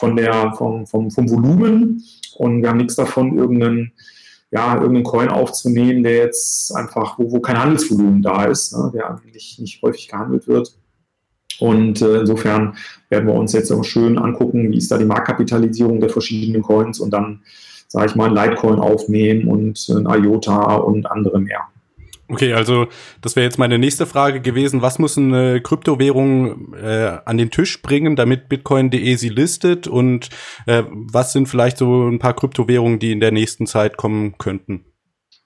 von 0.00 0.16
der, 0.16 0.52
vom, 0.58 0.84
vom, 0.88 1.12
vom 1.12 1.30
Volumen 1.30 2.02
und 2.38 2.60
wir 2.60 2.70
haben 2.70 2.78
nichts 2.78 2.96
davon, 2.96 3.38
irgendeinen, 3.38 3.92
ja, 4.50 4.74
irgendeinen 4.74 5.04
Coin 5.04 5.28
aufzunehmen, 5.28 6.02
der 6.02 6.16
jetzt 6.16 6.74
einfach, 6.74 7.20
wo, 7.20 7.30
wo 7.30 7.38
kein 7.38 7.60
Handelsvolumen 7.60 8.20
da 8.20 8.46
ist, 8.46 8.72
ne, 8.72 8.90
der 8.92 9.20
nicht, 9.32 9.60
nicht 9.60 9.80
häufig 9.80 10.08
gehandelt 10.08 10.48
wird. 10.48 10.74
Und 11.60 12.02
äh, 12.02 12.20
insofern 12.20 12.76
werden 13.08 13.26
wir 13.26 13.34
uns 13.34 13.52
jetzt 13.52 13.70
auch 13.70 13.84
schön 13.84 14.18
angucken, 14.18 14.70
wie 14.72 14.78
ist 14.78 14.90
da 14.90 14.98
die 14.98 15.04
Marktkapitalisierung 15.04 16.00
der 16.00 16.10
verschiedenen 16.10 16.62
Coins 16.62 17.00
und 17.00 17.10
dann 17.10 17.40
sage 17.88 18.06
ich 18.06 18.14
mal, 18.16 18.28
ein 18.28 18.34
Litecoin 18.34 18.80
aufnehmen 18.80 19.48
und 19.48 19.88
ein 19.88 20.06
IOTA 20.06 20.74
und 20.76 21.06
andere 21.06 21.38
mehr. 21.38 21.60
Okay, 22.26 22.54
also 22.54 22.88
das 23.20 23.36
wäre 23.36 23.44
jetzt 23.44 23.58
meine 23.58 23.78
nächste 23.78 24.06
Frage 24.06 24.40
gewesen. 24.40 24.82
Was 24.82 24.98
muss 24.98 25.18
eine 25.18 25.60
Kryptowährung 25.60 26.74
äh, 26.74 27.18
an 27.24 27.36
den 27.36 27.50
Tisch 27.50 27.82
bringen, 27.82 28.16
damit 28.16 28.48
Bitcoin.de 28.48 29.14
sie 29.14 29.28
listet? 29.28 29.86
Und 29.86 30.30
äh, 30.66 30.84
was 30.90 31.32
sind 31.32 31.48
vielleicht 31.48 31.76
so 31.78 32.08
ein 32.08 32.18
paar 32.18 32.34
Kryptowährungen, 32.34 32.98
die 32.98 33.12
in 33.12 33.20
der 33.20 33.30
nächsten 33.30 33.66
Zeit 33.66 33.96
kommen 33.96 34.38
könnten? 34.38 34.86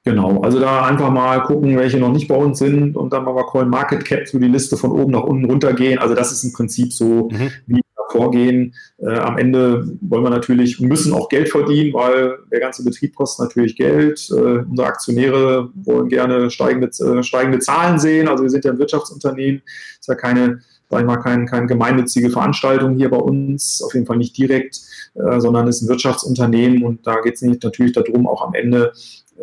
Genau, 0.04 0.40
also 0.40 0.58
da 0.58 0.86
einfach 0.86 1.10
mal 1.10 1.42
gucken, 1.42 1.76
welche 1.76 1.98
noch 1.98 2.12
nicht 2.12 2.28
bei 2.28 2.36
uns 2.36 2.58
sind 2.58 2.96
und 2.96 3.12
dann 3.12 3.24
mal 3.24 3.32
bei 3.32 3.42
Coin 3.42 3.68
Market 3.68 4.04
Cap 4.04 4.26
so 4.26 4.38
die 4.38 4.48
Liste 4.48 4.76
von 4.76 4.92
oben 4.92 5.12
nach 5.12 5.24
unten 5.24 5.44
runtergehen. 5.44 5.98
Also 5.98 6.14
das 6.14 6.32
ist 6.32 6.44
im 6.44 6.52
Prinzip 6.52 6.92
so, 6.92 7.28
mhm. 7.30 7.50
wie 7.66 7.80
vorgehen. 8.10 8.74
Äh, 8.98 9.18
am 9.18 9.38
Ende 9.38 9.86
wollen 10.00 10.24
wir 10.24 10.30
natürlich, 10.30 10.80
müssen 10.80 11.12
auch 11.12 11.28
Geld 11.28 11.48
verdienen, 11.48 11.92
weil 11.94 12.38
der 12.50 12.60
ganze 12.60 12.84
Betrieb 12.84 13.14
kostet 13.14 13.46
natürlich 13.46 13.76
Geld. 13.76 14.28
Äh, 14.30 14.64
unsere 14.68 14.88
Aktionäre 14.88 15.70
wollen 15.74 16.08
gerne 16.08 16.50
steigende, 16.50 16.88
äh, 16.88 17.22
steigende 17.22 17.58
Zahlen 17.58 17.98
sehen. 17.98 18.28
Also 18.28 18.42
wir 18.42 18.50
sind 18.50 18.64
ja 18.64 18.72
ein 18.72 18.78
Wirtschaftsunternehmen, 18.78 19.62
ist 20.00 20.08
ja 20.08 20.14
keine 20.14 20.60
sag 20.90 21.00
ich 21.00 21.06
mal, 21.06 21.18
keine 21.18 21.44
kein 21.44 21.66
gemeinnützige 21.66 22.30
Veranstaltung 22.30 22.96
hier 22.96 23.10
bei 23.10 23.18
uns, 23.18 23.82
auf 23.82 23.92
jeden 23.92 24.06
Fall 24.06 24.16
nicht 24.16 24.38
direkt, 24.38 24.80
äh, 25.14 25.38
sondern 25.38 25.68
ist 25.68 25.82
ein 25.82 25.88
Wirtschaftsunternehmen 25.88 26.82
und 26.82 27.06
da 27.06 27.20
geht 27.20 27.34
es 27.34 27.42
natürlich 27.42 27.92
darum, 27.92 28.26
auch 28.26 28.46
am 28.46 28.54
Ende 28.54 28.92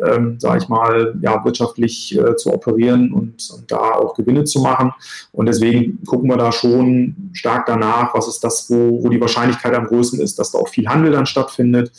ähm, 0.04 0.38
sage 0.38 0.58
ich 0.62 0.68
mal, 0.68 1.14
ja, 1.20 1.44
wirtschaftlich 1.44 2.16
äh, 2.18 2.36
zu 2.36 2.52
operieren 2.52 3.12
und, 3.12 3.50
und, 3.54 3.70
da 3.70 3.92
auch 3.92 4.14
Gewinne 4.14 4.44
zu 4.44 4.60
machen. 4.60 4.92
Und 5.32 5.46
deswegen 5.46 6.04
gucken 6.04 6.28
wir 6.28 6.36
da 6.36 6.52
schon 6.52 7.30
stark 7.32 7.66
danach, 7.66 8.14
was 8.14 8.28
ist 8.28 8.44
das, 8.44 8.68
wo, 8.70 9.02
wo 9.02 9.08
die 9.08 9.20
Wahrscheinlichkeit 9.20 9.74
am 9.74 9.86
größten 9.86 10.20
ist, 10.20 10.38
dass 10.38 10.52
da 10.52 10.58
auch 10.58 10.68
viel 10.68 10.86
Handel 10.86 11.12
dann 11.12 11.26
stattfindet. 11.26 11.92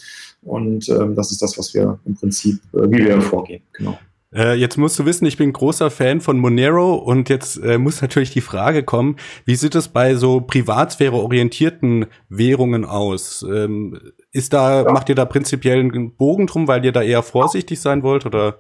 Und 0.43 0.87
ähm, 0.89 1.15
das 1.15 1.31
ist 1.31 1.41
das, 1.41 1.57
was 1.57 1.73
wir 1.73 1.99
im 2.05 2.15
Prinzip, 2.15 2.59
äh, 2.73 2.89
wie 2.89 3.05
wir 3.05 3.21
vorgehen. 3.21 3.63
Genau. 3.73 3.97
Äh, 4.33 4.55
jetzt 4.55 4.77
musst 4.77 4.99
du 4.99 5.05
wissen, 5.05 5.25
ich 5.25 5.37
bin 5.37 5.53
großer 5.53 5.89
Fan 5.89 6.19
von 6.19 6.37
Monero 6.37 6.95
und 6.95 7.29
jetzt 7.29 7.57
äh, 7.57 7.77
muss 7.77 8.01
natürlich 8.01 8.31
die 8.31 8.41
Frage 8.41 8.83
kommen, 8.83 9.15
wie 9.45 9.55
sieht 9.55 9.73
es 9.73 9.87
bei 9.87 10.15
so 10.15 10.41
privatsphäre-orientierten 10.41 12.07
Währungen 12.29 12.83
aus? 12.83 13.45
Ähm, 13.49 13.99
ist 14.37 14.53
da, 14.53 14.83
ja. 14.83 14.91
macht 14.91 15.09
ihr 15.09 15.15
da 15.15 15.25
prinzipiell 15.25 15.79
einen 15.79 16.13
Bogen 16.13 16.47
drum, 16.47 16.67
weil 16.67 16.85
ihr 16.85 16.91
da 16.91 17.01
eher 17.01 17.23
vorsichtig 17.23 17.81
sein 17.81 18.03
wollt 18.03 18.25
oder? 18.25 18.57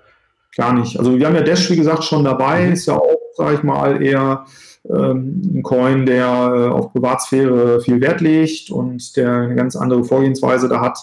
Gar 0.55 0.73
nicht. 0.73 0.97
Also 0.97 1.17
wir 1.17 1.27
haben 1.27 1.35
ja 1.35 1.41
Dash, 1.41 1.69
wie 1.69 1.75
gesagt, 1.75 2.03
schon 2.03 2.23
dabei, 2.23 2.65
mhm. 2.65 2.73
ist 2.73 2.87
ja 2.87 2.95
auch, 2.95 3.17
sag 3.35 3.53
ich 3.53 3.63
mal, 3.63 4.01
eher 4.01 4.45
ähm, 4.89 5.41
ein 5.53 5.63
Coin, 5.63 6.05
der 6.05 6.25
äh, 6.25 6.69
auf 6.69 6.91
Privatsphäre 6.93 7.81
viel 7.81 8.01
Wert 8.01 8.21
legt 8.21 8.71
und 8.71 9.15
der 9.15 9.31
eine 9.31 9.55
ganz 9.55 9.75
andere 9.75 10.03
Vorgehensweise 10.03 10.67
da 10.67 10.81
hat, 10.81 10.97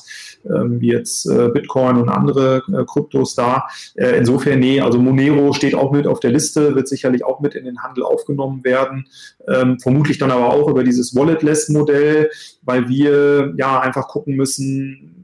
wie 0.44 0.92
jetzt 0.92 1.26
äh, 1.26 1.48
Bitcoin 1.48 1.96
und 1.96 2.08
andere 2.08 2.62
äh, 2.68 2.84
Kryptos 2.84 3.34
da. 3.34 3.66
insofern, 3.94 4.60
nee, 4.60 4.80
also 4.80 4.98
Monero 4.98 5.52
steht 5.52 5.74
auch 5.74 5.92
mit 5.92 6.06
auf 6.06 6.20
der 6.20 6.32
Liste, 6.32 6.74
wird 6.74 6.88
sicherlich 6.88 7.24
auch 7.24 7.40
mit 7.40 7.54
in 7.54 7.64
den 7.64 7.82
Handel 7.82 8.04
aufgenommen 8.04 8.64
werden. 8.64 9.06
Ähm, 9.48 9.78
vermutlich 9.80 10.18
dann 10.18 10.30
aber 10.30 10.50
auch 10.50 10.68
über 10.68 10.84
dieses 10.84 11.14
Walletless-Modell, 11.14 12.30
weil 12.62 12.88
wir 12.88 13.54
ja 13.56 13.80
einfach 13.80 14.08
gucken 14.08 14.36
müssen, 14.36 15.14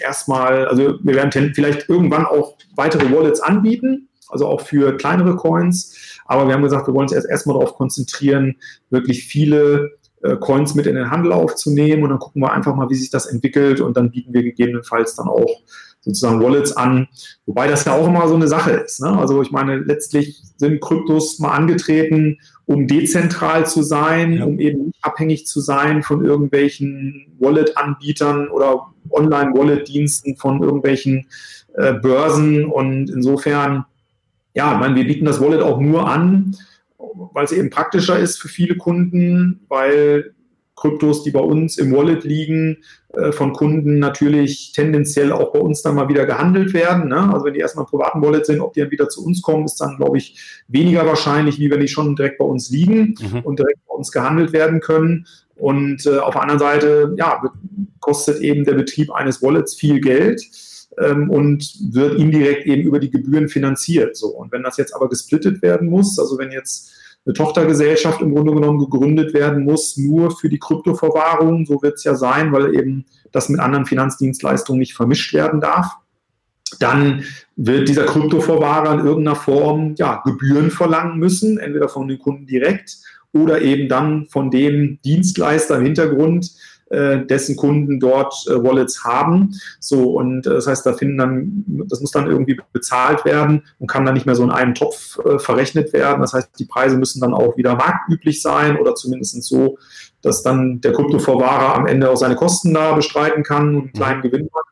erstmal, 0.00 0.66
also 0.66 0.98
wir 1.02 1.14
werden 1.14 1.52
vielleicht 1.54 1.88
irgendwann 1.88 2.26
auch 2.26 2.56
weitere 2.74 3.12
Wallets 3.12 3.40
anbieten, 3.40 4.08
also 4.28 4.46
auch 4.46 4.62
für 4.62 4.96
kleinere 4.96 5.36
Coins. 5.36 6.20
Aber 6.26 6.46
wir 6.46 6.54
haben 6.54 6.62
gesagt, 6.62 6.86
wir 6.86 6.94
wollen 6.94 7.06
uns 7.06 7.12
erst 7.12 7.28
erstmal 7.28 7.58
darauf 7.58 7.74
konzentrieren, 7.74 8.56
wirklich 8.90 9.24
viele 9.24 9.98
äh, 10.22 10.36
Coins 10.36 10.74
mit 10.74 10.86
in 10.86 10.94
den 10.94 11.10
Handel 11.10 11.32
aufzunehmen 11.32 12.02
und 12.02 12.10
dann 12.10 12.18
gucken 12.18 12.42
wir 12.42 12.52
einfach 12.52 12.74
mal, 12.74 12.90
wie 12.90 12.94
sich 12.94 13.10
das 13.10 13.26
entwickelt 13.26 13.80
und 13.80 13.96
dann 13.96 14.10
bieten 14.10 14.32
wir 14.32 14.42
gegebenenfalls 14.42 15.14
dann 15.16 15.28
auch 15.28 15.62
sozusagen 16.00 16.42
Wallets 16.42 16.76
an, 16.76 17.08
wobei 17.46 17.66
das 17.68 17.84
ja 17.84 17.94
auch 17.94 18.06
immer 18.06 18.26
so 18.26 18.34
eine 18.34 18.48
Sache 18.48 18.70
ist. 18.70 19.00
Ne? 19.00 19.18
Also 19.18 19.42
ich 19.42 19.50
meine, 19.50 19.76
letztlich 19.76 20.42
sind 20.56 20.80
Kryptos 20.80 21.38
mal 21.38 21.50
angetreten, 21.50 22.38
um 22.64 22.86
dezentral 22.86 23.66
zu 23.66 23.82
sein, 23.82 24.34
ja. 24.34 24.44
um 24.44 24.58
eben 24.58 24.86
nicht 24.86 24.98
abhängig 25.02 25.46
zu 25.46 25.60
sein 25.60 26.02
von 26.02 26.24
irgendwelchen 26.24 27.26
Wallet-Anbietern 27.38 28.48
oder 28.48 28.86
Online-Wallet-Diensten 29.10 30.36
von 30.36 30.62
irgendwelchen 30.62 31.26
äh, 31.74 31.92
Börsen 31.92 32.64
und 32.64 33.10
insofern 33.10 33.84
ja, 34.54 34.72
ich 34.72 34.80
meine, 34.80 34.96
wir 34.96 35.06
bieten 35.06 35.24
das 35.24 35.40
Wallet 35.40 35.62
auch 35.62 35.80
nur 35.80 36.08
an, 36.08 36.56
weil 37.32 37.44
es 37.44 37.52
eben 37.52 37.70
praktischer 37.70 38.18
ist 38.18 38.40
für 38.40 38.48
viele 38.48 38.76
Kunden, 38.76 39.60
weil 39.68 40.34
Kryptos, 40.80 41.22
die 41.22 41.30
bei 41.30 41.40
uns 41.40 41.76
im 41.76 41.92
Wallet 41.92 42.24
liegen, 42.24 42.78
äh, 43.12 43.32
von 43.32 43.52
Kunden 43.52 43.98
natürlich 43.98 44.72
tendenziell 44.72 45.30
auch 45.30 45.52
bei 45.52 45.58
uns 45.58 45.82
dann 45.82 45.94
mal 45.94 46.08
wieder 46.08 46.24
gehandelt 46.24 46.72
werden. 46.72 47.08
Ne? 47.08 47.30
Also 47.32 47.44
wenn 47.44 47.52
die 47.52 47.60
erstmal 47.60 47.84
im 47.84 47.90
privaten 47.90 48.22
Wallet 48.22 48.46
sind, 48.46 48.60
ob 48.60 48.72
die 48.72 48.80
dann 48.80 48.90
wieder 48.90 49.08
zu 49.08 49.24
uns 49.24 49.42
kommen, 49.42 49.66
ist 49.66 49.80
dann, 49.80 49.98
glaube 49.98 50.16
ich, 50.16 50.62
weniger 50.68 51.04
wahrscheinlich, 51.06 51.58
wie 51.58 51.70
wenn 51.70 51.80
die 51.80 51.88
schon 51.88 52.16
direkt 52.16 52.38
bei 52.38 52.46
uns 52.46 52.70
liegen 52.70 53.14
mhm. 53.20 53.40
und 53.40 53.58
direkt 53.58 53.80
bei 53.86 53.94
uns 53.94 54.10
gehandelt 54.10 54.52
werden 54.54 54.80
können. 54.80 55.26
Und 55.56 56.06
äh, 56.06 56.18
auf 56.18 56.32
der 56.32 56.42
anderen 56.42 56.60
Seite, 56.60 57.14
ja, 57.18 57.42
kostet 58.00 58.40
eben 58.40 58.64
der 58.64 58.74
Betrieb 58.74 59.12
eines 59.12 59.42
Wallets 59.42 59.74
viel 59.74 60.00
Geld 60.00 60.42
ähm, 60.98 61.28
und 61.28 61.74
wird 61.92 62.18
indirekt 62.18 62.66
eben 62.66 62.82
über 62.82 62.98
die 62.98 63.10
Gebühren 63.10 63.48
finanziert. 63.48 64.16
So. 64.16 64.28
Und 64.28 64.50
wenn 64.50 64.62
das 64.62 64.78
jetzt 64.78 64.94
aber 64.94 65.10
gesplittet 65.10 65.60
werden 65.60 65.90
muss, 65.90 66.18
also 66.18 66.38
wenn 66.38 66.50
jetzt 66.50 66.92
eine 67.26 67.34
Tochtergesellschaft 67.34 68.22
im 68.22 68.34
Grunde 68.34 68.54
genommen 68.54 68.78
gegründet 68.78 69.34
werden 69.34 69.64
muss, 69.64 69.96
nur 69.96 70.30
für 70.36 70.48
die 70.48 70.58
Kryptoverwahrung, 70.58 71.66
so 71.66 71.82
wird 71.82 71.94
es 71.94 72.04
ja 72.04 72.14
sein, 72.14 72.52
weil 72.52 72.74
eben 72.74 73.04
das 73.32 73.48
mit 73.48 73.60
anderen 73.60 73.86
Finanzdienstleistungen 73.86 74.80
nicht 74.80 74.94
vermischt 74.94 75.34
werden 75.34 75.60
darf, 75.60 75.86
dann 76.78 77.24
wird 77.56 77.88
dieser 77.88 78.04
Kryptoverwahrer 78.04 78.94
in 78.94 79.06
irgendeiner 79.06 79.36
Form 79.36 79.94
ja, 79.98 80.22
Gebühren 80.24 80.70
verlangen 80.70 81.18
müssen, 81.18 81.58
entweder 81.58 81.88
von 81.88 82.08
den 82.08 82.18
Kunden 82.18 82.46
direkt 82.46 82.98
oder 83.32 83.60
eben 83.60 83.88
dann 83.88 84.26
von 84.28 84.50
dem 84.50 84.98
Dienstleister 85.04 85.76
im 85.78 85.84
Hintergrund, 85.84 86.50
äh, 86.90 87.24
dessen 87.24 87.56
Kunden 87.56 88.00
dort 88.00 88.34
äh, 88.48 88.62
Wallets 88.62 89.04
haben. 89.04 89.54
So, 89.78 90.12
und 90.18 90.46
äh, 90.46 90.50
das 90.50 90.66
heißt, 90.66 90.84
da 90.84 90.92
finden 90.92 91.18
dann, 91.18 91.64
das 91.88 92.00
muss 92.00 92.10
dann 92.10 92.26
irgendwie 92.26 92.60
bezahlt 92.72 93.24
werden 93.24 93.62
und 93.78 93.88
kann 93.88 94.04
dann 94.04 94.14
nicht 94.14 94.26
mehr 94.26 94.34
so 94.34 94.42
in 94.42 94.50
einem 94.50 94.74
Topf 94.74 95.18
äh, 95.24 95.38
verrechnet 95.38 95.92
werden. 95.92 96.20
Das 96.20 96.32
heißt, 96.32 96.50
die 96.58 96.64
Preise 96.64 96.96
müssen 96.96 97.20
dann 97.20 97.32
auch 97.32 97.56
wieder 97.56 97.76
marktüblich 97.76 98.42
sein 98.42 98.76
oder 98.76 98.94
zumindest 98.94 99.42
so, 99.44 99.78
dass 100.22 100.42
dann 100.42 100.80
der 100.80 100.92
Kryptoverwahrer 100.92 101.76
am 101.76 101.86
Ende 101.86 102.10
auch 102.10 102.16
seine 102.16 102.36
Kosten 102.36 102.74
da 102.74 102.92
bestreiten 102.94 103.42
kann 103.42 103.74
und 103.74 103.82
einen 103.82 103.92
kleinen 103.92 104.22
Gewinn 104.22 104.48
hat. 104.54 104.64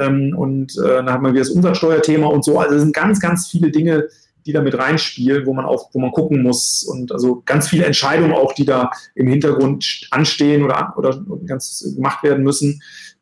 Ähm, 0.00 0.34
und 0.36 0.76
äh, 0.78 0.88
dann 0.96 1.12
hat 1.12 1.22
man 1.22 1.32
wieder 1.32 1.44
das 1.44 1.50
Umsatzsteuerthema 1.50 2.26
und 2.26 2.44
so. 2.44 2.58
Also 2.58 2.74
es 2.74 2.82
sind 2.82 2.94
ganz, 2.94 3.20
ganz 3.20 3.48
viele 3.48 3.70
Dinge, 3.70 4.08
die 4.46 4.52
da 4.52 4.60
mit 4.60 4.76
reinspielen, 4.76 5.46
wo 5.46 5.54
man 5.54 5.64
auch, 5.64 5.90
wo 5.92 6.00
man 6.00 6.12
gucken 6.12 6.42
muss 6.42 6.82
und 6.82 7.12
also 7.12 7.42
ganz 7.46 7.68
viele 7.68 7.84
Entscheidungen 7.84 8.32
auch, 8.32 8.52
die 8.52 8.64
da 8.64 8.90
im 9.14 9.26
Hintergrund 9.28 10.08
anstehen 10.10 10.64
oder, 10.64 10.94
oder 10.96 11.22
ganz 11.46 11.84
gemacht 11.94 12.22
werden 12.22 12.42
müssen, 12.42 12.80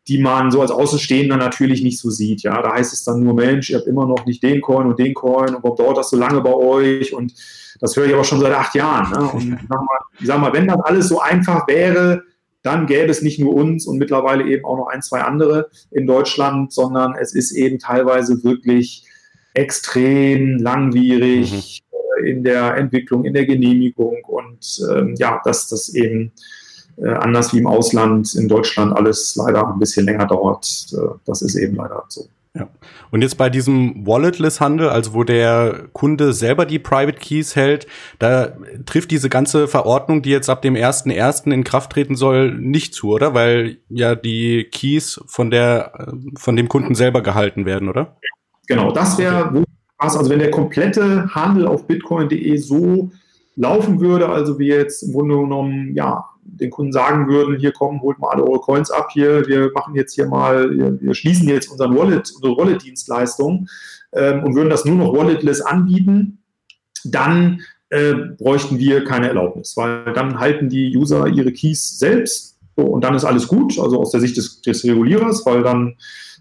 die 0.08 0.18
man 0.18 0.50
so 0.50 0.60
als 0.60 0.70
Außenstehender 0.70 1.36
natürlich 1.36 1.82
nicht 1.82 1.98
so 1.98 2.10
sieht. 2.10 2.42
Ja, 2.42 2.60
da 2.62 2.74
heißt 2.74 2.92
es 2.92 3.04
dann 3.04 3.22
nur, 3.22 3.34
Mensch, 3.34 3.70
ihr 3.70 3.78
habt 3.78 3.86
immer 3.86 4.06
noch 4.06 4.26
nicht 4.26 4.42
den 4.42 4.60
Coin 4.60 4.86
und 4.86 4.98
den 4.98 5.14
Coin 5.14 5.54
und 5.54 5.62
warum 5.62 5.76
dauert 5.76 5.98
das 5.98 6.10
so 6.10 6.16
lange 6.16 6.40
bei 6.40 6.52
euch? 6.52 7.14
Und 7.14 7.32
das 7.80 7.96
höre 7.96 8.06
ich 8.06 8.14
aber 8.14 8.24
schon 8.24 8.40
seit 8.40 8.52
acht 8.52 8.74
Jahren. 8.74 9.10
Ne? 9.12 9.30
Und 9.30 9.52
ich 9.54 9.60
sag, 9.68 9.78
mal, 9.78 9.98
ich 10.18 10.26
sag 10.26 10.40
mal, 10.40 10.52
wenn 10.52 10.66
das 10.66 10.80
alles 10.80 11.08
so 11.08 11.20
einfach 11.20 11.68
wäre, 11.68 12.22
dann 12.62 12.86
gäbe 12.86 13.10
es 13.10 13.22
nicht 13.22 13.38
nur 13.38 13.54
uns 13.54 13.86
und 13.86 13.98
mittlerweile 13.98 14.44
eben 14.46 14.64
auch 14.64 14.76
noch 14.76 14.88
ein, 14.88 15.02
zwei 15.02 15.20
andere 15.22 15.70
in 15.90 16.06
Deutschland, 16.06 16.72
sondern 16.72 17.14
es 17.14 17.34
ist 17.34 17.52
eben 17.52 17.78
teilweise 17.78 18.42
wirklich 18.44 19.04
extrem 19.54 20.58
langwierig 20.58 21.82
mhm. 21.92 22.26
in 22.26 22.44
der 22.44 22.76
Entwicklung, 22.76 23.24
in 23.24 23.34
der 23.34 23.46
Genehmigung 23.46 24.18
und 24.24 24.80
ähm, 24.90 25.14
ja, 25.18 25.40
dass 25.44 25.68
das 25.68 25.90
eben 25.94 26.32
äh, 26.96 27.08
anders 27.08 27.52
wie 27.52 27.58
im 27.58 27.66
Ausland 27.66 28.34
in 28.34 28.48
Deutschland 28.48 28.96
alles 28.96 29.36
leider 29.36 29.66
ein 29.66 29.78
bisschen 29.78 30.06
länger 30.06 30.26
dauert. 30.26 30.86
Äh, 30.92 31.18
das 31.24 31.42
ist 31.42 31.56
eben 31.56 31.76
leider 31.76 32.04
so. 32.08 32.28
Ja. 32.54 32.68
Und 33.12 33.22
jetzt 33.22 33.38
bei 33.38 33.48
diesem 33.48 34.06
Walletless-Handel, 34.06 34.88
also 34.88 35.14
wo 35.14 35.22
der 35.22 35.88
Kunde 35.92 36.32
selber 36.32 36.66
die 36.66 36.80
Private 36.80 37.18
Keys 37.18 37.54
hält, 37.54 37.86
da 38.18 38.56
trifft 38.86 39.12
diese 39.12 39.28
ganze 39.28 39.68
Verordnung, 39.68 40.22
die 40.22 40.30
jetzt 40.30 40.50
ab 40.50 40.60
dem 40.60 40.74
1.1. 40.74 41.52
in 41.52 41.62
Kraft 41.62 41.92
treten 41.92 42.16
soll, 42.16 42.52
nicht 42.52 42.92
zu, 42.92 43.10
oder? 43.10 43.34
Weil 43.34 43.78
ja 43.88 44.16
die 44.16 44.64
Keys 44.64 45.20
von 45.26 45.50
der, 45.50 46.08
von 46.36 46.56
dem 46.56 46.68
Kunden 46.68 46.96
selber 46.96 47.22
gehalten 47.22 47.66
werden, 47.66 47.88
oder? 47.88 48.16
Genau, 48.70 48.92
das 48.92 49.18
wäre 49.18 49.64
was, 49.98 50.16
also 50.16 50.30
wenn 50.30 50.38
der 50.38 50.52
komplette 50.52 51.34
Handel 51.34 51.66
auf 51.66 51.88
bitcoin.de 51.88 52.56
so 52.56 53.10
laufen 53.56 53.98
würde, 53.98 54.28
also 54.28 54.60
wir 54.60 54.76
jetzt 54.76 55.02
im 55.02 55.12
Grunde 55.12 55.38
genommen, 55.38 55.92
ja, 55.96 56.24
den 56.44 56.70
Kunden 56.70 56.92
sagen 56.92 57.26
würden, 57.26 57.58
hier 57.58 57.72
kommen, 57.72 58.00
holt 58.00 58.20
mal 58.20 58.28
alle 58.28 58.44
eure 58.44 58.60
Coins 58.60 58.92
ab, 58.92 59.08
hier, 59.12 59.44
wir 59.48 59.72
machen 59.74 59.96
jetzt 59.96 60.14
hier 60.14 60.28
mal, 60.28 60.70
wir, 60.70 61.00
wir 61.00 61.14
schließen 61.14 61.48
jetzt 61.48 61.68
unseren 61.68 61.96
Wallet, 61.96 62.30
unsere 62.32 62.56
Wallet-Dienstleistung 62.56 63.66
ähm, 64.12 64.44
und 64.44 64.54
würden 64.54 64.70
das 64.70 64.84
nur 64.84 64.94
noch 64.94 65.12
walletless 65.12 65.62
anbieten, 65.62 66.38
dann 67.02 67.62
äh, 67.88 68.14
bräuchten 68.38 68.78
wir 68.78 69.02
keine 69.02 69.26
Erlaubnis, 69.26 69.76
weil 69.76 70.12
dann 70.12 70.38
halten 70.38 70.68
die 70.68 70.96
User 70.96 71.26
ihre 71.26 71.50
Keys 71.50 71.98
selbst 71.98 72.56
so, 72.76 72.84
und 72.84 73.02
dann 73.02 73.16
ist 73.16 73.24
alles 73.24 73.48
gut, 73.48 73.80
also 73.80 74.00
aus 74.00 74.12
der 74.12 74.20
Sicht 74.20 74.36
des, 74.36 74.62
des 74.62 74.84
Regulierers, 74.84 75.44
weil 75.44 75.64
dann 75.64 75.96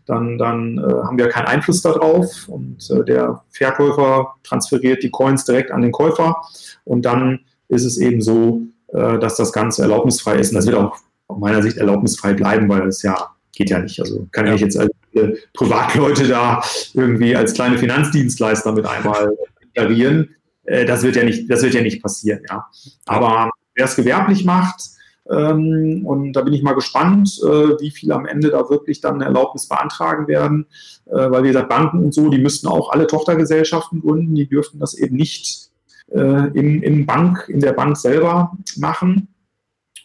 dann, 0.10 0.38
dann 0.38 0.78
äh, 0.80 0.82
haben 0.82 1.18
wir 1.18 1.30
keinen 1.30 1.46
Einfluss 1.46 1.82
darauf 1.82 2.48
und 2.48 2.78
äh, 2.90 3.04
der 3.04 3.44
Verkäufer 3.52 4.36
transferiert 4.44 5.04
die 5.04 5.12
Coins 5.12 5.46
direkt 5.46 5.72
an 5.72 5.82
den 5.82 5.92
Käufer 5.92 6.36
und 6.84 7.06
dann 7.06 7.42
ist 7.68 7.86
es 7.86 7.98
eben 8.00 8.22
so, 8.22 8.62
äh, 8.88 9.20
dass 9.20 9.36
das 9.36 9.54
Ganze 9.54 9.84
erlaubnisfrei 9.84 10.38
ist 10.38 10.50
und 10.50 10.56
das 10.56 10.66
wird 10.66 10.78
auch 10.78 10.98
aus 11.28 11.40
meiner 11.40 11.62
Sicht 11.62 11.78
erlaubnisfrei 11.78 12.34
bleiben, 12.34 12.68
weil 12.70 12.88
es 12.88 13.04
ja 13.04 13.36
geht 13.56 13.70
ja 13.70 13.80
nicht. 13.80 14.00
Also 14.00 14.28
kann 14.32 14.48
ja. 14.48 14.56
ich 14.56 14.62
jetzt 14.62 14.78
als 14.78 14.90
äh, 15.14 15.34
Privatleute 15.54 16.28
da 16.28 16.64
irgendwie 16.94 17.36
als 17.36 17.54
kleine 17.54 17.78
Finanzdienstleister 17.78 18.72
mit 18.72 18.88
einmal 18.88 19.38
deklarieren. 19.62 20.36
Äh, 20.64 20.86
das 20.86 21.04
wird 21.04 21.18
ja 21.18 21.24
nicht, 21.24 21.52
das 21.52 21.62
wird 21.62 21.76
ja 21.76 21.82
nicht 21.82 22.02
passieren, 22.02 22.40
ja. 22.50 22.66
Aber 23.06 23.52
wer 23.76 23.86
es 23.86 23.96
gewerblich 23.96 24.44
macht, 24.44 24.82
Ähm, 25.30 26.06
und 26.06 26.34
da 26.34 26.42
bin 26.42 26.54
ich 26.54 26.64
mal 26.64 26.74
gespannt, 26.74 27.40
äh, 27.44 27.80
wie 27.80 27.92
viel 27.92 28.12
am 28.12 28.26
Ende 28.26 28.50
da 28.50 28.70
wirklich 28.70 29.02
dann 29.02 29.16
eine 29.16 29.26
Erlaubnis 29.26 29.68
beantragen 29.68 30.28
werden. 30.28 30.66
Äh, 31.06 31.32
weil 31.32 31.44
wie 31.44 31.50
gesagt, 31.50 31.70
Banken 31.70 32.04
und 32.04 32.14
so, 32.14 32.30
die 32.30 32.40
müssten 32.40 32.68
auch 32.68 32.92
alle 32.92 33.08
Tochtergesellschaften 33.08 34.02
gründen. 34.02 34.36
Die 34.36 34.48
dürften 34.48 34.80
das 34.80 34.94
eben 34.94 35.16
nicht 35.16 35.70
äh, 36.12 36.48
in, 36.58 36.82
in, 36.82 37.06
Bank, 37.06 37.46
in 37.48 37.60
der 37.60 37.74
Bank 37.74 37.98
selber 37.98 38.58
machen. 38.78 39.28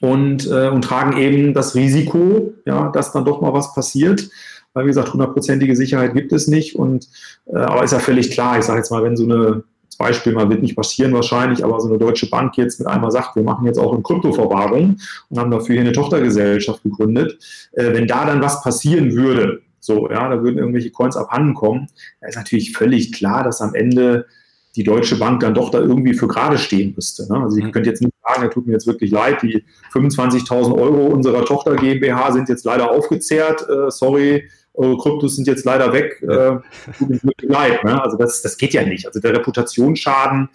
Und, 0.01 0.47
äh, 0.51 0.69
und 0.69 0.83
tragen 0.83 1.17
eben 1.17 1.55
das 1.55 1.75
Risiko, 1.75 2.53
ja, 2.67 2.91
dass 2.91 3.13
dann 3.13 3.25
doch 3.25 3.41
mal 3.41 3.55
was 3.55 3.75
passiert 3.75 4.29
weil 4.75 4.85
wie 4.85 4.89
gesagt, 4.89 5.13
hundertprozentige 5.13 5.77
Sicherheit 5.77 6.15
gibt 6.15 6.33
es 6.33 6.49
nicht. 6.49 6.77
Und 6.77 7.09
äh, 7.47 7.57
aber 7.57 7.85
ist 7.85 7.93
ja 7.93 8.01
völlig 8.01 8.33
klar, 8.33 8.59
ich 8.59 8.65
sage 8.65 8.79
jetzt 8.79 8.91
mal, 8.91 9.03
wenn 9.03 9.17
so 9.17 9.25
eine 9.25 9.63
das 9.95 9.99
Beispiel 9.99 10.33
mal 10.33 10.51
wird 10.51 10.63
nicht 10.63 10.77
passieren 10.77 11.13
wahrscheinlich, 11.13 11.65
aber 11.65 11.81
so 11.81 11.89
eine 11.89 11.99
deutsche 11.99 12.29
Bank 12.29 12.57
jetzt 12.57 12.81
mit 12.81 12.89
einmal 12.89 13.11
sagt, 13.11 13.37
wir 13.37 13.43
machen 13.45 13.65
jetzt 13.65 13.79
auch 13.79 13.95
in 13.95 14.03
Kryptoverwahrung 14.03 14.97
und 15.29 15.39
haben 15.39 15.51
dafür 15.51 15.75
hier 15.75 15.83
eine 15.83 15.93
Tochtergesellschaft 15.93 16.83
gegründet. 16.83 17.39
Äh, 17.73 17.93
wenn 17.95 18.09
da 18.09 18.25
dann 18.25 18.43
was 18.43 18.63
passieren 18.63 19.13
würde, 19.13 19.63
so, 19.79 20.11
ja, 20.11 20.29
da 20.29 20.43
würden 20.43 20.59
irgendwelche 20.59 20.91
Coins 20.91 21.17
abhanden 21.17 21.55
kommen, 21.55 21.89
da 22.21 22.29
ist 22.29 22.37
natürlich 22.37 22.77
völlig 22.77 23.13
klar, 23.13 23.45
dass 23.45 23.61
am 23.61 23.75
Ende 23.75 24.27
die 24.75 24.83
Deutsche 24.83 25.17
Bank 25.17 25.41
dann 25.41 25.55
doch 25.55 25.71
da 25.71 25.79
irgendwie 25.79 26.15
für 26.15 26.27
gerade 26.27 26.59
stehen 26.59 26.95
müsste. 26.97 27.33
Ne? 27.33 27.39
Also 27.39 27.57
ich 27.59 27.65
mhm. 27.65 27.71
könnte 27.71 27.91
jetzt 27.91 28.03
nicht 28.03 28.15
sagen, 28.27 28.43
da 28.43 28.49
tut 28.49 28.67
mir 28.67 28.73
jetzt 28.73 28.89
wirklich 28.89 29.13
leid, 29.13 29.43
die 29.43 29.63
25.000 29.93 30.75
Euro 30.75 31.07
unserer 31.07 31.45
Tochter 31.45 31.77
GmbH 31.77 32.33
sind 32.33 32.49
jetzt 32.49 32.65
leider 32.65 32.91
aufgezehrt, 32.91 33.65
äh, 33.69 33.91
sorry, 33.91 34.49
eure 34.75 34.99
Kryptos 34.99 35.37
sind 35.37 35.47
jetzt 35.47 35.65
leider 35.65 35.93
weg, 35.93 36.21
äh, 36.23 36.57
tut 36.99 37.09
mir 37.09 37.23
wirklich 37.23 37.51
leid. 37.51 37.85
Ne? 37.85 38.03
Also 38.03 38.17
das, 38.17 38.43
das 38.43 38.57
geht 38.59 38.75
ja 38.75 38.85
nicht. 38.85 39.07
Also 39.07 39.21
der 39.21 39.35
Reputationsschaden 39.35 40.49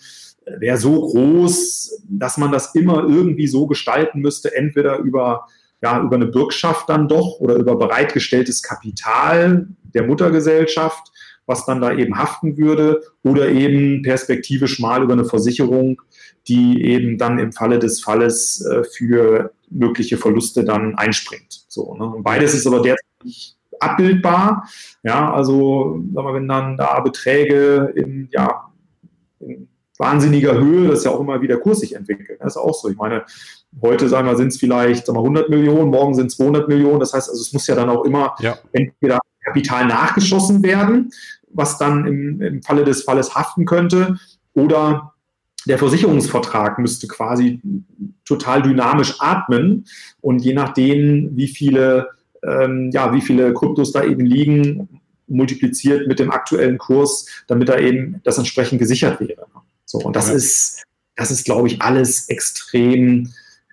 äh, 0.45 0.59
wäre 0.59 0.78
so 0.78 1.01
groß, 1.01 2.01
dass 2.09 2.38
man 2.38 2.51
das 2.51 2.76
immer 2.76 3.07
irgendwie 3.07 3.47
so 3.47 3.65
gestalten 3.65 4.20
müsste, 4.20 4.55
entweder 4.55 4.97
über, 4.97 5.47
ja, 5.82 6.01
über 6.01 6.17
eine 6.17 6.28
Bürgschaft 6.28 6.89
dann 6.89 7.07
doch 7.07 7.39
oder 7.39 7.55
über 7.55 7.78
bereitgestelltes 7.78 8.61
Kapital 8.61 9.67
der 9.93 10.03
Muttergesellschaft, 10.03 11.11
was 11.45 11.65
dann 11.65 11.82
da 11.82 11.93
eben 11.93 12.17
haften 12.17 12.57
würde, 12.57 13.01
oder 13.24 13.47
eben 13.49 14.03
perspektivisch 14.03 14.80
mal 14.80 15.01
über 15.01 15.13
eine 15.13 15.26
Versicherung, 15.26 16.01
die 16.47 16.84
eben 16.84 17.17
dann 17.17 17.39
im 17.39 17.53
Falle 17.53 17.80
des 17.80 18.01
Falles 18.01 18.65
äh, 18.65 18.84
für 18.84 19.53
mögliche 19.70 20.17
Verluste 20.17 20.65
dann 20.65 20.95
einspringt. 20.95 21.65
So, 21.70 21.95
ne? 21.95 22.05
Und 22.05 22.24
beides 22.24 22.53
ist 22.53 22.67
aber 22.67 22.82
derzeit 22.82 23.05
nicht 23.24 23.59
abbildbar. 23.80 24.69
Ja, 25.03 25.34
also 25.34 25.99
mal, 26.11 26.34
wenn 26.34 26.47
dann 26.47 26.77
da 26.77 26.99
Beträge 26.99 27.93
in, 27.95 28.30
ja, 28.32 28.69
in 29.39 29.67
wahnsinniger 29.97 30.57
Höhe, 30.57 30.88
das 30.88 30.99
ist 30.99 31.05
ja 31.05 31.11
auch 31.11 31.19
immer, 31.19 31.41
wie 31.41 31.47
der 31.47 31.59
Kurs 31.59 31.82
sich 31.82 31.95
entwickelt. 31.95 32.39
Das 32.39 32.55
ist 32.55 32.57
auch 32.57 32.73
so. 32.73 32.89
Ich 32.89 32.97
meine, 32.97 33.23
heute 33.82 34.07
sagen 34.07 34.27
wir, 34.27 34.38
sind 34.38 34.47
es 34.47 34.57
vielleicht 34.57 35.05
sagen 35.05 35.17
wir, 35.17 35.23
100 35.23 35.49
Millionen, 35.49 35.91
morgen 35.91 36.15
sind 36.15 36.27
es 36.27 36.38
200 36.38 36.67
Millionen. 36.69 36.99
Das 36.99 37.13
heißt, 37.13 37.30
also 37.30 37.41
es 37.41 37.53
muss 37.53 37.67
ja 37.67 37.75
dann 37.75 37.89
auch 37.89 38.05
immer 38.05 38.36
ja. 38.39 38.57
entweder 38.71 39.19
Kapital 39.43 39.88
nachgeschossen 39.88 40.63
werden, 40.63 41.11
was 41.51 41.77
dann 41.77 42.05
im, 42.05 42.41
im 42.41 42.63
Falle 42.63 42.84
des 42.84 43.03
Falles 43.03 43.36
haften 43.36 43.65
könnte, 43.65 44.17
oder 44.53 45.13
der 45.67 45.77
Versicherungsvertrag 45.77 46.80
müsste 46.80 47.07
quasi 47.07 47.61
total 48.25 48.61
dynamisch 48.61 49.15
atmen 49.19 49.86
und 50.21 50.39
je 50.39 50.53
nachdem, 50.53 51.36
wie 51.36 51.47
viele 51.47 52.09
ähm, 52.43 52.89
ja, 52.91 53.13
wie 53.13 53.21
viele 53.21 53.53
Kryptos 53.53 53.91
da 53.91 54.03
eben 54.03 54.25
liegen, 54.25 55.01
multipliziert 55.27 56.07
mit 56.07 56.19
dem 56.19 56.31
aktuellen 56.31 56.77
Kurs, 56.77 57.25
damit 57.47 57.69
da 57.69 57.77
eben 57.77 58.21
das 58.23 58.37
entsprechend 58.37 58.79
gesichert 58.79 59.19
wäre. 59.19 59.45
So, 59.85 59.99
und 59.99 60.15
das 60.15 60.29
ja. 60.29 60.35
ist, 60.35 60.83
das 61.15 61.31
ist, 61.31 61.45
glaube 61.45 61.67
ich, 61.67 61.81
alles 61.81 62.29
extrem, 62.29 63.31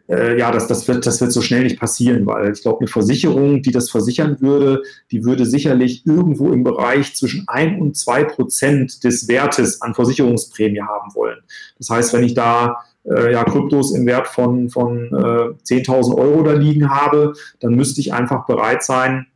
äh, 0.09 0.39
ja, 0.39 0.51
das, 0.51 0.67
das, 0.67 0.87
wird, 0.89 1.07
das 1.07 1.21
wird 1.21 1.33
so 1.33 1.43
schnell 1.43 1.65
nicht 1.65 1.79
passieren, 1.79 2.27
weil 2.27 2.53
ich 2.53 2.63
glaube, 2.63 2.81
eine 2.81 2.89
Versicherung, 2.89 3.63
die 3.63 3.73
das 3.73 3.91
versichern 3.91 4.41
würde, 4.41 4.83
die 5.11 5.25
würde 5.25 5.47
sicherlich 5.47 6.07
irgendwo 6.07 6.53
im 6.53 6.65
Bereich 6.65 7.15
zwischen 7.15 7.47
1 7.49 7.81
und 7.81 7.97
2 7.97 8.25
Prozent 8.25 9.05
des 9.05 9.29
Wertes 9.29 9.83
an 9.83 9.95
Versicherungsprämie 9.95 10.83
haben 10.83 11.15
wollen. 11.15 11.39
Das 11.79 11.91
heißt, 11.91 12.13
wenn 12.13 12.25
ich 12.25 12.35
da 12.35 12.85
äh, 13.09 13.33
ja, 13.33 13.45
Kryptos 13.45 13.93
im 13.93 14.07
Wert 14.07 14.29
von, 14.29 14.71
von 14.71 15.07
äh, 15.07 15.55
10.000 15.65 16.17
Euro 16.17 16.43
da 16.43 16.53
liegen 16.53 16.91
habe, 16.91 17.33
dann 17.61 17.75
müsste 17.75 18.01
ich 18.01 18.13
einfach 18.13 18.47
bereit 18.47 18.83
sein, 18.83 19.27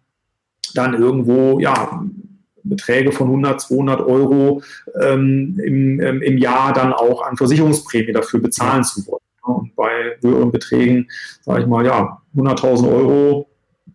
dann 0.74 0.94
irgendwo, 0.94 1.58
ja, 1.58 2.04
Beträge 2.62 3.12
von 3.12 3.28
100, 3.28 3.60
200 3.60 4.00
Euro 4.02 4.62
ähm, 5.00 5.58
im, 5.64 6.00
ähm, 6.00 6.22
im 6.22 6.38
Jahr 6.38 6.72
dann 6.72 6.92
auch 6.92 7.22
an 7.22 7.36
Versicherungsprämie 7.36 8.12
dafür 8.12 8.40
bezahlen 8.40 8.84
zu 8.84 9.06
wollen. 9.06 9.20
Und 9.42 9.74
bei 9.74 10.16
höheren 10.20 10.52
Beträgen, 10.52 11.08
sage 11.42 11.62
ich 11.62 11.66
mal, 11.66 11.84
ja, 11.84 12.20
100.000 12.36 12.92
Euro, 12.92 13.48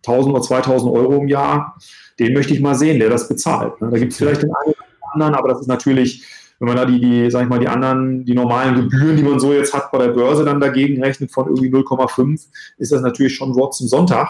1.000 0.04 0.30
oder 0.30 0.40
2.000 0.40 0.92
Euro 0.92 1.16
im 1.18 1.28
Jahr, 1.28 1.78
den 2.18 2.34
möchte 2.34 2.54
ich 2.54 2.60
mal 2.60 2.74
sehen, 2.74 2.98
der 2.98 3.10
das 3.10 3.28
bezahlt. 3.28 3.74
Da 3.80 3.90
gibt 3.90 4.12
es 4.12 4.18
vielleicht 4.18 4.42
den 4.42 4.52
einen 4.54 4.74
oder 4.74 5.12
anderen, 5.12 5.34
aber 5.34 5.48
das 5.48 5.60
ist 5.60 5.68
natürlich 5.68 6.24
wenn 6.58 6.68
man 6.68 6.76
da 6.76 6.84
die, 6.84 7.00
die, 7.00 7.30
sag 7.30 7.42
ich 7.42 7.48
mal, 7.48 7.58
die 7.58 7.68
anderen, 7.68 8.24
die 8.24 8.34
normalen 8.34 8.74
Gebühren, 8.74 9.16
die 9.16 9.22
man 9.22 9.38
so 9.38 9.52
jetzt 9.52 9.74
hat 9.74 9.90
bei 9.92 9.98
der 9.98 10.12
Börse 10.12 10.44
dann 10.44 10.60
dagegen 10.60 11.02
rechnet 11.02 11.30
von 11.30 11.46
irgendwie 11.46 11.68
0,5, 11.68 12.46
ist 12.78 12.92
das 12.92 13.02
natürlich 13.02 13.34
schon 13.34 13.54
Wort 13.54 13.74
zum 13.74 13.88
Sonntag. 13.88 14.28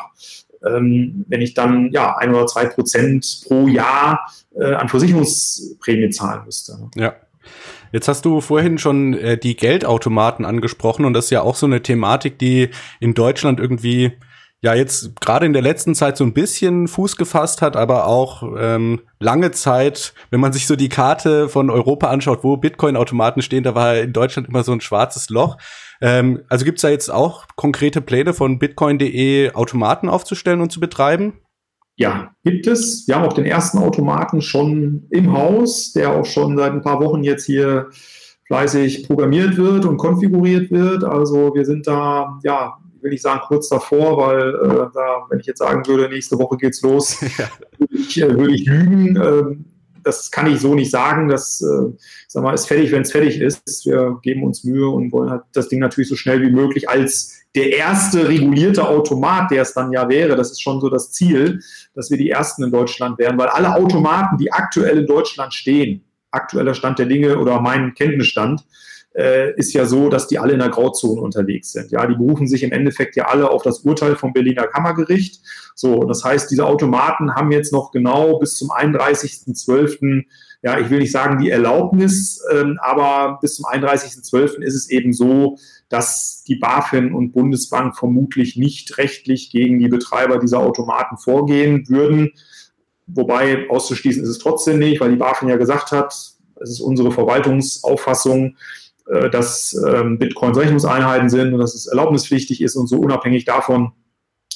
Ähm, 0.67 1.25
wenn 1.29 1.43
ich 1.43 1.55
dann 1.55 1.91
ja 1.93 2.17
ein 2.17 2.35
oder 2.35 2.47
zwei 2.47 2.67
Prozent 2.67 3.43
pro 3.47 3.69
Jahr 3.69 4.33
äh, 4.55 4.75
an 4.75 4.89
Versicherungsprämie 4.89 6.11
zahlen 6.11 6.45
müsste. 6.45 6.79
Ne? 6.79 6.91
Ja. 6.97 7.15
Jetzt 7.93 8.09
hast 8.09 8.25
du 8.25 8.41
vorhin 8.41 8.79
schon 8.79 9.15
äh, 9.15 9.39
die 9.39 9.57
Geldautomaten 9.57 10.45
angesprochen 10.45 11.05
und 11.05 11.13
das 11.13 11.27
ist 11.27 11.31
ja 11.31 11.43
auch 11.43 11.55
so 11.55 11.67
eine 11.67 11.83
Thematik, 11.83 12.39
die 12.39 12.71
in 13.01 13.15
Deutschland 13.15 13.61
irgendwie 13.61 14.13
ja 14.63 14.75
jetzt 14.75 15.21
gerade 15.21 15.47
in 15.47 15.53
der 15.53 15.63
letzten 15.63 15.95
Zeit 15.95 16.17
so 16.17 16.25
ein 16.25 16.33
bisschen 16.33 16.89
Fuß 16.89 17.17
gefasst 17.17 17.63
hat, 17.63 17.77
aber 17.77 18.07
auch 18.07 18.43
ähm, 18.59 19.01
lange 19.21 19.51
Zeit, 19.51 20.15
wenn 20.31 20.41
man 20.41 20.53
sich 20.53 20.67
so 20.67 20.77
die 20.77 20.89
Karte 20.89 21.49
von 21.49 21.71
Europa 21.71 22.09
anschaut, 22.09 22.43
wo 22.43 22.57
Bitcoin-Automaten 22.57 23.43
stehen, 23.43 23.65
da 23.65 23.75
war 23.75 23.97
in 23.97 24.13
Deutschland 24.13 24.49
immer 24.49 24.65
so 24.65 24.73
ein 24.73 24.81
schwarzes 24.81 25.29
Loch. 25.29 25.59
Ähm, 26.01 26.43
also 26.49 26.65
gibt's 26.65 26.83
da 26.83 26.89
jetzt 26.89 27.11
auch 27.11 27.47
konkrete 27.57 28.01
Pläne 28.01 28.35
von 28.35 28.59
bitcoin.de 28.59 29.53
Automaten 29.53 30.09
aufzustellen 30.09 30.61
und 30.61 30.73
zu 30.73 30.81
betreiben? 30.81 31.35
Ja, 31.99 32.33
gibt 32.45 32.67
es. 32.67 33.07
Wir 33.07 33.17
haben 33.17 33.25
auch 33.25 33.33
den 33.33 33.47
ersten 33.47 33.79
Automaten 33.79 34.43
schon 34.43 35.07
im 35.11 35.33
Haus, 35.33 35.93
der 35.93 36.13
auch 36.13 36.27
schon 36.27 36.57
seit 36.57 36.73
ein 36.73 36.83
paar 36.83 37.01
Wochen 37.01 37.23
jetzt 37.23 37.47
hier 37.47 37.89
fleißig 38.47 39.07
programmiert 39.07 39.57
wird 39.57 39.87
und 39.87 39.97
konfiguriert 39.97 40.71
wird. 40.71 41.05
Also 41.05 41.55
wir 41.55 41.65
sind 41.65 41.87
da 41.87 42.39
ja 42.45 42.77
will 43.07 43.15
ich 43.15 43.23
sagen, 43.23 43.41
kurz 43.47 43.69
davor, 43.69 44.19
weil 44.19 44.55
äh, 44.55 44.89
da, 44.93 45.27
wenn 45.31 45.41
ich 45.41 45.47
jetzt 45.47 45.61
sagen 45.61 45.87
würde, 45.87 46.09
nächste 46.09 46.39
Woche 46.39 46.57
geht's 46.57 46.83
los, 46.83 47.21
ja. 47.39 47.49
würde, 47.79 47.97
ich, 47.97 48.21
äh, 48.21 48.37
würde 48.37 48.55
ich 48.55 48.67
lügen. 48.67 49.17
Ähm, 49.17 49.65
das 50.03 50.31
kann 50.31 50.47
ich 50.47 50.61
so 50.61 50.75
nicht 50.75 50.91
sagen. 50.91 51.29
Das 51.29 51.61
äh, 51.63 51.93
sag 52.29 52.43
mal, 52.43 52.53
ist 52.53 52.67
fertig, 52.67 52.93
wenn 52.93 53.03
es 53.03 53.13
fertig 53.13 53.41
ist. 53.41 53.87
Wir 53.87 54.19
geben 54.23 54.45
uns 54.45 54.63
Mühe 54.63 54.89
und 54.89 55.11
wollen 55.13 55.31
halt 55.31 55.43
das 55.53 55.69
Ding 55.69 55.81
natürlich 55.81 56.09
so 56.09 56.17
schnell 56.17 56.43
wie 56.43 56.51
möglich 56.51 56.89
als 56.89 57.37
der 57.57 57.73
erste 57.73 58.29
regulierte 58.29 58.87
Automat, 58.87 59.51
der 59.51 59.63
es 59.63 59.73
dann 59.73 59.91
ja 59.91 60.09
wäre, 60.09 60.37
das 60.37 60.51
ist 60.51 60.61
schon 60.61 60.81
so 60.81 60.91
das 60.91 61.11
Ziel, 61.13 61.61
dass 61.95 62.11
wir 62.11 62.19
die 62.19 62.31
ersten 62.31 62.63
in 62.63 62.71
Deutschland 62.71 63.19
wären, 63.19 63.39
weil 63.39 63.49
alle 63.49 63.75
Automaten, 63.75 64.37
die 64.37 64.53
aktuell 64.53 64.99
in 64.99 65.07
Deutschland 65.07 65.55
stehen, 65.55 66.05
aktueller 66.31 66.75
Stand 66.75 66.99
der 66.99 67.07
Dinge 67.07 67.39
oder 67.39 67.61
mein 67.61 67.95
Kenntnisstand, 67.95 68.63
äh, 69.17 69.55
ist 69.55 69.73
ja 69.73 69.87
so, 69.87 70.09
dass 70.11 70.29
die 70.29 70.39
alle 70.39 70.53
in 70.53 70.59
der 70.59 70.69
Grauzone 70.69 71.21
unterwegs 71.21 71.73
sind. 71.73 71.91
Ja, 71.91 72.07
die 72.07 72.15
berufen 72.15 72.47
sich 72.47 72.63
im 72.63 72.73
Endeffekt 72.73 73.17
ja 73.17 73.25
alle 73.25 73.51
auf 73.51 73.63
das 73.63 73.81
Urteil 73.81 74.15
vom 74.15 74.33
Berliner 74.33 74.67
Kammergericht. 74.67 75.41
So, 75.75 76.05
das 76.05 76.23
heißt, 76.23 76.51
diese 76.51 76.67
Automaten 76.67 77.35
haben 77.35 77.51
jetzt 77.51 77.73
noch 77.73 77.93
genau 77.93 78.39
bis 78.39 78.59
zum 78.59 78.71
31.12. 78.71 80.25
Ja, 80.63 80.79
ich 80.79 80.91
will 80.91 80.99
nicht 80.99 81.13
sagen 81.13 81.39
die 81.39 81.51
Erlaubnis, 81.51 82.43
ähm, 82.53 82.79
aber 82.83 83.39
bis 83.41 83.57
zum 83.57 83.65
31.12. 83.65 84.63
ist 84.63 84.75
es 84.75 84.91
eben 84.91 85.13
so, 85.13 85.57
dass 85.89 86.43
die 86.47 86.57
BaFin 86.57 87.15
und 87.15 87.33
Bundesbank 87.33 87.97
vermutlich 87.97 88.57
nicht 88.57 88.99
rechtlich 88.99 89.51
gegen 89.51 89.79
die 89.79 89.89
Betreiber 89.89 90.39
dieser 90.39 90.61
Automaten 90.61 91.17
vorgehen 91.17 91.89
würden. 91.89 92.33
Wobei 93.07 93.71
auszuschließen 93.71 94.23
ist 94.23 94.29
es 94.29 94.39
trotzdem 94.39 94.79
nicht, 94.79 95.01
weil 95.01 95.11
die 95.11 95.17
BaFin 95.17 95.49
ja 95.49 95.57
gesagt 95.57 95.93
hat, 95.93 96.13
es 96.61 96.71
ist 96.71 96.81
unsere 96.81 97.13
Verwaltungsauffassung, 97.13 98.57
äh, 99.07 99.31
dass 99.31 99.77
ähm, 99.87 100.19
Bitcoins 100.19 100.59
Rechnungseinheiten 100.59 101.29
sind 101.29 101.53
und 101.53 101.61
dass 101.61 101.75
es 101.75 101.87
erlaubnispflichtig 101.87 102.61
ist 102.61 102.77
und 102.77 102.89
so 102.89 102.99
unabhängig 102.99 103.45
davon, 103.45 103.93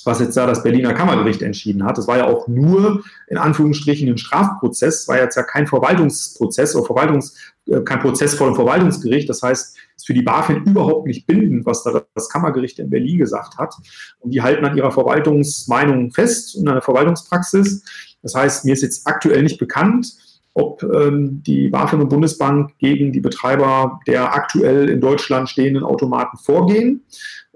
was 0.05 0.21
jetzt 0.21 0.37
da 0.37 0.47
das 0.47 0.63
Berliner 0.63 0.95
Kammergericht 0.95 1.43
entschieden 1.43 1.85
hat. 1.85 1.99
Das 1.99 2.09
war 2.09 2.19
ja 2.19 2.27
auch 2.27 2.49
nur 2.49 3.03
in 3.29 3.37
Anführungsstrichen 3.37 4.09
ein 4.09 4.19
Strafprozess, 4.19 5.09
war 5.09 5.19
jetzt 5.19 5.37
ja 5.37 5.43
kein 5.43 5.67
Verwaltungsprozess 5.67 6.75
oder 6.75 6.87
Verwaltungs, 6.87 7.37
äh, 7.67 7.81
kein 7.81 8.01
Prozess 8.01 8.35
vor 8.35 8.49
dem 8.49 8.57
Verwaltungsgericht. 8.57 9.29
Das 9.29 9.43
heißt, 9.43 9.77
ist 9.97 10.07
für 10.07 10.15
die 10.15 10.23
BaFin 10.23 10.65
überhaupt 10.65 11.07
nicht 11.07 11.27
bindend, 11.27 11.67
was 11.67 11.83
da 11.83 12.03
das 12.15 12.29
Kammergericht 12.29 12.79
in 12.79 12.91
Berlin 12.91 13.19
gesagt 13.19 13.59
hat. 13.59 13.75
Und 14.21 14.33
die 14.33 14.43
halten 14.43 14.65
an 14.65 14.77
ihrer 14.77 14.91
Verwaltungsmeinung 14.91 16.11
fest 16.11 16.57
und 16.57 16.67
an 16.69 16.75
der 16.75 16.83
Verwaltungspraxis. 16.83 17.85
Das 18.23 18.35
heißt, 18.35 18.65
mir 18.65 18.73
ist 18.73 18.83
jetzt 18.83 19.07
aktuell 19.07 19.43
nicht 19.43 19.59
bekannt, 19.59 20.15
ob 20.55 20.83
ähm, 20.83 21.43
die 21.45 21.69
BaFin 21.69 22.01
und 22.01 22.09
Bundesbank 22.09 22.77
gegen 22.79 23.13
die 23.13 23.21
Betreiber 23.21 24.01
der 24.07 24.35
aktuell 24.35 24.89
in 24.89 25.01
Deutschland 25.01 25.49
stehenden 25.49 25.85
Automaten 25.85 26.39
vorgehen. 26.39 27.05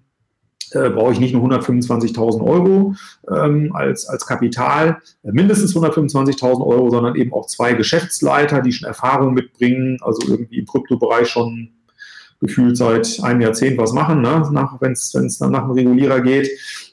äh, 0.74 0.90
brauche 0.90 1.12
ich 1.12 1.20
nicht 1.20 1.34
nur 1.34 1.44
125.000 1.44 2.44
Euro 2.44 2.94
ähm, 3.30 3.70
als, 3.74 4.06
als 4.08 4.26
Kapital, 4.26 4.98
äh, 5.22 5.32
mindestens 5.32 5.74
125.000 5.74 6.66
Euro, 6.66 6.90
sondern 6.90 7.16
eben 7.16 7.32
auch 7.32 7.46
zwei 7.46 7.74
Geschäftsleiter, 7.74 8.60
die 8.60 8.72
schon 8.72 8.88
Erfahrung 8.88 9.34
mitbringen, 9.34 9.98
also 10.02 10.26
irgendwie 10.28 10.58
im 10.58 10.66
Kryptobereich 10.66 11.28
schon 11.28 11.70
gefühlt 12.40 12.76
seit 12.76 13.20
einem 13.22 13.40
Jahrzehnt 13.40 13.78
was 13.78 13.92
machen, 13.92 14.20
ne? 14.20 14.42
wenn 14.80 14.92
es 14.92 15.38
dann 15.38 15.52
nach 15.52 15.62
einem 15.62 15.72
Regulierer 15.72 16.20
geht. 16.20 16.50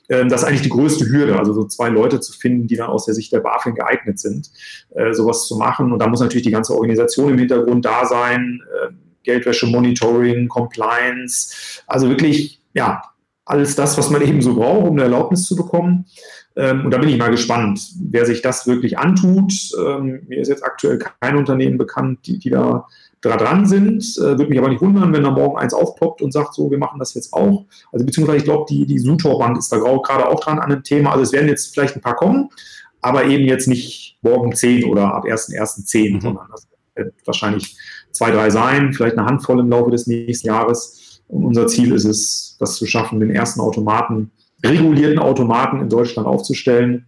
Ähm, 0.07 0.29
das 0.29 0.41
ist 0.41 0.47
eigentlich 0.47 0.61
die 0.61 0.69
größte 0.69 1.09
Hürde, 1.09 1.37
also 1.37 1.53
so 1.53 1.65
zwei 1.65 1.89
Leute 1.89 2.19
zu 2.19 2.33
finden, 2.33 2.67
die 2.67 2.75
dann 2.75 2.89
aus 2.89 3.05
der 3.05 3.15
Sicht 3.15 3.31
der 3.31 3.39
BaFin 3.39 3.75
geeignet 3.75 4.19
sind, 4.19 4.49
äh, 4.95 5.13
sowas 5.13 5.47
zu 5.47 5.57
machen. 5.57 5.91
Und 5.91 5.99
da 5.99 6.07
muss 6.07 6.19
natürlich 6.19 6.45
die 6.45 6.51
ganze 6.51 6.75
Organisation 6.75 7.31
im 7.31 7.39
Hintergrund 7.39 7.83
da 7.85 8.05
sein, 8.05 8.61
äh, 8.83 8.93
Geldwäsche, 9.23 9.67
Monitoring, 9.67 10.47
Compliance, 10.47 11.81
also 11.87 12.09
wirklich, 12.09 12.61
ja, 12.73 13.01
alles 13.49 13.75
das, 13.75 13.97
was 13.97 14.09
man 14.09 14.21
eben 14.27 14.41
so 14.41 14.55
braucht, 14.55 14.87
um 14.87 14.93
eine 14.93 15.03
Erlaubnis 15.03 15.45
zu 15.45 15.55
bekommen. 15.55 16.05
Ähm, 16.55 16.85
und 16.85 16.91
da 16.91 16.97
bin 16.97 17.09
ich 17.09 17.17
mal 17.17 17.31
gespannt, 17.31 17.81
wer 18.09 18.25
sich 18.25 18.41
das 18.41 18.67
wirklich 18.67 18.97
antut. 18.97 19.53
Ähm, 19.79 20.21
mir 20.27 20.39
ist 20.39 20.49
jetzt 20.49 20.63
aktuell 20.63 20.99
kein 20.99 21.37
Unternehmen 21.37 21.77
bekannt, 21.77 22.19
die, 22.25 22.39
die 22.39 22.49
da 22.49 22.85
dran 23.21 23.65
sind. 23.65 24.03
Äh, 24.17 24.37
Würde 24.37 24.47
mich 24.47 24.59
aber 24.59 24.69
nicht 24.69 24.81
wundern, 24.81 25.13
wenn 25.13 25.23
da 25.23 25.31
morgen 25.31 25.57
eins 25.57 25.73
aufploppt 25.73 26.21
und 26.21 26.31
sagt, 26.31 26.53
so, 26.53 26.71
wir 26.71 26.77
machen 26.77 26.99
das 26.99 27.13
jetzt 27.13 27.33
auch. 27.33 27.65
Also 27.91 28.05
beziehungsweise 28.05 28.37
ich 28.37 28.43
glaube, 28.45 28.65
die, 28.69 28.85
die 28.85 28.99
Sutor 28.99 29.39
Bank 29.39 29.57
ist 29.57 29.71
da 29.71 29.77
gerade 29.77 30.27
auch 30.27 30.39
dran 30.39 30.59
an 30.59 30.69
dem 30.69 30.83
Thema. 30.83 31.11
Also 31.11 31.23
es 31.23 31.31
werden 31.31 31.49
jetzt 31.49 31.73
vielleicht 31.73 31.95
ein 31.95 32.01
paar 32.01 32.15
kommen, 32.15 32.49
aber 33.01 33.25
eben 33.25 33.45
jetzt 33.45 33.67
nicht 33.67 34.17
morgen 34.21 34.55
zehn 34.55 34.83
oder 34.85 35.13
ab 35.13 35.25
1.1.10, 35.25 36.15
mhm. 36.15 36.21
sondern 36.21 36.47
das 36.51 36.67
wird 36.95 37.13
wahrscheinlich 37.25 37.77
zwei, 38.11 38.31
drei 38.31 38.49
sein, 38.49 38.93
vielleicht 38.93 39.17
eine 39.17 39.27
Handvoll 39.27 39.59
im 39.59 39.69
Laufe 39.69 39.91
des 39.91 40.07
nächsten 40.07 40.47
Jahres. 40.47 40.98
Und 41.29 41.45
unser 41.45 41.67
Ziel 41.67 41.93
ist 41.93 42.05
es, 42.05 42.57
das 42.59 42.75
zu 42.75 42.85
schaffen, 42.85 43.19
den 43.19 43.29
ersten 43.29 43.61
Automaten, 43.61 44.31
regulierten 44.63 45.19
Automaten 45.19 45.79
in 45.79 45.89
Deutschland 45.89 46.27
aufzustellen. 46.27 47.05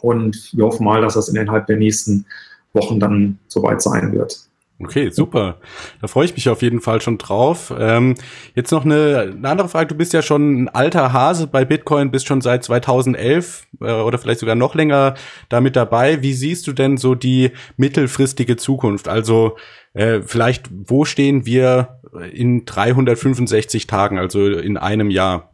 Und 0.00 0.50
wir 0.54 0.64
hoffen 0.64 0.84
mal, 0.84 1.02
dass 1.02 1.14
das 1.14 1.28
innerhalb 1.28 1.66
der 1.66 1.76
nächsten 1.76 2.24
Wochen 2.72 3.00
dann 3.00 3.38
soweit 3.48 3.82
sein 3.82 4.12
wird. 4.12 4.47
Okay, 4.80 5.10
super. 5.10 5.56
Da 6.00 6.06
freue 6.06 6.26
ich 6.26 6.34
mich 6.34 6.48
auf 6.48 6.62
jeden 6.62 6.80
Fall 6.80 7.00
schon 7.00 7.18
drauf. 7.18 7.74
Ähm, 7.76 8.14
jetzt 8.54 8.70
noch 8.70 8.84
eine, 8.84 9.32
eine, 9.36 9.48
andere 9.48 9.68
Frage. 9.68 9.88
Du 9.88 9.96
bist 9.96 10.12
ja 10.12 10.22
schon 10.22 10.62
ein 10.62 10.68
alter 10.68 11.12
Hase 11.12 11.48
bei 11.48 11.64
Bitcoin, 11.64 12.12
bist 12.12 12.28
schon 12.28 12.40
seit 12.40 12.62
2011 12.62 13.66
äh, 13.80 13.92
oder 13.92 14.18
vielleicht 14.18 14.38
sogar 14.38 14.54
noch 14.54 14.76
länger 14.76 15.14
damit 15.48 15.74
dabei. 15.74 16.22
Wie 16.22 16.32
siehst 16.32 16.68
du 16.68 16.72
denn 16.72 16.96
so 16.96 17.16
die 17.16 17.50
mittelfristige 17.76 18.56
Zukunft? 18.56 19.08
Also 19.08 19.56
äh, 19.94 20.20
vielleicht, 20.22 20.70
wo 20.70 21.04
stehen 21.04 21.44
wir 21.44 22.00
in 22.32 22.64
365 22.64 23.88
Tagen, 23.88 24.16
also 24.16 24.46
in 24.46 24.76
einem 24.76 25.10
Jahr? 25.10 25.50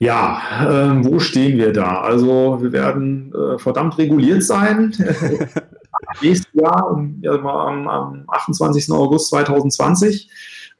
Ja, 0.00 0.40
äh, 0.62 1.04
wo 1.04 1.20
stehen 1.20 1.56
wir 1.56 1.72
da? 1.72 2.00
Also 2.00 2.58
wir 2.60 2.72
werden 2.72 3.32
äh, 3.32 3.58
verdammt 3.58 3.98
reguliert 3.98 4.42
sein. 4.42 4.92
Nächstes 6.20 6.52
Jahr, 6.52 7.04
ja, 7.20 7.32
am, 7.32 7.88
am 7.88 8.24
28. 8.28 8.90
August 8.92 9.28
2020. 9.30 10.28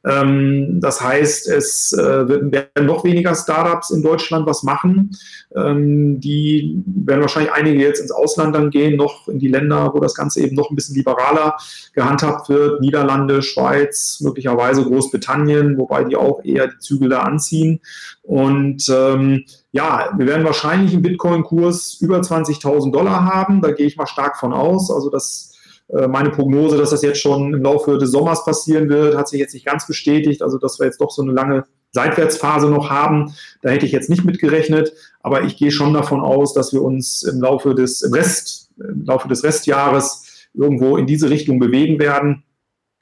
Ähm, 0.05 0.79
das 0.81 1.01
heißt, 1.01 1.49
es 1.49 1.91
äh, 1.91 2.27
werden 2.27 2.85
noch 2.85 3.03
weniger 3.03 3.35
Startups 3.35 3.89
in 3.89 4.01
Deutschland 4.01 4.45
was 4.45 4.63
machen. 4.63 5.11
Ähm, 5.55 6.19
die 6.19 6.81
werden 6.85 7.21
wahrscheinlich 7.21 7.51
einige 7.51 7.81
jetzt 7.81 7.99
ins 7.99 8.11
Ausland 8.11 8.55
dann 8.55 8.69
gehen, 8.69 8.95
noch 8.95 9.27
in 9.27 9.39
die 9.39 9.49
Länder, 9.49 9.91
wo 9.93 9.99
das 9.99 10.15
Ganze 10.15 10.41
eben 10.41 10.55
noch 10.55 10.69
ein 10.69 10.75
bisschen 10.75 10.95
liberaler 10.95 11.57
gehandhabt 11.93 12.49
wird. 12.49 12.81
Niederlande, 12.81 13.41
Schweiz, 13.41 14.19
möglicherweise 14.21 14.83
Großbritannien, 14.83 15.77
wobei 15.77 16.05
die 16.05 16.15
auch 16.15 16.43
eher 16.43 16.67
die 16.67 16.79
Zügel 16.79 17.09
da 17.09 17.21
anziehen. 17.21 17.81
Und 18.21 18.87
ähm, 18.89 19.45
ja, 19.71 20.13
wir 20.17 20.27
werden 20.27 20.45
wahrscheinlich 20.45 20.93
einen 20.93 21.01
Bitcoin-Kurs 21.01 21.97
über 21.99 22.19
20.000 22.19 22.91
Dollar 22.91 23.25
haben. 23.25 23.61
Da 23.61 23.71
gehe 23.71 23.87
ich 23.87 23.97
mal 23.97 24.07
stark 24.07 24.37
von 24.37 24.53
aus. 24.53 24.89
Also 24.91 25.09
das 25.09 25.58
meine 26.07 26.29
Prognose, 26.29 26.77
dass 26.77 26.91
das 26.91 27.01
jetzt 27.01 27.19
schon 27.19 27.53
im 27.53 27.63
Laufe 27.63 27.97
des 27.97 28.11
Sommers 28.11 28.45
passieren 28.45 28.89
wird, 28.89 29.17
hat 29.17 29.27
sich 29.27 29.39
jetzt 29.39 29.53
nicht 29.53 29.65
ganz 29.65 29.87
bestätigt. 29.87 30.41
Also, 30.43 30.57
dass 30.57 30.79
wir 30.79 30.85
jetzt 30.85 31.01
doch 31.01 31.09
so 31.09 31.23
eine 31.23 31.31
lange 31.31 31.63
Seitwärtsphase 31.91 32.69
noch 32.69 32.89
haben, 32.89 33.33
da 33.61 33.69
hätte 33.69 33.85
ich 33.85 33.91
jetzt 33.91 34.09
nicht 34.09 34.23
mitgerechnet. 34.23 34.93
Aber 35.21 35.43
ich 35.43 35.57
gehe 35.57 35.71
schon 35.71 35.93
davon 35.93 36.21
aus, 36.21 36.53
dass 36.53 36.73
wir 36.73 36.83
uns 36.83 37.23
im 37.23 37.41
Laufe 37.41 37.73
des 37.73 38.13
Rest, 38.13 38.69
im 38.77 39.05
Laufe 39.05 39.27
des 39.27 39.43
Restjahres 39.43 40.47
irgendwo 40.53 40.97
in 40.97 41.07
diese 41.07 41.29
Richtung 41.29 41.59
bewegen 41.59 41.99
werden. 41.99 42.43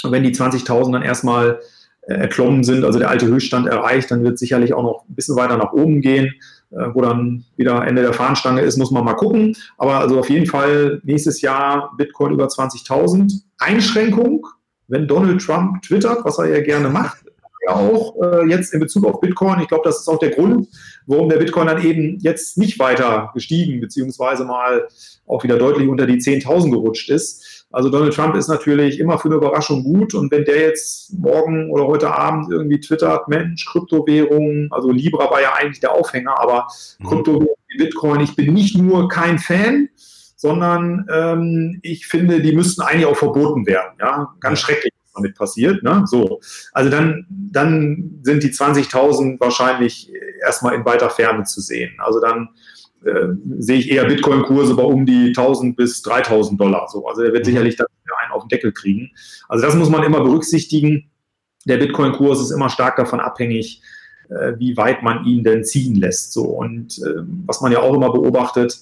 Und 0.03 0.11
wenn 0.11 0.23
die 0.23 0.33
20.000 0.33 0.93
dann 0.93 1.01
erstmal 1.01 1.59
äh, 2.01 2.13
erklommen 2.13 2.63
sind, 2.63 2.85
also 2.85 2.99
der 2.99 3.09
alte 3.09 3.27
Höchststand 3.27 3.67
erreicht, 3.67 4.11
dann 4.11 4.23
wird 4.23 4.35
es 4.35 4.39
sicherlich 4.39 4.73
auch 4.73 4.83
noch 4.83 5.05
ein 5.09 5.15
bisschen 5.15 5.35
weiter 5.35 5.57
nach 5.57 5.73
oben 5.73 6.01
gehen. 6.01 6.33
Äh, 6.69 6.93
wo 6.93 7.01
dann 7.01 7.45
wieder 7.55 7.87
Ende 7.87 8.01
der 8.01 8.13
Fahnenstange 8.13 8.61
ist, 8.61 8.77
muss 8.77 8.91
man 8.91 9.05
mal 9.05 9.13
gucken. 9.13 9.55
Aber 9.77 9.99
also 9.99 10.19
auf 10.19 10.29
jeden 10.29 10.47
Fall 10.47 11.01
nächstes 11.03 11.41
Jahr 11.41 11.93
Bitcoin 11.97 12.33
über 12.33 12.47
20.000. 12.47 13.41
Einschränkung, 13.57 14.45
wenn 14.87 15.07
Donald 15.07 15.41
Trump 15.41 15.81
twittert, 15.81 16.25
was 16.25 16.37
er 16.39 16.47
ja 16.47 16.61
gerne 16.61 16.89
macht, 16.89 17.23
auch 17.67 18.15
äh, 18.21 18.47
jetzt 18.47 18.73
in 18.73 18.79
Bezug 18.79 19.05
auf 19.05 19.19
Bitcoin. 19.19 19.59
Ich 19.61 19.67
glaube, 19.67 19.83
das 19.85 19.99
ist 19.99 20.07
auch 20.07 20.19
der 20.19 20.31
Grund, 20.31 20.67
warum 21.05 21.29
der 21.29 21.37
Bitcoin 21.37 21.67
dann 21.67 21.83
eben 21.83 22.17
jetzt 22.19 22.57
nicht 22.57 22.79
weiter 22.79 23.31
gestiegen, 23.33 23.81
beziehungsweise 23.81 24.45
mal 24.45 24.87
auch 25.25 25.43
wieder 25.43 25.57
deutlich 25.57 25.87
unter 25.87 26.05
die 26.05 26.17
10.000 26.17 26.71
gerutscht 26.71 27.09
ist. 27.09 27.56
Also 27.77 27.89
Donald 27.89 28.15
Trump 28.15 28.35
ist 28.35 28.47
natürlich 28.47 28.99
immer 28.99 29.19
für 29.19 29.27
eine 29.27 29.35
Überraschung 29.35 29.83
gut 29.83 30.15
und 30.15 30.31
wenn 30.31 30.45
der 30.45 30.61
jetzt 30.61 31.13
morgen 31.13 31.69
oder 31.69 31.85
heute 31.85 32.11
Abend 32.11 32.51
irgendwie 32.51 32.79
twittert, 32.79 33.27
Mensch, 33.27 33.67
Kryptowährungen, 33.67 34.67
also 34.71 34.89
Libra 34.89 35.29
war 35.29 35.43
ja 35.43 35.53
eigentlich 35.53 35.79
der 35.79 35.91
Aufhänger, 35.91 36.39
aber 36.39 36.65
mhm. 36.97 37.05
Kryptowährungen, 37.05 37.55
Bitcoin, 37.77 38.21
ich 38.21 38.35
bin 38.35 38.51
nicht 38.55 38.75
nur 38.79 39.07
kein 39.09 39.37
Fan, 39.37 39.89
sondern 40.35 41.05
ähm, 41.13 41.77
ich 41.83 42.07
finde, 42.07 42.41
die 42.41 42.55
müssten 42.55 42.81
eigentlich 42.81 43.05
auch 43.05 43.15
verboten 43.15 43.67
werden. 43.67 43.91
Ja, 43.99 44.33
ganz 44.39 44.57
schrecklich, 44.57 44.91
was 45.03 45.13
damit 45.13 45.37
passiert. 45.37 45.83
Ne? 45.83 46.01
So, 46.07 46.39
also 46.73 46.89
dann, 46.89 47.27
dann 47.29 48.21
sind 48.23 48.41
die 48.41 48.49
20.000 48.49 49.39
wahrscheinlich 49.39 50.11
erstmal 50.43 50.73
in 50.73 50.83
weiter 50.83 51.11
Ferne 51.11 51.43
zu 51.43 51.61
sehen. 51.61 51.93
Also 51.99 52.19
dann 52.19 52.49
äh, 53.05 53.27
sehe 53.59 53.79
ich 53.79 53.91
eher 53.91 54.05
Bitcoin-Kurse 54.05 54.75
bei 54.75 54.83
um 54.83 55.05
die 55.05 55.27
1000 55.27 55.75
bis 55.75 56.01
3000 56.01 56.59
Dollar. 56.59 56.87
So. 56.89 57.07
Also 57.07 57.21
er 57.21 57.33
wird 57.33 57.45
mhm. 57.45 57.51
sicherlich 57.51 57.75
dann 57.75 57.87
einen 58.23 58.31
auf 58.31 58.43
den 58.43 58.49
Deckel 58.49 58.71
kriegen. 58.71 59.11
Also 59.47 59.65
das 59.65 59.75
muss 59.75 59.89
man 59.89 60.03
immer 60.03 60.21
berücksichtigen. 60.21 61.09
Der 61.65 61.77
Bitcoin-Kurs 61.77 62.41
ist 62.41 62.51
immer 62.51 62.69
stark 62.69 62.95
davon 62.95 63.19
abhängig, 63.19 63.81
äh, 64.29 64.53
wie 64.57 64.77
weit 64.77 65.03
man 65.03 65.25
ihn 65.25 65.43
denn 65.43 65.63
ziehen 65.63 65.95
lässt. 65.95 66.33
So. 66.33 66.43
Und 66.43 66.97
äh, 66.99 67.21
was 67.45 67.61
man 67.61 67.71
ja 67.71 67.79
auch 67.79 67.93
immer 67.93 68.11
beobachtet, 68.11 68.79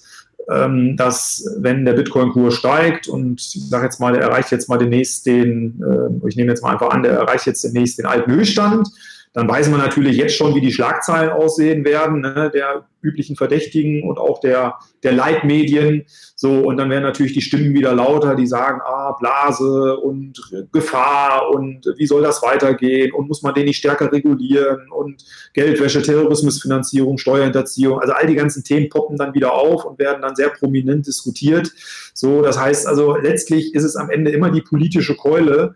ähm, 0.50 0.96
dass 0.96 1.44
wenn 1.58 1.86
der 1.86 1.94
Bitcoin-Kurs 1.94 2.54
steigt 2.54 3.08
und 3.08 3.42
ich 3.42 3.70
sage 3.70 3.86
jetzt 3.86 4.00
mal, 4.00 4.14
der 4.14 4.22
erreicht 4.22 4.52
jetzt 4.52 4.70
mal 4.70 4.78
demnächst 4.78 5.26
den, 5.26 5.82
äh, 5.82 6.28
ich 6.28 6.36
nehme 6.36 6.50
jetzt 6.50 6.62
mal 6.62 6.72
einfach 6.72 6.92
an, 6.92 7.04
der 7.04 7.14
erreicht 7.14 7.48
jetzt 7.48 7.64
demnächst 7.64 7.98
den 7.98 8.06
alten 8.06 8.32
Höchststand, 8.32 8.88
dann 9.36 9.50
weiß 9.50 9.70
man 9.70 9.82
natürlich 9.82 10.16
jetzt 10.16 10.36
schon, 10.36 10.56
wie 10.56 10.62
die 10.62 10.72
Schlagzeilen 10.72 11.30
aussehen 11.30 11.84
werden, 11.84 12.22
ne, 12.22 12.50
der 12.54 12.86
üblichen 13.02 13.36
Verdächtigen 13.36 14.04
und 14.04 14.18
auch 14.18 14.40
der, 14.40 14.76
der 15.04 15.12
Leitmedien. 15.12 16.06
So, 16.38 16.62
und 16.62 16.78
dann 16.78 16.90
werden 16.90 17.04
natürlich 17.04 17.34
die 17.34 17.42
Stimmen 17.42 17.74
wieder 17.74 17.94
lauter, 17.94 18.36
die 18.36 18.48
sagen, 18.48 18.80
ah, 18.82 19.12
Blase 19.20 19.98
und 19.98 20.42
Gefahr 20.72 21.50
und 21.50 21.86
wie 21.98 22.08
soll 22.08 22.22
das 22.22 22.42
weitergehen 22.44 23.12
und 23.12 23.28
muss 23.28 23.44
man 23.44 23.54
den 23.54 23.66
nicht 23.66 23.78
stärker 23.78 24.10
regulieren 24.10 24.90
und 24.90 25.26
Geldwäsche, 25.54 26.02
Terrorismusfinanzierung, 26.02 27.18
Steuerhinterziehung. 27.18 28.00
Also 28.00 28.14
all 28.14 28.28
die 28.28 28.36
ganzen 28.36 28.64
Themen 28.64 28.88
poppen 28.88 29.18
dann 29.18 29.34
wieder 29.34 29.54
auf 29.54 29.84
und 29.84 30.00
werden 30.00 30.22
dann 30.22 30.38
sehr 30.38 30.50
prominent 30.50 31.08
diskutiert. 31.08 31.74
So, 32.14 32.42
das 32.42 32.58
heißt 32.58 32.88
also, 32.88 33.18
letztlich 33.18 33.76
ist 33.76 33.84
es 33.84 33.98
am 33.98 34.10
Ende 34.10 34.32
immer 34.32 34.50
die 34.50 34.62
politische 34.62 35.16
Keule, 35.16 35.76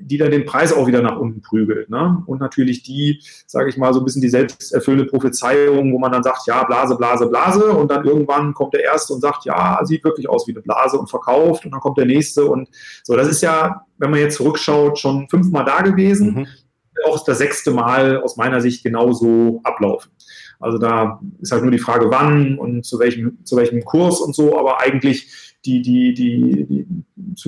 die 0.00 0.18
dann 0.18 0.30
den 0.30 0.44
Preis 0.44 0.72
auch 0.72 0.86
wieder 0.86 1.02
nach 1.02 1.18
unten 1.18 1.40
prügelt. 1.42 1.90
Ne? 1.90 2.22
Und 2.26 2.40
natürlich 2.40 2.82
die, 2.82 3.22
sage 3.46 3.68
ich 3.68 3.76
mal, 3.76 3.92
so 3.92 4.00
ein 4.00 4.04
bisschen 4.04 4.22
die 4.22 4.28
selbsterfüllende 4.28 5.10
Prophezeiung, 5.10 5.92
wo 5.92 5.98
man 5.98 6.12
dann 6.12 6.22
sagt, 6.22 6.46
ja, 6.46 6.64
Blase, 6.64 6.96
Blase, 6.96 7.26
Blase. 7.26 7.70
Und 7.72 7.90
dann 7.90 8.04
irgendwann 8.04 8.54
kommt 8.54 8.74
der 8.74 8.84
Erste 8.84 9.14
und 9.14 9.20
sagt, 9.20 9.44
ja, 9.44 9.80
sieht 9.84 10.04
wirklich 10.04 10.28
aus 10.28 10.46
wie 10.46 10.52
eine 10.52 10.62
Blase 10.62 10.98
und 10.98 11.10
verkauft. 11.10 11.64
Und 11.64 11.72
dann 11.72 11.80
kommt 11.80 11.98
der 11.98 12.06
Nächste. 12.06 12.46
Und 12.46 12.68
so, 13.02 13.16
das 13.16 13.28
ist 13.28 13.42
ja, 13.42 13.82
wenn 13.98 14.10
man 14.10 14.20
jetzt 14.20 14.36
zurückschaut, 14.36 14.98
schon 14.98 15.28
fünfmal 15.28 15.64
da 15.64 15.82
gewesen. 15.82 16.34
Mhm. 16.34 16.46
Auch 17.06 17.24
das 17.24 17.38
sechste 17.38 17.70
Mal 17.70 18.20
aus 18.22 18.36
meiner 18.36 18.60
Sicht 18.60 18.82
genauso 18.82 19.60
ablaufen. 19.62 20.10
Also 20.60 20.78
da 20.78 21.20
ist 21.40 21.52
halt 21.52 21.62
nur 21.62 21.70
die 21.70 21.78
Frage, 21.78 22.10
wann 22.10 22.58
und 22.58 22.84
zu 22.84 22.98
welchem, 22.98 23.44
zu 23.44 23.56
welchem 23.56 23.84
Kurs 23.84 24.20
und 24.20 24.34
so, 24.34 24.58
aber 24.58 24.80
eigentlich 24.80 25.47
die, 25.64 25.82
die, 25.82 26.14
die, 26.14 26.66
die 26.66 26.86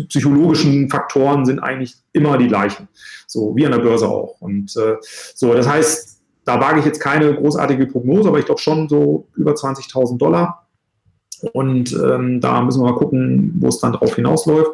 psychologischen 0.09 0.89
Faktoren 0.91 1.45
sind 1.45 1.61
eigentlich 1.61 1.95
immer 2.13 2.37
die 2.39 2.49
gleichen. 2.49 2.89
So 3.27 3.55
wie 3.57 3.65
an 3.65 3.73
der 3.73 3.79
Börse 3.79 4.09
auch. 4.09 4.41
Und 4.41 4.77
äh, 4.77 4.97
so, 5.35 5.55
das 5.55 5.69
heißt, 5.69 6.21
da 6.45 6.61
wage 6.61 6.81
ich 6.81 6.87
jetzt 6.87 7.01
keine 7.01 7.35
großartige 7.35 7.87
Prognose, 7.87 8.29
aber 8.29 8.39
ich 8.39 8.47
glaube 8.47 8.61
schon 8.61 8.89
so 8.89 9.29
über 9.37 9.53
20.000 9.53 10.19
Dollar. 10.19 10.67
Und 11.53 11.93
ähm, 11.93 12.41
da 12.41 12.61
müssen 12.63 12.83
wir 12.83 12.91
mal 12.91 12.99
gucken, 12.99 13.55
wo 13.61 13.69
es 13.69 13.79
dann 13.79 13.93
drauf 13.93 14.15
hinausläuft. 14.15 14.71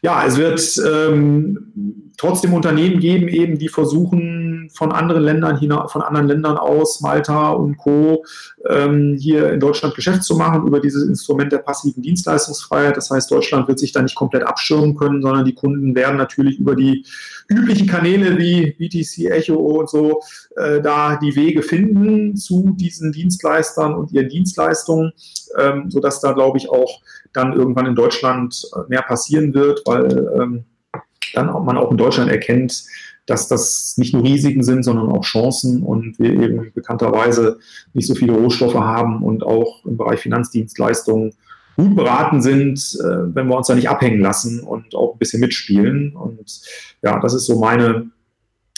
Ja, 0.00 0.24
es 0.24 0.36
wird 0.36 0.80
ähm, 0.86 2.12
trotzdem 2.16 2.54
Unternehmen 2.54 3.00
geben, 3.00 3.28
eben 3.28 3.58
die 3.58 3.68
versuchen 3.68 4.47
von 4.72 4.92
anderen 4.92 5.22
Ländern 5.22 5.58
hinaus, 5.58 5.92
von 5.92 6.02
anderen 6.02 6.28
Ländern 6.28 6.56
aus, 6.56 7.00
Malta 7.00 7.50
und 7.50 7.76
Co. 7.76 8.24
Ähm, 8.68 9.16
hier 9.18 9.52
in 9.52 9.60
Deutschland 9.60 9.94
Geschäft 9.94 10.24
zu 10.24 10.36
machen 10.36 10.66
über 10.66 10.80
dieses 10.80 11.06
Instrument 11.06 11.52
der 11.52 11.58
passiven 11.58 12.02
Dienstleistungsfreiheit. 12.02 12.96
Das 12.96 13.10
heißt, 13.10 13.30
Deutschland 13.30 13.68
wird 13.68 13.78
sich 13.78 13.92
da 13.92 14.02
nicht 14.02 14.14
komplett 14.14 14.44
abschirmen 14.44 14.96
können, 14.96 15.22
sondern 15.22 15.44
die 15.44 15.54
Kunden 15.54 15.94
werden 15.94 16.16
natürlich 16.16 16.58
über 16.58 16.74
die 16.74 17.04
üblichen 17.48 17.86
Kanäle 17.86 18.36
wie 18.38 18.72
BTC, 18.72 19.30
Echo 19.30 19.54
und 19.54 19.88
so 19.88 20.20
äh, 20.56 20.80
da 20.80 21.16
die 21.16 21.34
Wege 21.34 21.62
finden 21.62 22.36
zu 22.36 22.74
diesen 22.76 23.12
Dienstleistern 23.12 23.94
und 23.94 24.12
ihren 24.12 24.28
Dienstleistungen, 24.28 25.12
ähm, 25.58 25.90
sodass 25.90 26.20
da, 26.20 26.32
glaube 26.32 26.58
ich, 26.58 26.68
auch 26.68 27.00
dann 27.32 27.52
irgendwann 27.52 27.86
in 27.86 27.94
Deutschland 27.94 28.62
äh, 28.74 28.80
mehr 28.88 29.02
passieren 29.02 29.54
wird, 29.54 29.82
weil 29.86 30.30
ähm, 30.40 30.64
dann 31.34 31.50
auch 31.50 31.62
man 31.62 31.76
auch 31.76 31.90
in 31.90 31.96
Deutschland 31.96 32.30
erkennt, 32.30 32.84
dass 33.28 33.46
das 33.46 33.98
nicht 33.98 34.14
nur 34.14 34.24
Risiken 34.24 34.62
sind, 34.62 34.82
sondern 34.82 35.10
auch 35.10 35.22
Chancen 35.22 35.82
und 35.82 36.18
wir 36.18 36.32
eben 36.32 36.72
bekannterweise 36.74 37.58
nicht 37.92 38.06
so 38.06 38.14
viele 38.14 38.32
Rohstoffe 38.32 38.74
haben 38.74 39.22
und 39.22 39.42
auch 39.44 39.84
im 39.84 39.98
Bereich 39.98 40.20
Finanzdienstleistungen 40.20 41.34
gut 41.76 41.94
beraten 41.94 42.40
sind, 42.42 42.78
äh, 43.00 43.34
wenn 43.34 43.46
wir 43.46 43.56
uns 43.56 43.68
da 43.68 43.74
nicht 43.74 43.88
abhängen 43.88 44.20
lassen 44.20 44.60
und 44.60 44.94
auch 44.94 45.14
ein 45.14 45.18
bisschen 45.18 45.40
mitspielen. 45.40 46.16
Und 46.16 46.60
ja, 47.02 47.20
das 47.20 47.34
ist 47.34 47.46
so 47.46 47.58
meine, 47.60 48.10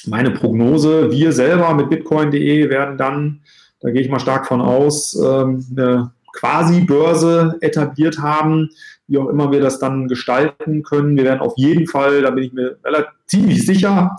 meine 0.07 0.33
Prognose. 0.33 1.11
Wir 1.11 1.33
selber 1.33 1.73
mit 1.75 1.89
bitcoin.de 1.89 2.69
werden 2.69 2.99
dann, 2.99 3.41
da 3.81 3.91
gehe 3.91 4.03
ich 4.03 4.11
mal 4.11 4.21
stark 4.21 4.47
von 4.47 4.61
aus, 4.61 5.15
ähm, 5.15 5.65
eine 5.71 6.11
quasi 6.33 6.81
Börse 6.81 7.57
etabliert 7.61 8.19
haben, 8.19 8.71
wie 9.11 9.19
auch 9.19 9.29
immer 9.29 9.51
wir 9.51 9.61
das 9.61 9.81
dann 9.81 10.07
gestalten 10.07 10.85
können. 10.85 11.17
Wir 11.17 11.25
werden 11.25 11.41
auf 11.41 11.55
jeden 11.57 11.89
Fall, 11.89 12.23
da 12.23 12.31
bin 12.31 12.45
ich 12.45 12.53
mir 12.53 12.79
relativ 12.85 13.67
sicher, 13.67 14.17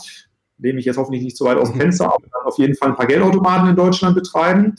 nehme 0.57 0.79
ich 0.79 0.85
jetzt 0.85 0.97
hoffentlich 0.97 1.23
nicht 1.23 1.37
so 1.37 1.45
weit 1.45 1.57
aus 1.57 1.71
dem 1.71 1.79
Fenster, 1.79 2.13
aber 2.13 2.45
auf 2.45 2.57
jeden 2.57 2.75
Fall 2.75 2.89
ein 2.89 2.95
paar 2.95 3.07
Geldautomaten 3.07 3.69
in 3.69 3.75
Deutschland 3.77 4.15
betreiben. 4.15 4.75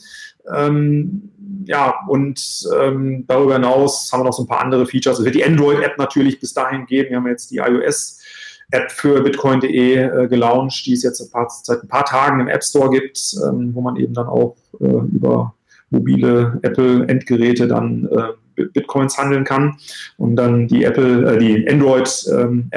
Ähm, 0.53 1.31
ja, 1.65 1.95
und 2.07 2.39
ähm, 2.79 3.25
darüber 3.27 3.53
hinaus 3.53 4.11
haben 4.13 4.19
wir 4.19 4.25
noch 4.25 4.33
so 4.33 4.43
ein 4.43 4.47
paar 4.47 4.61
andere 4.61 4.85
Features. 4.85 5.17
Es 5.17 5.25
wird 5.25 5.35
die 5.35 5.43
Android-App 5.43 5.97
natürlich 5.97 6.39
bis 6.39 6.53
dahin 6.53 6.85
geben. 6.85 7.09
Wir 7.09 7.17
haben 7.17 7.27
jetzt 7.27 7.49
die 7.49 7.57
iOS-App 7.57 8.91
für 8.91 9.19
bitcoin.de 9.23 9.95
äh, 9.95 10.27
gelauncht, 10.27 10.85
die 10.85 10.93
es 10.93 11.01
jetzt 11.01 11.21
ein 11.21 11.31
paar, 11.31 11.49
seit 11.49 11.81
ein 11.81 11.87
paar 11.87 12.05
Tagen 12.05 12.39
im 12.39 12.49
App 12.49 12.63
Store 12.63 12.91
gibt, 12.91 13.19
ähm, 13.47 13.73
wo 13.73 13.81
man 13.81 13.95
eben 13.95 14.13
dann 14.13 14.27
auch 14.27 14.57
äh, 14.79 14.85
über 14.85 15.55
mobile 15.93 16.59
Apple-Endgeräte 16.61 17.67
dann 17.67 18.09
äh, 18.11 18.65
Bitcoins 18.73 19.17
handeln 19.17 19.43
kann. 19.43 19.77
Und 20.17 20.35
dann 20.35 20.67
die 20.67 20.83
Apple, 20.83 21.35
äh, 21.35 21.37
die 21.37 21.69
Android-App 21.69 22.49
ähm, 22.49 22.69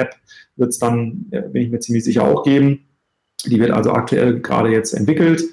wird 0.55 0.69
es 0.69 0.79
dann, 0.79 1.25
bin 1.29 1.61
ich 1.61 1.69
mir 1.69 1.79
ziemlich 1.79 2.03
sicher, 2.03 2.23
auch 2.23 2.43
geben. 2.43 2.87
Die 3.45 3.59
wird 3.59 3.71
also 3.71 3.91
aktuell 3.91 4.39
gerade 4.39 4.69
jetzt 4.69 4.93
entwickelt. 4.93 5.43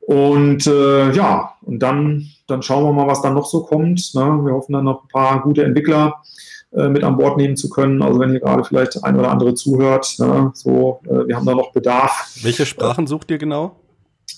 Und 0.00 0.66
äh, 0.66 1.12
ja, 1.12 1.54
und 1.62 1.80
dann, 1.80 2.26
dann 2.46 2.62
schauen 2.62 2.84
wir 2.84 2.92
mal, 2.92 3.06
was 3.06 3.22
dann 3.22 3.34
noch 3.34 3.46
so 3.46 3.62
kommt. 3.62 4.14
Ne? 4.14 4.22
Wir 4.44 4.52
hoffen 4.52 4.72
dann 4.72 4.84
noch 4.84 5.04
ein 5.04 5.08
paar 5.08 5.42
gute 5.42 5.62
Entwickler 5.62 6.22
äh, 6.72 6.88
mit 6.88 7.04
an 7.04 7.16
Bord 7.16 7.36
nehmen 7.36 7.56
zu 7.56 7.68
können. 7.68 8.02
Also 8.02 8.18
wenn 8.18 8.30
hier 8.30 8.40
gerade 8.40 8.64
vielleicht 8.64 9.04
ein 9.04 9.16
oder 9.16 9.30
andere 9.30 9.54
zuhört, 9.54 10.16
ne? 10.18 10.50
so, 10.54 11.00
äh, 11.04 11.28
wir 11.28 11.36
haben 11.36 11.46
da 11.46 11.54
noch 11.54 11.72
Bedarf. 11.72 12.32
Welche 12.42 12.66
Sprachen 12.66 13.06
sucht 13.06 13.30
ihr 13.30 13.38
genau? 13.38 13.79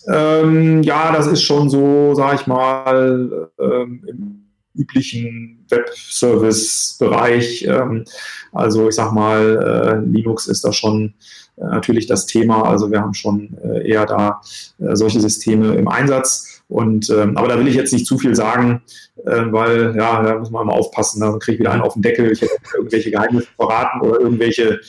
Ähm, 0.08 0.82
ja, 0.82 1.12
das 1.12 1.26
ist 1.26 1.42
schon 1.42 1.70
so, 1.70 2.14
sag 2.14 2.40
ich 2.40 2.46
mal, 2.46 3.50
ähm, 3.58 4.04
im 4.06 4.42
üblichen 4.74 5.64
Web-Service-Bereich. 5.68 7.64
Ähm, 7.64 8.04
also 8.52 8.88
ich 8.88 8.94
sag 8.94 9.12
mal, 9.12 10.02
äh, 10.04 10.06
Linux 10.06 10.46
ist 10.46 10.64
da 10.64 10.72
schon 10.72 11.14
äh, 11.56 11.64
natürlich 11.64 12.06
das 12.06 12.26
Thema. 12.26 12.64
Also 12.64 12.90
wir 12.90 13.00
haben 13.00 13.14
schon 13.14 13.56
äh, 13.62 13.88
eher 13.88 14.06
da 14.06 14.40
äh, 14.78 14.96
solche 14.96 15.20
Systeme 15.20 15.74
im 15.74 15.88
Einsatz. 15.88 16.62
Und 16.68 17.10
ähm, 17.10 17.36
aber 17.36 17.48
da 17.48 17.58
will 17.58 17.68
ich 17.68 17.74
jetzt 17.74 17.92
nicht 17.92 18.06
zu 18.06 18.16
viel 18.16 18.34
sagen, 18.34 18.80
äh, 19.26 19.42
weil 19.50 19.94
ja, 19.94 20.22
da 20.22 20.38
muss 20.38 20.50
man 20.50 20.66
mal 20.66 20.72
aufpassen, 20.72 21.20
dann 21.20 21.38
kriege 21.38 21.56
ich 21.56 21.60
wieder 21.60 21.72
einen 21.72 21.82
auf 21.82 21.92
den 21.92 22.00
Deckel. 22.02 22.32
Ich 22.32 22.40
hätte 22.40 22.52
irgendwelche 22.74 23.10
Geheimnisse 23.10 23.48
verraten 23.56 24.00
oder 24.00 24.20
irgendwelche 24.20 24.80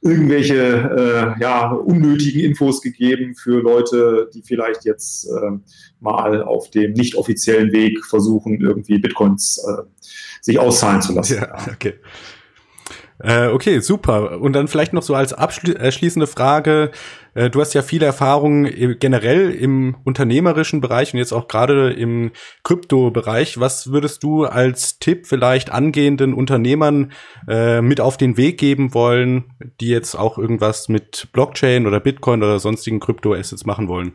irgendwelche 0.00 1.34
äh, 1.36 1.40
ja, 1.40 1.72
unnötigen 1.72 2.40
Infos 2.40 2.80
gegeben 2.80 3.34
für 3.34 3.60
Leute, 3.60 4.30
die 4.32 4.42
vielleicht 4.42 4.84
jetzt 4.84 5.26
äh, 5.26 5.58
mal 6.00 6.42
auf 6.42 6.70
dem 6.70 6.92
nicht 6.92 7.16
offiziellen 7.16 7.72
Weg 7.72 8.04
versuchen, 8.04 8.60
irgendwie 8.60 8.98
Bitcoins 8.98 9.58
äh, 9.66 9.82
sich 10.40 10.58
auszahlen 10.58 11.02
zu 11.02 11.14
lassen. 11.14 11.38
Ja, 11.38 11.66
okay. 11.72 11.94
Äh, 13.20 13.48
okay, 13.48 13.80
super. 13.80 14.40
Und 14.40 14.52
dann 14.52 14.68
vielleicht 14.68 14.92
noch 14.92 15.02
so 15.02 15.14
als 15.14 15.32
abschließende 15.32 16.26
Frage. 16.26 16.92
Äh, 17.34 17.50
du 17.50 17.60
hast 17.60 17.74
ja 17.74 17.82
viele 17.82 18.06
Erfahrungen 18.06 18.98
generell 19.00 19.50
im 19.50 19.96
unternehmerischen 20.04 20.80
Bereich 20.80 21.12
und 21.12 21.18
jetzt 21.18 21.32
auch 21.32 21.48
gerade 21.48 21.92
im 21.92 22.30
Krypto-Bereich. 22.62 23.58
Was 23.58 23.90
würdest 23.90 24.22
du 24.22 24.44
als 24.44 24.98
Tipp 25.00 25.26
vielleicht 25.26 25.70
angehenden 25.70 26.32
Unternehmern 26.32 27.12
äh, 27.48 27.80
mit 27.80 28.00
auf 28.00 28.16
den 28.16 28.36
Weg 28.36 28.58
geben 28.58 28.94
wollen, 28.94 29.52
die 29.80 29.88
jetzt 29.88 30.14
auch 30.14 30.38
irgendwas 30.38 30.88
mit 30.88 31.28
Blockchain 31.32 31.86
oder 31.86 31.98
Bitcoin 32.00 32.42
oder 32.42 32.60
sonstigen 32.60 33.00
Krypto-Assets 33.00 33.66
machen 33.66 33.88
wollen? 33.88 34.12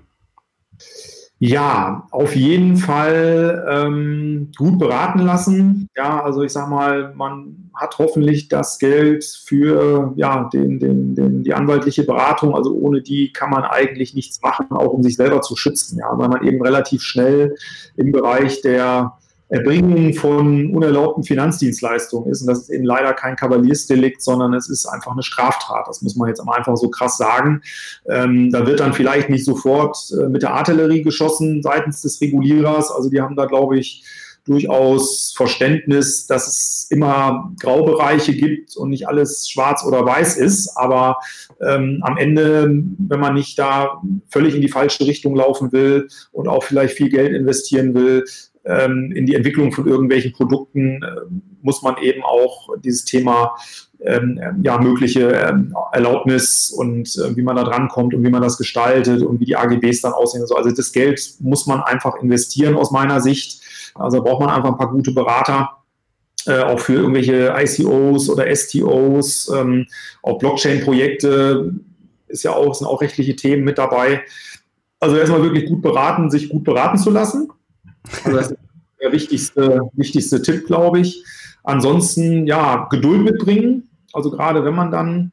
Ja, 1.40 2.08
auf 2.12 2.36
jeden 2.36 2.78
Fall 2.78 3.66
ähm, 3.70 4.52
gut 4.56 4.80
beraten 4.80 5.20
lassen. 5.20 5.90
Ja, 5.96 6.24
also 6.24 6.42
ich 6.42 6.54
sag 6.54 6.70
mal, 6.70 7.14
man 7.16 7.70
hat 7.74 7.98
hoffentlich 7.98 8.48
das 8.48 8.80
Geld 8.80 9.26
für 9.26 10.14
ja, 10.16 10.50
den, 10.54 10.80
den, 10.80 11.16
den, 11.16 11.44
die 11.44 11.54
anwaltliche 11.54 12.04
Beratung. 12.04 12.56
Also 12.56 12.74
ohne 12.74 13.02
die 13.02 13.34
kann 13.34 13.50
man 13.50 13.64
eigentlich 13.64 14.14
nichts 14.14 14.42
machen, 14.42 14.68
auch 14.72 14.94
um 14.94 15.04
sich 15.04 15.18
selber 15.18 15.42
zu 15.42 15.58
schützen. 15.58 16.00
Ja, 16.00 16.18
weil 16.18 16.30
man 16.30 16.46
eben 16.46 16.62
relativ 16.62 17.02
schnell 17.02 17.56
im 17.98 18.12
Bereich 18.14 18.62
der 18.62 19.18
Erbringen 19.54 20.16
von 20.16 20.72
unerlaubten 20.72 21.24
Finanzdienstleistungen 21.24 22.32
ist. 22.32 22.42
Und 22.42 22.48
das 22.48 22.64
ist 22.64 22.70
eben 22.70 22.86
leider 22.86 23.14
kein 23.14 23.36
Kavaliersdelikt, 23.36 24.20
sondern 24.24 24.56
es 24.56 24.68
ist 24.68 24.88
einfach 24.88 25.12
eine 25.12 25.22
Straftat. 25.22 25.88
Das 25.88 26.02
muss 26.02 26.16
man 26.16 26.28
jetzt 26.28 26.40
einfach 26.40 26.76
so 26.76 26.90
krass 26.90 27.18
sagen. 27.18 27.62
Ähm, 28.10 28.50
da 28.52 28.66
wird 28.66 28.80
dann 28.80 28.94
vielleicht 28.94 29.30
nicht 29.30 29.46
sofort 29.46 29.96
äh, 30.20 30.28
mit 30.28 30.42
der 30.42 30.56
Artillerie 30.56 31.04
geschossen 31.04 31.62
seitens 31.62 32.02
des 32.02 32.20
Regulierers. 32.20 32.90
Also 32.90 33.12
die 33.12 33.22
haben 33.22 33.36
da, 33.36 33.46
glaube 33.46 33.78
ich, 33.78 34.04
durchaus 34.46 35.34
Verständnis, 35.38 36.26
dass 36.26 36.48
es 36.48 36.88
immer 36.90 37.54
Graubereiche 37.62 38.34
gibt 38.34 38.76
und 38.76 38.90
nicht 38.90 39.08
alles 39.08 39.48
schwarz 39.48 39.86
oder 39.86 40.04
weiß 40.04 40.38
ist. 40.38 40.76
Aber 40.76 41.20
ähm, 41.62 42.00
am 42.02 42.18
Ende, 42.18 42.84
wenn 42.98 43.20
man 43.20 43.36
nicht 43.36 43.60
da 43.60 44.02
völlig 44.30 44.56
in 44.56 44.62
die 44.62 44.68
falsche 44.68 45.06
Richtung 45.06 45.36
laufen 45.36 45.72
will 45.72 46.08
und 46.32 46.48
auch 46.48 46.64
vielleicht 46.64 46.96
viel 46.96 47.10
Geld 47.10 47.34
investieren 47.34 47.94
will, 47.94 48.26
ähm, 48.66 49.12
in 49.14 49.26
die 49.26 49.36
Entwicklung 49.36 49.72
von 49.72 49.88
irgendwelchen 49.88 50.34
Produkten 50.34 51.04
äh, 51.04 51.08
muss 51.62 51.82
man 51.82 51.98
eben 51.98 52.24
auch 52.24 52.70
dieses 52.84 53.06
Thema 53.06 53.56
ähm, 54.02 54.40
ja, 54.64 54.78
mögliche 54.80 55.32
ähm, 55.32 55.76
Erlaubnis 55.92 56.72
und 56.72 57.08
äh, 57.18 57.36
wie 57.36 57.42
man 57.42 57.56
da 57.56 57.64
drankommt 57.64 58.14
und 58.14 58.24
wie 58.24 58.30
man 58.30 58.42
das 58.42 58.58
gestaltet 58.58 59.22
und 59.22 59.40
wie 59.40 59.46
die 59.46 59.56
AGBs 59.56 60.02
dann 60.02 60.14
aussehen. 60.14 60.46
Also 60.54 60.72
das 60.72 60.92
Geld 60.92 61.36
muss 61.40 61.68
man 61.68 61.82
einfach 61.82 62.22
investieren 62.22 62.76
aus 62.76 62.92
meiner 62.92 63.22
Sicht. 63.22 63.62
Also 63.96 64.22
braucht 64.22 64.42
man 64.42 64.50
einfach 64.50 64.70
ein 64.70 64.78
paar 64.78 64.92
gute 64.92 65.12
Berater. 65.12 65.78
Äh, 66.46 66.60
auch 66.60 66.80
für 66.80 66.94
irgendwelche 66.94 67.56
ICOs 67.58 68.30
oder 68.30 68.54
STOs, 68.54 69.50
ähm, 69.56 69.88
auch 70.22 70.38
Blockchain-Projekte 70.40 71.74
ist 72.28 72.44
ja 72.44 72.52
auch, 72.52 72.74
sind 72.74 72.88
auch 72.88 73.02
rechtliche 73.02 73.36
Themen 73.36 73.64
mit 73.64 73.78
dabei. 73.78 74.24
Also 75.00 75.16
erstmal 75.16 75.44
wirklich 75.44 75.68
gut 75.68 75.82
beraten, 75.82 76.30
sich 76.30 76.50
gut 76.50 76.66
beraten 76.66 76.98
zu 76.98 77.12
lassen. 77.12 77.50
Also 78.24 78.38
das 78.38 78.52
ist 78.52 78.60
der 79.02 79.12
wichtigste, 79.12 79.82
wichtigste 79.94 80.42
Tipp, 80.42 80.66
glaube 80.68 81.00
ich. 81.00 81.24
Ansonsten, 81.64 82.48
ja, 82.48 82.88
Geduld 82.90 83.24
mitbringen. 83.24 83.90
Also 84.12 84.32
gerade 84.32 84.64
wenn 84.66 84.76
man 84.76 84.92
dann 84.92 85.32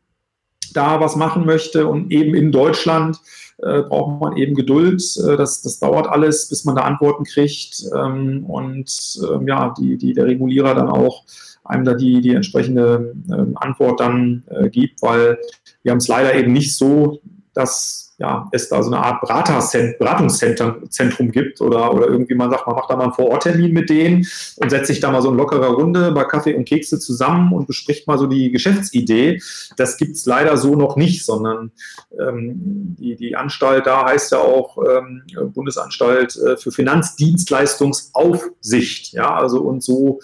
da 0.72 1.00
was 1.00 1.16
machen 1.16 1.44
möchte 1.46 1.86
und 1.86 2.12
eben 2.12 2.34
in 2.34 2.52
Deutschland 2.52 3.18
äh, 3.58 3.82
braucht 3.82 4.20
man 4.20 4.36
eben 4.36 4.54
Geduld. 4.54 5.02
Äh, 5.16 5.36
das, 5.36 5.62
das 5.62 5.78
dauert 5.78 6.06
alles, 6.06 6.48
bis 6.48 6.64
man 6.64 6.76
da 6.76 6.82
Antworten 6.82 7.24
kriegt 7.24 7.84
ähm, 7.94 8.44
und 8.46 9.18
ähm, 9.30 9.48
ja, 9.48 9.74
die, 9.78 9.96
die 9.98 10.14
der 10.14 10.26
Regulierer 10.26 10.74
dann 10.74 10.88
auch 10.88 11.24
einem 11.64 11.84
da 11.84 11.94
die, 11.94 12.20
die 12.20 12.34
entsprechende 12.34 13.14
äh, 13.28 13.44
Antwort 13.56 14.00
dann 14.00 14.44
äh, 14.48 14.70
gibt, 14.70 15.02
weil 15.02 15.38
wir 15.82 15.92
haben 15.92 15.98
es 15.98 16.08
leider 16.08 16.34
eben 16.34 16.52
nicht 16.52 16.74
so, 16.74 17.20
dass 17.54 18.09
ja, 18.20 18.48
es 18.52 18.68
da 18.68 18.80
so 18.82 18.92
eine 18.92 19.02
Art 19.02 19.22
Beratungszentrum 19.22 21.32
gibt 21.32 21.62
oder, 21.62 21.94
oder 21.94 22.06
irgendwie 22.06 22.34
man 22.34 22.50
sagt, 22.50 22.66
man 22.66 22.76
macht 22.76 22.90
da 22.90 22.96
mal 22.96 23.04
einen 23.04 23.14
Vororttermin 23.14 23.72
mit 23.72 23.88
denen 23.88 24.26
und 24.56 24.68
setzt 24.68 24.88
sich 24.88 25.00
da 25.00 25.10
mal 25.10 25.22
so 25.22 25.30
in 25.30 25.38
lockerer 25.38 25.68
Runde 25.68 26.12
bei 26.12 26.24
Kaffee 26.24 26.54
und 26.54 26.66
Kekse 26.66 26.98
zusammen 26.98 27.54
und 27.54 27.66
bespricht 27.66 28.06
mal 28.06 28.18
so 28.18 28.26
die 28.26 28.50
Geschäftsidee. 28.50 29.40
Das 29.78 29.96
gibt 29.96 30.16
es 30.16 30.26
leider 30.26 30.58
so 30.58 30.76
noch 30.76 30.96
nicht, 30.96 31.24
sondern 31.24 31.72
ähm, 32.20 32.94
die, 32.98 33.16
die 33.16 33.36
Anstalt 33.36 33.86
da 33.86 34.04
heißt 34.04 34.32
ja 34.32 34.38
auch 34.38 34.76
ähm, 34.86 35.22
Bundesanstalt 35.54 36.36
äh, 36.36 36.58
für 36.58 36.72
Finanzdienstleistungsaufsicht. 36.72 39.14
Ja, 39.14 39.34
also 39.34 39.62
und 39.62 39.82
so, 39.82 40.20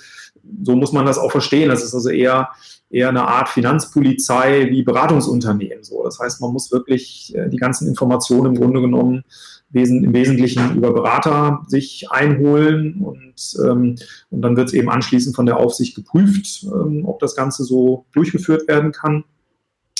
so 0.62 0.76
muss 0.76 0.92
man 0.92 1.06
das 1.06 1.16
auch 1.16 1.30
verstehen. 1.30 1.70
Das 1.70 1.82
ist 1.82 1.94
also 1.94 2.10
eher 2.10 2.50
eher 2.90 3.08
eine 3.08 3.26
Art 3.26 3.48
Finanzpolizei 3.48 4.68
wie 4.70 4.82
Beratungsunternehmen. 4.82 5.82
So. 5.82 6.02
Das 6.04 6.18
heißt, 6.18 6.40
man 6.40 6.52
muss 6.52 6.70
wirklich 6.72 7.34
äh, 7.34 7.48
die 7.48 7.56
ganzen 7.56 7.88
Informationen 7.88 8.54
im 8.54 8.60
Grunde 8.60 8.80
genommen 8.80 9.24
im 9.72 10.14
Wesentlichen 10.14 10.76
über 10.76 10.92
Berater 10.92 11.62
sich 11.66 12.06
einholen 12.10 13.02
und, 13.02 13.34
ähm, 13.64 13.96
und 14.30 14.42
dann 14.42 14.56
wird 14.56 14.68
es 14.68 14.74
eben 14.74 14.88
anschließend 14.88 15.34
von 15.34 15.44
der 15.44 15.58
Aufsicht 15.58 15.94
geprüft, 15.96 16.64
ähm, 16.64 17.04
ob 17.04 17.18
das 17.18 17.34
Ganze 17.34 17.64
so 17.64 18.06
durchgeführt 18.12 18.68
werden 18.68 18.92
kann. 18.92 19.24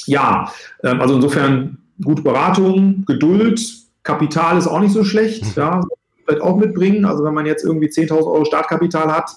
Ja, 0.07 0.53
ähm, 0.82 1.01
also 1.01 1.16
insofern 1.16 1.78
gute 2.03 2.22
Beratung, 2.22 3.05
Geduld, 3.07 3.61
Kapital 4.03 4.57
ist 4.57 4.68
auch 4.68 4.80
nicht 4.80 4.93
so 4.93 5.05
schlecht, 5.05 5.57
ja, 5.57 5.82
vielleicht 6.24 6.43
auch 6.43 6.57
mitbringen. 6.57 7.05
Also 7.05 7.24
wenn 7.24 7.34
man 7.34 7.45
jetzt 7.47 7.64
irgendwie 7.64 7.89
10.000 7.89 8.12
Euro 8.12 8.45
Startkapital 8.45 9.12
hat, 9.12 9.30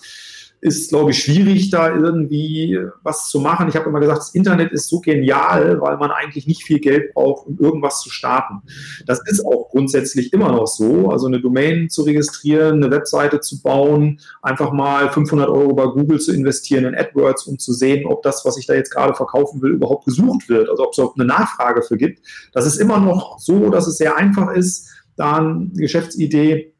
ist, 0.61 0.89
glaube 0.89 1.11
ich, 1.11 1.23
schwierig, 1.23 1.69
da 1.69 1.93
irgendwie 1.93 2.77
was 3.01 3.29
zu 3.29 3.39
machen. 3.39 3.69
Ich 3.69 3.75
habe 3.75 3.89
immer 3.89 3.99
gesagt, 3.99 4.19
das 4.19 4.35
Internet 4.35 4.71
ist 4.71 4.89
so 4.89 4.99
genial, 4.99 5.79
weil 5.79 5.97
man 5.97 6.11
eigentlich 6.11 6.47
nicht 6.47 6.63
viel 6.63 6.79
Geld 6.79 7.13
braucht, 7.13 7.47
um 7.47 7.57
irgendwas 7.59 8.01
zu 8.01 8.09
starten. 8.09 8.61
Das 9.05 9.21
ist 9.25 9.45
auch 9.45 9.69
grundsätzlich 9.69 10.33
immer 10.33 10.51
noch 10.51 10.67
so. 10.67 11.09
Also 11.11 11.27
eine 11.27 11.39
Domain 11.39 11.89
zu 11.89 12.03
registrieren, 12.03 12.83
eine 12.83 12.91
Webseite 12.91 13.39
zu 13.39 13.61
bauen, 13.61 14.19
einfach 14.41 14.73
mal 14.73 15.09
500 15.11 15.49
Euro 15.49 15.73
bei 15.73 15.85
Google 15.85 16.19
zu 16.19 16.33
investieren 16.33 16.85
in 16.85 16.95
AdWords, 16.95 17.47
um 17.47 17.57
zu 17.57 17.71
sehen, 17.71 18.05
ob 18.05 18.21
das, 18.23 18.43
was 18.43 18.57
ich 18.57 18.65
da 18.65 18.73
jetzt 18.73 18.91
gerade 18.91 19.13
verkaufen 19.13 19.61
will, 19.61 19.71
überhaupt 19.71 20.05
gesucht 20.05 20.49
wird. 20.49 20.69
Also 20.69 20.83
ob 20.83 20.91
es 20.91 20.97
überhaupt 20.97 21.19
eine 21.19 21.27
Nachfrage 21.27 21.83
für 21.83 21.95
gibt. 21.95 22.19
Das 22.51 22.65
ist 22.65 22.77
immer 22.77 22.99
noch 22.99 23.39
so, 23.39 23.69
dass 23.69 23.87
es 23.87 23.97
sehr 23.97 24.17
einfach 24.17 24.51
ist, 24.51 24.89
da 25.15 25.37
eine 25.37 25.69
Geschäftsidee 25.73 26.73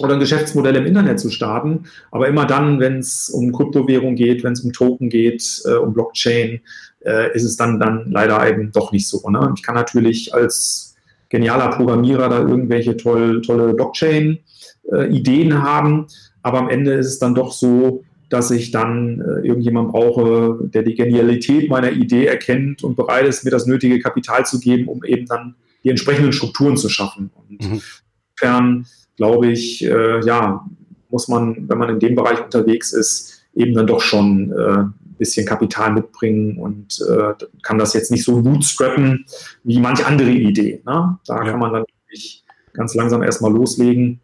oder 0.00 0.14
ein 0.14 0.20
Geschäftsmodell 0.20 0.76
im 0.76 0.86
Internet 0.86 1.20
zu 1.20 1.30
starten. 1.30 1.84
Aber 2.10 2.28
immer 2.28 2.46
dann, 2.46 2.80
wenn 2.80 2.98
es 2.98 3.28
um 3.28 3.52
Kryptowährung 3.52 4.16
geht, 4.16 4.44
wenn 4.44 4.52
es 4.52 4.60
um 4.60 4.72
Token 4.72 5.08
geht, 5.08 5.62
äh, 5.64 5.74
um 5.74 5.92
Blockchain, 5.92 6.60
äh, 7.04 7.34
ist 7.34 7.44
es 7.44 7.56
dann, 7.56 7.78
dann 7.78 8.10
leider 8.10 8.48
eben 8.48 8.72
doch 8.72 8.92
nicht 8.92 9.08
so. 9.08 9.28
Ne? 9.30 9.52
Ich 9.56 9.62
kann 9.62 9.74
natürlich 9.74 10.34
als 10.34 10.96
genialer 11.28 11.68
Programmierer 11.70 12.28
da 12.28 12.40
irgendwelche 12.40 12.96
toll, 12.96 13.40
tolle 13.40 13.74
Blockchain-Ideen 13.74 15.50
äh, 15.50 15.54
haben, 15.54 16.06
aber 16.42 16.58
am 16.58 16.68
Ende 16.68 16.92
ist 16.92 17.06
es 17.06 17.18
dann 17.18 17.34
doch 17.34 17.52
so, 17.52 18.04
dass 18.28 18.50
ich 18.50 18.70
dann 18.70 19.20
äh, 19.20 19.46
irgendjemand 19.46 19.90
brauche, 19.90 20.58
der 20.62 20.82
die 20.82 20.94
Genialität 20.94 21.68
meiner 21.68 21.90
Idee 21.90 22.26
erkennt 22.26 22.84
und 22.84 22.96
bereit 22.96 23.26
ist, 23.26 23.44
mir 23.44 23.50
das 23.50 23.66
nötige 23.66 23.98
Kapital 23.98 24.46
zu 24.46 24.60
geben, 24.60 24.88
um 24.88 25.04
eben 25.04 25.26
dann 25.26 25.56
die 25.84 25.90
entsprechenden 25.90 26.32
Strukturen 26.32 26.76
zu 26.76 26.88
schaffen. 26.88 27.30
Und 27.34 27.60
mhm. 27.60 27.82
insofern 28.38 28.86
glaube 29.20 29.48
ich, 29.48 29.84
äh, 29.84 30.24
ja, 30.24 30.64
muss 31.10 31.28
man, 31.28 31.68
wenn 31.68 31.76
man 31.76 31.90
in 31.90 32.00
dem 32.00 32.14
Bereich 32.14 32.42
unterwegs 32.42 32.94
ist, 32.94 33.42
eben 33.54 33.74
dann 33.74 33.86
doch 33.86 34.00
schon 34.00 34.50
äh, 34.50 34.78
ein 34.78 34.94
bisschen 35.18 35.44
Kapital 35.44 35.92
mitbringen 35.92 36.56
und 36.56 36.98
äh, 37.06 37.34
kann 37.62 37.76
das 37.76 37.92
jetzt 37.92 38.10
nicht 38.10 38.24
so 38.24 38.40
bootstrappen 38.40 39.26
wie 39.62 39.78
manche 39.78 40.06
andere 40.06 40.30
Idee. 40.30 40.80
Ne? 40.86 41.18
Da 41.26 41.36
ja. 41.36 41.50
kann 41.50 41.60
man 41.60 41.74
dann 41.74 41.84
wirklich 42.06 42.44
ganz 42.72 42.94
langsam 42.94 43.22
erstmal 43.22 43.52
loslegen 43.52 44.20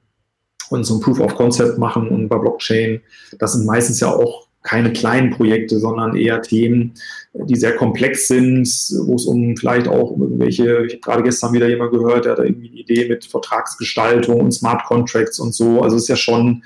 und 0.71 0.85
so 0.85 0.95
ein 0.95 1.01
Proof 1.03 1.21
of 1.21 1.35
Concept 1.35 1.77
machen 1.77 2.09
und 2.09 2.29
bei 2.29 2.39
Blockchain. 2.39 3.03
Das 3.39 3.53
sind 3.53 3.67
meistens 3.67 4.01
ja 4.01 4.09
auch 4.09 4.46
keine 4.67 4.93
kleinen 4.93 5.31
Projekte, 5.31 5.79
sondern 5.79 6.17
eher 6.17 6.43
Themen, 6.43 6.95
die 7.33 7.55
sehr 7.55 7.77
komplex 7.77 8.27
sind, 8.27 8.67
wo 9.07 9.15
es 9.15 9.25
um 9.25 9.57
vielleicht 9.57 9.87
auch 9.87 10.11
um 10.11 10.23
irgendwelche, 10.23 10.85
ich 10.87 10.95
habe 10.95 11.01
gerade 11.01 11.23
gestern 11.23 11.53
wieder 11.53 11.69
jemand 11.69 11.93
gehört, 11.93 12.25
der 12.25 12.33
hat 12.33 12.41
irgendwie 12.41 12.69
eine 12.69 12.79
Idee 12.79 13.09
mit 13.09 13.25
Vertragsgestaltung 13.25 14.41
und 14.41 14.51
Smart 14.53 14.85
Contracts 14.85 15.39
und 15.39 15.55
so. 15.55 15.83
Also 15.83 15.97
es 15.97 16.03
ist 16.03 16.09
ja 16.09 16.17
schon 16.17 16.65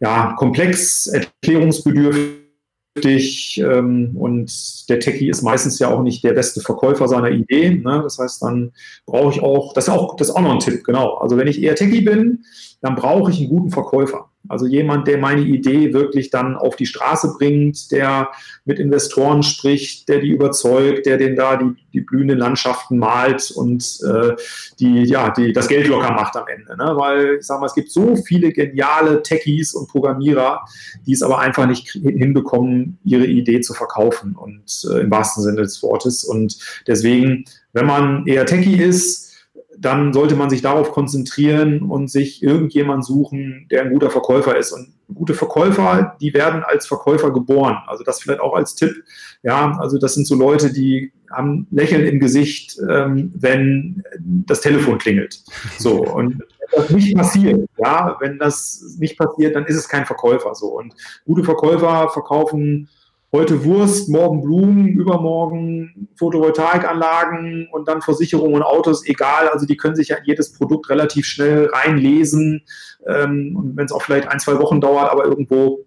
ja, 0.00 0.34
komplex, 0.36 1.06
erklärungsbedürftig 1.06 3.62
ähm, 3.64 4.16
und 4.16 4.88
der 4.88 4.98
Techie 4.98 5.30
ist 5.30 5.42
meistens 5.42 5.78
ja 5.78 5.94
auch 5.94 6.02
nicht 6.02 6.24
der 6.24 6.32
beste 6.32 6.62
Verkäufer 6.62 7.06
seiner 7.06 7.30
Idee. 7.30 7.70
Ne? 7.70 8.00
Das 8.02 8.18
heißt, 8.18 8.42
dann 8.42 8.72
brauche 9.06 9.32
ich 9.32 9.40
auch, 9.40 9.72
das 9.72 9.84
ist 9.84 9.94
auch, 9.94 10.16
das 10.16 10.30
ist 10.30 10.34
auch 10.34 10.42
noch 10.42 10.54
ein 10.54 10.58
Tipp, 10.58 10.82
genau. 10.82 11.14
Also 11.18 11.36
wenn 11.36 11.46
ich 11.46 11.62
eher 11.62 11.76
Techie 11.76 12.00
bin, 12.00 12.44
dann 12.82 12.96
brauche 12.96 13.30
ich 13.30 13.38
einen 13.38 13.50
guten 13.50 13.70
Verkäufer. 13.70 14.30
Also 14.48 14.66
jemand, 14.66 15.08
der 15.08 15.18
meine 15.18 15.40
Idee 15.40 15.94
wirklich 15.94 16.30
dann 16.30 16.56
auf 16.56 16.76
die 16.76 16.84
Straße 16.86 17.34
bringt, 17.38 17.90
der 17.90 18.30
mit 18.66 18.78
Investoren 18.78 19.42
spricht, 19.42 20.08
der 20.08 20.20
die 20.20 20.28
überzeugt, 20.28 21.06
der 21.06 21.16
den 21.16 21.34
da 21.34 21.56
die, 21.56 21.72
die 21.94 22.02
blühenden 22.02 22.38
Landschaften 22.38 22.98
malt 22.98 23.50
und 23.50 24.00
äh, 24.06 24.34
die, 24.80 25.04
ja, 25.04 25.30
die 25.30 25.52
das 25.52 25.68
Geld 25.68 25.88
locker 25.88 26.12
macht 26.12 26.36
am 26.36 26.46
Ende. 26.46 26.76
Ne? 26.76 26.92
Weil 26.96 27.36
ich 27.40 27.46
sage 27.46 27.60
mal, 27.60 27.66
es 27.66 27.74
gibt 27.74 27.90
so 27.90 28.16
viele 28.16 28.52
geniale 28.52 29.22
Techies 29.22 29.74
und 29.74 29.88
Programmierer, 29.88 30.60
die 31.06 31.12
es 31.12 31.22
aber 31.22 31.38
einfach 31.38 31.66
nicht 31.66 31.88
hinbekommen, 31.88 32.98
ihre 33.04 33.26
Idee 33.26 33.60
zu 33.60 33.72
verkaufen 33.72 34.36
und 34.36 34.86
äh, 34.90 35.00
im 35.00 35.10
wahrsten 35.10 35.42
Sinne 35.42 35.62
des 35.62 35.82
Wortes. 35.82 36.22
Und 36.22 36.58
deswegen, 36.86 37.44
wenn 37.72 37.86
man 37.86 38.26
eher 38.26 38.44
Techie 38.44 38.76
ist, 38.76 39.33
dann 39.78 40.12
sollte 40.12 40.36
man 40.36 40.50
sich 40.50 40.62
darauf 40.62 40.92
konzentrieren 40.92 41.82
und 41.82 42.10
sich 42.10 42.42
irgendjemand 42.42 43.04
suchen, 43.04 43.66
der 43.70 43.82
ein 43.82 43.92
guter 43.92 44.10
Verkäufer 44.10 44.56
ist. 44.56 44.72
Und 44.72 44.94
gute 45.14 45.34
Verkäufer, 45.34 46.16
die 46.20 46.32
werden 46.34 46.62
als 46.64 46.86
Verkäufer 46.86 47.32
geboren. 47.32 47.78
Also 47.86 48.04
das 48.04 48.20
vielleicht 48.20 48.40
auch 48.40 48.54
als 48.54 48.74
Tipp. 48.74 48.94
Ja, 49.42 49.76
also 49.78 49.98
das 49.98 50.14
sind 50.14 50.26
so 50.26 50.34
Leute, 50.34 50.72
die 50.72 51.12
haben 51.30 51.66
Lächeln 51.70 52.06
im 52.06 52.20
Gesicht, 52.20 52.78
ähm, 52.88 53.32
wenn 53.34 54.02
das 54.46 54.60
Telefon 54.60 54.98
klingelt. 54.98 55.42
So 55.78 56.04
und 56.04 56.40
wenn 56.40 56.80
das 56.80 56.90
nicht 56.90 57.16
passiert, 57.16 57.68
ja, 57.78 58.16
wenn 58.20 58.38
das 58.38 58.96
nicht 58.98 59.18
passiert, 59.18 59.56
dann 59.56 59.66
ist 59.66 59.76
es 59.76 59.88
kein 59.88 60.06
Verkäufer. 60.06 60.54
So 60.54 60.78
und 60.78 60.94
gute 61.24 61.44
Verkäufer 61.44 62.08
verkaufen 62.10 62.88
heute 63.34 63.64
Wurst, 63.64 64.08
morgen 64.08 64.42
Blumen, 64.42 64.86
übermorgen 64.86 66.08
Photovoltaikanlagen 66.16 67.68
und 67.72 67.88
dann 67.88 68.00
Versicherungen 68.00 68.54
und 68.54 68.62
Autos, 68.62 69.04
egal. 69.06 69.48
Also 69.48 69.66
die 69.66 69.76
können 69.76 69.96
sich 69.96 70.08
ja 70.08 70.18
jedes 70.24 70.52
Produkt 70.52 70.88
relativ 70.88 71.26
schnell 71.26 71.66
reinlesen. 71.66 72.62
Ähm, 73.04 73.56
und 73.56 73.76
wenn 73.76 73.86
es 73.86 73.92
auch 73.92 74.02
vielleicht 74.02 74.28
ein, 74.28 74.38
zwei 74.38 74.60
Wochen 74.60 74.80
dauert, 74.80 75.10
aber 75.10 75.24
irgendwo 75.24 75.84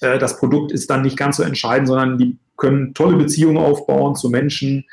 äh, 0.00 0.18
das 0.18 0.40
Produkt 0.40 0.72
ist 0.72 0.90
dann 0.90 1.02
nicht 1.02 1.16
ganz 1.16 1.36
so 1.36 1.44
entscheidend, 1.44 1.86
sondern 1.86 2.18
die 2.18 2.36
können 2.56 2.94
tolle 2.94 3.16
Beziehungen 3.16 3.58
aufbauen 3.58 4.16
zu 4.16 4.28
Menschen, 4.28 4.84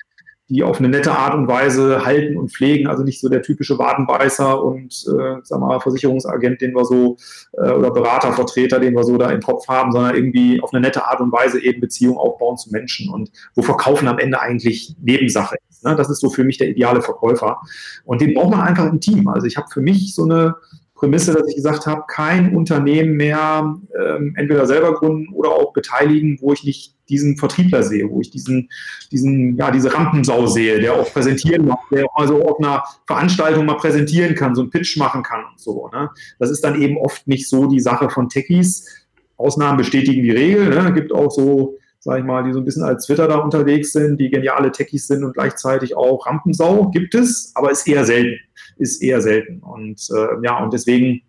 die 0.50 0.64
auf 0.64 0.80
eine 0.80 0.90
nette 0.90 1.12
Art 1.12 1.36
und 1.36 1.48
Weise 1.48 2.04
halten 2.04 2.36
und 2.36 2.52
pflegen, 2.52 2.88
also 2.88 3.04
nicht 3.04 3.22
so 3.22 3.30
der 3.30 3.44
typische 3.44 3.78
Wadenbeißer 3.78 4.64
und 4.64 5.06
äh, 5.08 5.36
sag 5.44 5.60
mal, 5.60 5.80
Versicherungsagent, 5.80 6.60
den 6.62 6.74
wir 6.74 6.86
so, 6.86 7.18
äh, 7.54 7.72
oder 7.72 7.92
Beratervertreter, 7.92 8.80
den 8.80 8.96
wir 8.96 9.04
so 9.04 9.18
da 9.18 9.30
im 9.30 9.42
Kopf 9.42 9.68
haben, 9.68 9.92
sondern 9.92 10.16
irgendwie 10.16 10.60
auf 10.62 10.74
eine 10.74 10.82
nette 10.82 11.06
Art 11.06 11.22
und 11.22 11.32
Weise 11.32 11.64
eben 11.64 11.80
Beziehungen 11.82 12.18
aufbauen 12.18 12.58
zu 12.58 12.72
Menschen 12.72 13.14
und 13.14 13.32
wo 13.54 13.62
Verkaufen 13.62 14.08
am 14.08 14.18
Ende 14.18 14.42
eigentlich 14.42 14.96
Nebensache 15.02 15.58
ist. 15.70 15.86
Ne? 15.86 15.96
Das 15.96 16.10
ist 16.10 16.20
so 16.20 16.30
für 16.30 16.44
mich 16.44 16.58
der 16.58 16.70
ideale 16.70 17.02
Verkäufer. 17.02 17.62
Und 18.04 18.22
den 18.22 18.34
braucht 18.34 18.52
man 18.52 18.62
einfach 18.62 18.86
im 18.86 19.00
Team. 19.00 19.28
Also 19.28 19.46
ich 19.46 19.56
habe 19.56 19.68
für 19.72 19.82
mich 19.82 20.16
so 20.16 20.24
eine 20.24 20.56
Prämisse, 21.00 21.34
dass 21.34 21.48
ich 21.48 21.56
gesagt 21.56 21.88
habe, 21.88 22.04
kein 22.10 22.56
Unternehmen 22.56 23.16
mehr 23.16 23.74
ähm, 23.98 24.34
entweder 24.36 24.66
selber 24.66 24.94
gründen 24.94 25.34
oder 25.34 25.50
auch 25.50 25.72
beteiligen, 25.72 26.38
wo 26.42 26.52
ich 26.52 26.66
nicht 26.66 26.96
diesen 27.08 27.38
Vertriebler 27.38 27.84
sehe, 27.84 28.10
wo 28.10 28.20
ich 28.20 28.30
diesen, 28.32 28.70
diesen, 29.10 29.56
ja, 29.56 29.72
diese 29.72 29.94
Rampensau 29.94 30.46
sehe, 30.48 30.80
der 30.82 30.94
auch 30.94 31.12
präsentieren 31.12 31.66
macht, 31.66 31.90
der 31.92 32.06
auch 32.06 32.18
mal 32.18 32.28
so 32.28 32.46
auf 32.46 32.60
einer 32.60 32.84
Veranstaltung 33.08 33.66
mal 33.66 33.78
präsentieren 33.78 34.36
kann, 34.36 34.56
so 34.56 34.62
einen 34.62 34.72
Pitch 34.72 34.98
machen 34.98 35.24
kann 35.24 35.46
und 35.50 35.60
so. 35.60 35.90
Ne? 35.94 36.10
Das 36.38 36.50
ist 36.50 36.64
dann 36.66 36.80
eben 36.82 36.98
oft 36.98 37.28
nicht 37.28 37.48
so 37.48 37.68
die 37.68 37.80
Sache 37.80 38.10
von 38.10 38.28
Techies. 38.28 39.08
Ausnahmen 39.38 39.78
bestätigen 39.78 40.22
die 40.22 40.32
Regel. 40.32 40.70
Ne? 40.70 40.92
Gibt 40.94 41.14
auch 41.14 41.32
so, 41.32 41.78
sag 42.00 42.20
ich 42.20 42.26
mal, 42.26 42.44
die 42.44 42.54
so 42.54 42.60
ein 42.60 42.66
bisschen 42.66 42.84
als 42.84 43.06
Twitter 43.06 43.28
da 43.28 43.38
unterwegs 43.38 43.92
sind, 43.92 44.20
die 44.20 44.30
geniale 44.30 44.72
Techies 44.72 45.08
sind 45.08 45.24
und 45.24 45.34
gleichzeitig 45.34 45.96
auch 45.96 46.26
Rampensau. 46.26 46.90
Gibt 46.90 47.14
es, 47.14 47.52
aber 47.56 47.72
ist 47.72 47.88
eher 47.88 48.06
selten. 48.06 48.40
Ist 48.78 49.04
eher 49.04 49.22
selten. 49.22 49.60
Und 49.60 50.08
äh, 50.16 50.28
ja, 50.44 50.64
und 50.64 50.74
deswegen 50.74 51.22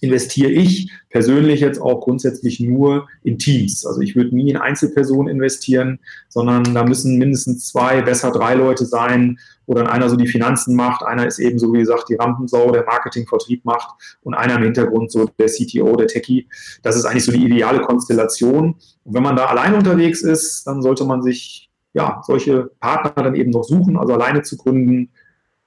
investiere 0.00 0.50
ich 0.50 0.92
persönlich 1.10 1.60
jetzt 1.60 1.80
auch 1.80 2.00
grundsätzlich 2.00 2.60
nur 2.60 3.08
in 3.22 3.38
Teams. 3.38 3.84
Also 3.86 4.00
ich 4.00 4.14
würde 4.14 4.34
nie 4.34 4.50
in 4.50 4.56
Einzelpersonen 4.56 5.32
investieren, 5.32 5.98
sondern 6.28 6.74
da 6.74 6.84
müssen 6.84 7.18
mindestens 7.18 7.68
zwei, 7.68 8.02
besser 8.02 8.30
drei 8.30 8.54
Leute 8.54 8.84
sein, 8.84 9.38
wo 9.66 9.74
dann 9.74 9.86
einer 9.86 10.08
so 10.08 10.16
die 10.16 10.26
Finanzen 10.26 10.74
macht, 10.74 11.02
einer 11.02 11.26
ist 11.26 11.38
eben 11.38 11.58
so 11.58 11.72
wie 11.72 11.80
gesagt 11.80 12.08
die 12.08 12.14
Rampensau, 12.14 12.70
der 12.70 12.84
Marketing-Vertrieb 12.84 13.64
macht 13.64 14.18
und 14.22 14.34
einer 14.34 14.56
im 14.56 14.62
Hintergrund 14.62 15.12
so 15.12 15.28
der 15.38 15.48
CTO, 15.48 15.94
der 15.96 16.06
Techie. 16.06 16.48
Das 16.82 16.96
ist 16.96 17.04
eigentlich 17.04 17.24
so 17.24 17.32
die 17.32 17.44
ideale 17.44 17.80
Konstellation. 17.80 18.76
Und 19.04 19.14
wenn 19.14 19.22
man 19.22 19.36
da 19.36 19.46
allein 19.46 19.74
unterwegs 19.74 20.22
ist, 20.22 20.66
dann 20.66 20.80
sollte 20.80 21.04
man 21.04 21.22
sich 21.22 21.70
ja 21.92 22.22
solche 22.26 22.70
Partner 22.80 23.22
dann 23.22 23.34
eben 23.34 23.50
noch 23.50 23.64
suchen. 23.64 23.98
Also 23.98 24.14
alleine 24.14 24.42
zu 24.42 24.56
gründen 24.56 25.10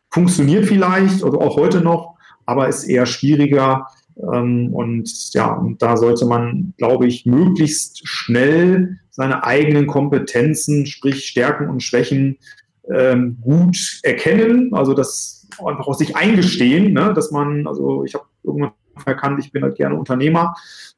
funktioniert 0.09 0.65
vielleicht, 0.65 1.23
also 1.23 1.39
auch 1.39 1.55
heute 1.55 1.81
noch, 1.81 2.15
aber 2.45 2.67
ist 2.67 2.85
eher 2.85 3.05
schwieriger 3.05 3.87
und 4.15 5.33
ja, 5.33 5.53
und 5.53 5.81
da 5.81 5.97
sollte 5.97 6.25
man, 6.25 6.73
glaube 6.77 7.07
ich, 7.07 7.25
möglichst 7.25 8.07
schnell 8.07 8.99
seine 9.09 9.43
eigenen 9.43 9.87
Kompetenzen, 9.87 10.85
sprich 10.85 11.25
Stärken 11.25 11.69
und 11.69 11.81
Schwächen, 11.81 12.37
ähm, 12.89 13.37
gut 13.41 13.99
erkennen. 14.03 14.73
Also 14.73 14.93
das 14.93 15.47
einfach 15.65 15.87
aus 15.87 15.99
sich 15.99 16.15
eingestehen, 16.15 16.93
ne? 16.93 17.13
dass 17.13 17.31
man, 17.31 17.67
also 17.67 18.03
ich 18.03 18.13
habe 18.13 18.25
irgendwann 18.43 18.71
erkannt, 19.05 19.39
ich 19.43 19.51
bin 19.51 19.63
halt 19.63 19.75
gerne 19.75 19.95
Unternehmer, 19.95 20.55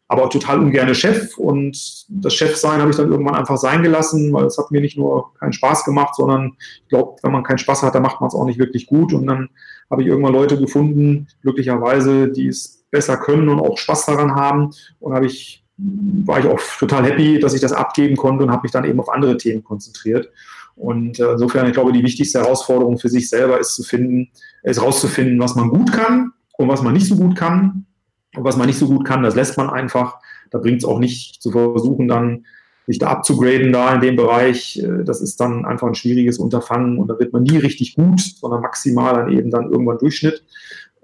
aber 0.07 0.29
total 0.29 0.59
ungerne 0.59 0.95
Chef. 0.95 1.37
Und 1.37 2.05
das 2.09 2.33
Chefsein 2.33 2.81
habe 2.81 2.91
ich 2.91 2.97
dann 2.97 3.11
irgendwann 3.11 3.35
einfach 3.35 3.57
sein 3.57 3.81
gelassen, 3.83 4.31
weil 4.33 4.45
es 4.45 4.57
hat 4.57 4.71
mir 4.71 4.81
nicht 4.81 4.97
nur 4.97 5.33
keinen 5.35 5.53
Spaß 5.53 5.85
gemacht, 5.85 6.15
sondern 6.15 6.53
ich 6.83 6.89
glaube, 6.89 7.17
wenn 7.23 7.31
man 7.31 7.43
keinen 7.43 7.57
Spaß 7.57 7.83
hat, 7.83 7.95
dann 7.95 8.03
macht 8.03 8.21
man 8.21 8.27
es 8.27 8.35
auch 8.35 8.45
nicht 8.45 8.59
wirklich 8.59 8.85
gut. 8.85 9.13
Und 9.13 9.27
dann 9.27 9.49
habe 9.93 10.01
ich 10.01 10.07
irgendwann 10.07 10.33
Leute 10.33 10.57
gefunden, 10.57 11.27
glücklicherweise, 11.43 12.27
die 12.29 12.47
es 12.47 12.83
besser 12.89 13.15
können 13.17 13.47
und 13.47 13.59
auch 13.59 13.77
Spaß 13.77 14.07
daran 14.07 14.35
haben. 14.35 14.71
Und 14.99 15.13
habe 15.13 15.27
ich, 15.27 15.63
war 15.77 16.39
ich 16.39 16.47
auch 16.47 16.59
total 16.79 17.05
happy, 17.05 17.39
dass 17.39 17.53
ich 17.53 17.61
das 17.61 17.73
abgeben 17.73 18.17
konnte 18.17 18.43
und 18.43 18.51
habe 18.51 18.63
mich 18.63 18.71
dann 18.71 18.85
eben 18.85 18.99
auf 18.99 19.09
andere 19.09 19.37
Themen 19.37 19.63
konzentriert. 19.63 20.31
Und 20.75 21.19
äh, 21.19 21.33
insofern, 21.33 21.67
ich 21.67 21.73
glaube, 21.73 21.93
die 21.93 22.03
wichtigste 22.03 22.39
Herausforderung 22.39 22.97
für 22.97 23.09
sich 23.09 23.29
selber 23.29 23.59
ist 23.59 23.75
zu 23.75 23.83
finden, 23.83 24.31
ist 24.63 24.81
rauszufinden, 24.81 25.39
was 25.39 25.55
man 25.55 25.69
gut 25.69 25.93
kann 25.93 26.31
und 26.57 26.67
was 26.67 26.81
man 26.81 26.93
nicht 26.93 27.07
so 27.07 27.15
gut 27.15 27.35
kann. 27.35 27.85
Und 28.35 28.43
was 28.43 28.57
man 28.57 28.65
nicht 28.65 28.79
so 28.79 28.87
gut 28.87 29.05
kann, 29.05 29.21
das 29.21 29.35
lässt 29.35 29.57
man 29.57 29.69
einfach. 29.69 30.17
Da 30.49 30.57
bringt 30.57 30.79
es 30.79 30.85
auch 30.85 30.97
nicht 30.97 31.39
zu 31.39 31.51
versuchen, 31.51 32.07
dann 32.07 32.45
sich 32.85 32.99
da 32.99 33.07
abzugraden 33.07 33.71
da 33.71 33.95
in 33.95 34.01
dem 34.01 34.15
Bereich. 34.15 34.79
Äh, 34.79 35.03
das 35.03 35.21
ist 35.21 35.39
dann 35.39 35.65
einfach 35.65 35.87
ein 35.87 35.95
schwieriges 35.95 36.37
Unterfangen 36.37 36.97
und 36.97 37.07
da 37.07 37.19
wird 37.19 37.33
man 37.33 37.43
nie 37.43 37.57
richtig 37.57 37.95
gut, 37.95 38.19
sondern 38.19 38.61
maximal 38.61 39.13
dann 39.13 39.31
eben 39.31 39.51
dann 39.51 39.71
irgendwann 39.71 39.97
Durchschnitt. 39.97 40.43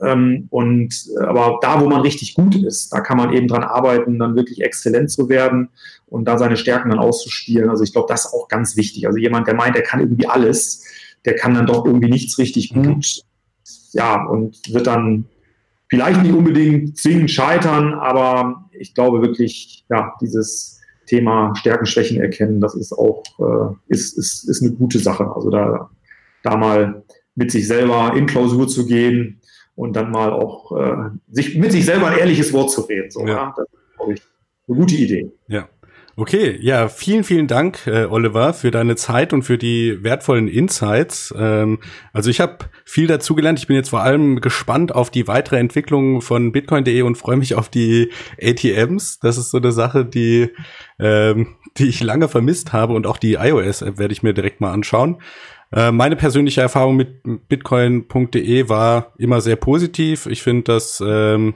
Ähm, 0.02 0.48
und 0.50 0.94
äh, 1.20 1.24
aber 1.24 1.60
da, 1.62 1.82
wo 1.82 1.90
man 1.90 2.02
richtig 2.02 2.36
gut 2.36 2.56
ist, 2.56 2.94
da 2.94 3.02
kann 3.02 3.18
man 3.18 3.34
eben 3.34 3.48
dran 3.48 3.64
arbeiten, 3.64 4.20
dann 4.20 4.36
wirklich 4.36 4.62
exzellent 4.62 5.12
zu 5.12 5.30
werden 5.30 5.70
und 6.08 6.26
da 6.26 6.38
seine 6.38 6.58
Stärken 6.58 6.90
dann 6.90 7.00
auszuspielen. 7.00 7.70
Also 7.70 7.84
ich 7.84 7.92
glaube, 7.92 8.08
das 8.10 8.26
ist 8.26 8.34
auch 8.34 8.48
ganz 8.48 8.78
wichtig. 8.78 9.08
Also 9.08 9.18
jemand, 9.18 9.48
der 9.48 9.56
meint, 9.56 9.76
der 9.76 9.84
kann 9.84 10.00
irgendwie 10.00 10.28
alles, 10.28 10.86
der 11.26 11.36
kann 11.36 11.54
dann 11.54 11.68
doch 11.68 11.86
irgendwie 11.86 12.10
nichts 12.10 12.38
richtig 12.38 12.74
mhm. 12.74 12.84
gut. 12.84 13.24
Ja, 13.92 14.24
und 14.26 14.74
wird 14.74 14.88
dann 14.88 15.26
vielleicht 15.90 16.22
nicht 16.22 16.34
unbedingt 16.34 16.98
zwingend 16.98 17.32
scheitern, 17.32 17.94
aber 17.94 18.70
ich 18.72 18.94
glaube 18.94 19.22
wirklich, 19.22 19.86
ja, 19.90 20.14
dieses 20.22 20.79
Thema 21.10 21.53
Stärken, 21.55 21.86
Schwächen 21.86 22.22
erkennen, 22.22 22.62
das 22.62 22.76
ist 22.76 22.93
auch, 22.93 23.24
äh, 23.39 23.74
ist, 23.88 24.18
ist, 24.18 24.47
ist 24.47 24.62
eine 24.62 24.72
gute 24.72 24.99
Sache. 24.99 25.30
Also 25.36 25.49
da, 25.49 25.89
da 26.43 26.57
mal 26.57 27.03
mit 27.36 27.51
sich 27.51 27.68
selber 27.68 28.14
in 28.16 28.26
Klausur 28.26 28.68
zu 28.68 28.86
gehen, 28.86 29.39
und 29.80 29.93
dann 29.95 30.12
mal 30.12 30.34
auch 30.34 30.78
äh, 30.78 31.10
sich 31.32 31.55
mit 31.55 31.72
sich 31.72 31.86
selber 31.86 32.07
ein 32.07 32.20
ehrliches 32.20 32.51
Wort 32.51 32.70
zu 32.70 32.82
reden. 32.82 33.10
So, 33.12 33.22
ja. 33.22 33.28
ja 33.28 33.53
das 33.55 33.66
ist, 33.66 33.95
glaube 33.95 34.14
ich, 34.14 34.22
eine 34.68 34.78
gute 34.78 34.95
Idee. 34.95 35.32
Ja. 35.47 35.70
Okay, 36.20 36.57
ja, 36.59 36.89
vielen, 36.89 37.24
vielen 37.24 37.47
Dank, 37.47 37.88
äh, 37.88 38.03
Oliver, 38.03 38.53
für 38.53 38.72
deine 38.72 38.97
Zeit 38.97 39.32
und 39.32 39.43
für 39.43 39.57
die 39.57 40.03
wertvollen 40.03 40.49
Insights. 40.49 41.34
Ähm, 41.38 41.80
also 42.11 42.30
ich 42.30 42.41
habe 42.41 42.57
viel 42.84 43.07
dazugelernt. 43.07 43.57
Ich 43.57 43.67
bin 43.67 43.78
jetzt 43.78 43.91
vor 43.91 44.01
allem 44.01 44.41
gespannt 44.41 44.93
auf 44.93 45.11
die 45.11 45.30
weitere 45.30 45.59
Entwicklung 45.59 46.22
von 46.22 46.51
Bitcoin.de 46.51 47.03
und 47.03 47.15
freue 47.15 47.38
mich 47.38 47.55
auf 47.55 47.70
die 47.70 48.11
ATMs. 48.38 49.20
Das 49.20 49.38
ist 49.38 49.49
so 49.49 49.59
eine 49.59 49.72
Sache, 49.72 50.03
die, 50.03 50.49
ähm, 50.99 51.55
die 51.78 51.88
ich 51.88 52.03
lange 52.03 52.28
vermisst 52.28 52.74
habe 52.74 52.95
und 52.95 53.07
auch 53.07 53.17
die 53.17 53.36
iOS-App 53.36 53.97
werde 53.97 54.11
ich 54.11 54.22
mir 54.22 54.34
direkt 54.34 54.59
mal 54.59 54.74
anschauen. 54.74 55.22
Äh, 55.72 55.93
meine 55.93 56.17
persönliche 56.17 56.59
Erfahrung 56.59 56.97
mit 56.97 57.22
bitcoin.de 57.47 58.67
war 58.67 59.13
immer 59.17 59.39
sehr 59.39 59.55
positiv. 59.55 60.26
Ich 60.26 60.43
finde, 60.43 60.63
dass 60.63 61.01
ähm, 61.01 61.53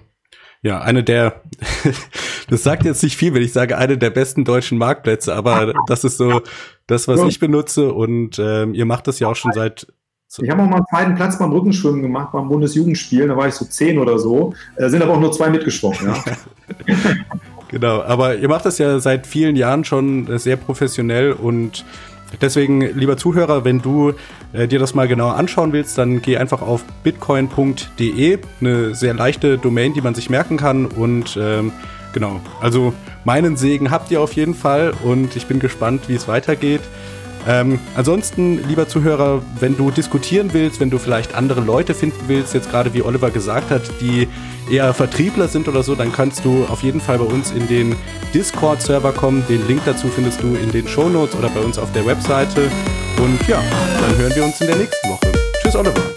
ja 0.63 0.79
eine 0.81 1.03
der, 1.03 1.41
das 2.49 2.63
sagt 2.63 2.85
jetzt 2.85 3.03
nicht 3.03 3.15
viel, 3.15 3.33
wenn 3.33 3.43
ich 3.43 3.53
sage, 3.53 3.77
eine 3.77 3.97
der 3.97 4.09
besten 4.09 4.45
deutschen 4.45 4.77
Marktplätze, 4.77 5.33
aber 5.33 5.73
das 5.87 6.03
ist 6.03 6.17
so 6.17 6.41
das, 6.87 7.07
was 7.07 7.21
ich 7.23 7.39
benutze 7.39 7.93
und 7.93 8.39
ähm, 8.39 8.73
ihr 8.73 8.85
macht 8.85 9.07
das 9.07 9.19
ja 9.19 9.27
auch 9.27 9.35
schon 9.35 9.51
seit 9.53 9.87
ich 10.41 10.49
habe 10.49 10.63
auch 10.63 10.67
mal 10.67 10.77
einen 10.77 10.85
zweiten 10.89 11.13
Platz 11.13 11.37
beim 11.37 11.51
Rückenschwimmen 11.51 12.01
gemacht, 12.01 12.31
beim 12.31 12.47
Bundesjugendspielen, 12.47 13.29
da 13.29 13.37
war 13.37 13.47
ich 13.47 13.53
so 13.53 13.65
zehn 13.65 13.99
oder 13.99 14.17
so, 14.17 14.55
äh, 14.77 14.89
sind 14.89 15.03
aber 15.03 15.13
auch 15.13 15.19
nur 15.19 15.31
zwei 15.31 15.51
mitgeschwommen, 15.51 15.99
ja. 16.05 16.23
genau, 17.67 18.01
aber 18.01 18.37
ihr 18.37 18.49
macht 18.49 18.65
das 18.65 18.79
ja 18.79 18.97
seit 18.99 19.27
vielen 19.27 19.55
Jahren 19.55 19.83
schon 19.83 20.39
sehr 20.39 20.55
professionell 20.55 21.33
und 21.33 21.85
Deswegen, 22.41 22.81
lieber 22.97 23.17
Zuhörer, 23.17 23.63
wenn 23.63 23.81
du 23.81 24.13
äh, 24.53 24.67
dir 24.67 24.79
das 24.79 24.95
mal 24.95 25.07
genauer 25.07 25.35
anschauen 25.35 25.73
willst, 25.73 25.97
dann 25.97 26.21
geh 26.21 26.37
einfach 26.37 26.61
auf 26.61 26.83
bitcoin.de, 27.03 28.39
eine 28.59 28.95
sehr 28.95 29.13
leichte 29.13 29.57
Domain, 29.57 29.93
die 29.93 30.01
man 30.01 30.15
sich 30.15 30.29
merken 30.29 30.57
kann. 30.57 30.85
Und 30.85 31.37
ähm, 31.39 31.71
genau, 32.13 32.39
also 32.61 32.93
meinen 33.25 33.57
Segen 33.57 33.91
habt 33.91 34.11
ihr 34.11 34.21
auf 34.21 34.33
jeden 34.33 34.55
Fall 34.55 34.93
und 35.03 35.35
ich 35.35 35.45
bin 35.47 35.59
gespannt, 35.59 36.07
wie 36.07 36.15
es 36.15 36.27
weitergeht. 36.27 36.81
Ähm, 37.45 37.79
ansonsten, 37.95 38.65
lieber 38.67 38.87
Zuhörer, 38.87 39.41
wenn 39.59 39.75
du 39.75 39.91
diskutieren 39.91 40.53
willst, 40.53 40.79
wenn 40.79 40.89
du 40.89 40.97
vielleicht 40.97 41.35
andere 41.35 41.59
Leute 41.59 41.93
finden 41.93 42.21
willst, 42.27 42.53
jetzt 42.53 42.71
gerade 42.71 42.93
wie 42.93 43.01
Oliver 43.01 43.31
gesagt 43.31 43.69
hat, 43.69 43.81
die 43.99 44.29
eher 44.71 44.93
Vertriebler 44.93 45.49
sind 45.49 45.67
oder 45.67 45.83
so, 45.83 45.93
dann 45.95 46.13
kannst 46.13 46.45
du 46.45 46.65
auf 46.65 46.83
jeden 46.83 47.01
Fall 47.01 47.17
bei 47.17 47.25
uns 47.25 47.51
in 47.51 47.67
den 47.67 47.95
Discord-Server 48.33 49.11
kommen. 49.11 49.43
Den 49.49 49.67
Link 49.67 49.81
dazu 49.85 50.07
findest 50.07 50.41
du 50.41 50.55
in 50.55 50.71
den 50.71 50.87
Show 50.87 51.09
Notes 51.09 51.35
oder 51.35 51.49
bei 51.49 51.59
uns 51.59 51.77
auf 51.77 51.91
der 51.91 52.05
Webseite. 52.05 52.71
Und 53.17 53.45
ja, 53.47 53.61
dann 53.99 54.17
hören 54.17 54.35
wir 54.35 54.45
uns 54.45 54.61
in 54.61 54.67
der 54.67 54.77
nächsten 54.77 55.09
Woche. 55.09 55.31
Tschüss, 55.61 55.75
Oliver. 55.75 56.12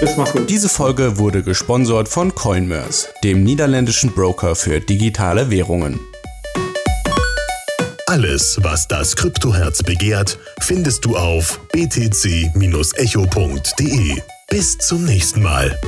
Tschüss, 0.00 0.16
mach's 0.16 0.32
gut. 0.32 0.48
Diese 0.48 0.70
Folge 0.70 1.18
wurde 1.18 1.42
gesponsert 1.42 2.08
von 2.08 2.34
Coinmers, 2.34 3.08
dem 3.22 3.44
niederländischen 3.44 4.12
Broker 4.12 4.56
für 4.56 4.80
digitale 4.80 5.50
Währungen. 5.50 6.00
Alles, 8.06 8.58
was 8.62 8.88
das 8.88 9.14
Kryptoherz 9.14 9.82
begehrt, 9.82 10.38
findest 10.58 11.04
du 11.04 11.18
auf 11.18 11.60
btc-echo.de. 11.74 12.52
Bis 14.48 14.78
zum 14.78 15.04
nächsten 15.04 15.42
Mal. 15.42 15.78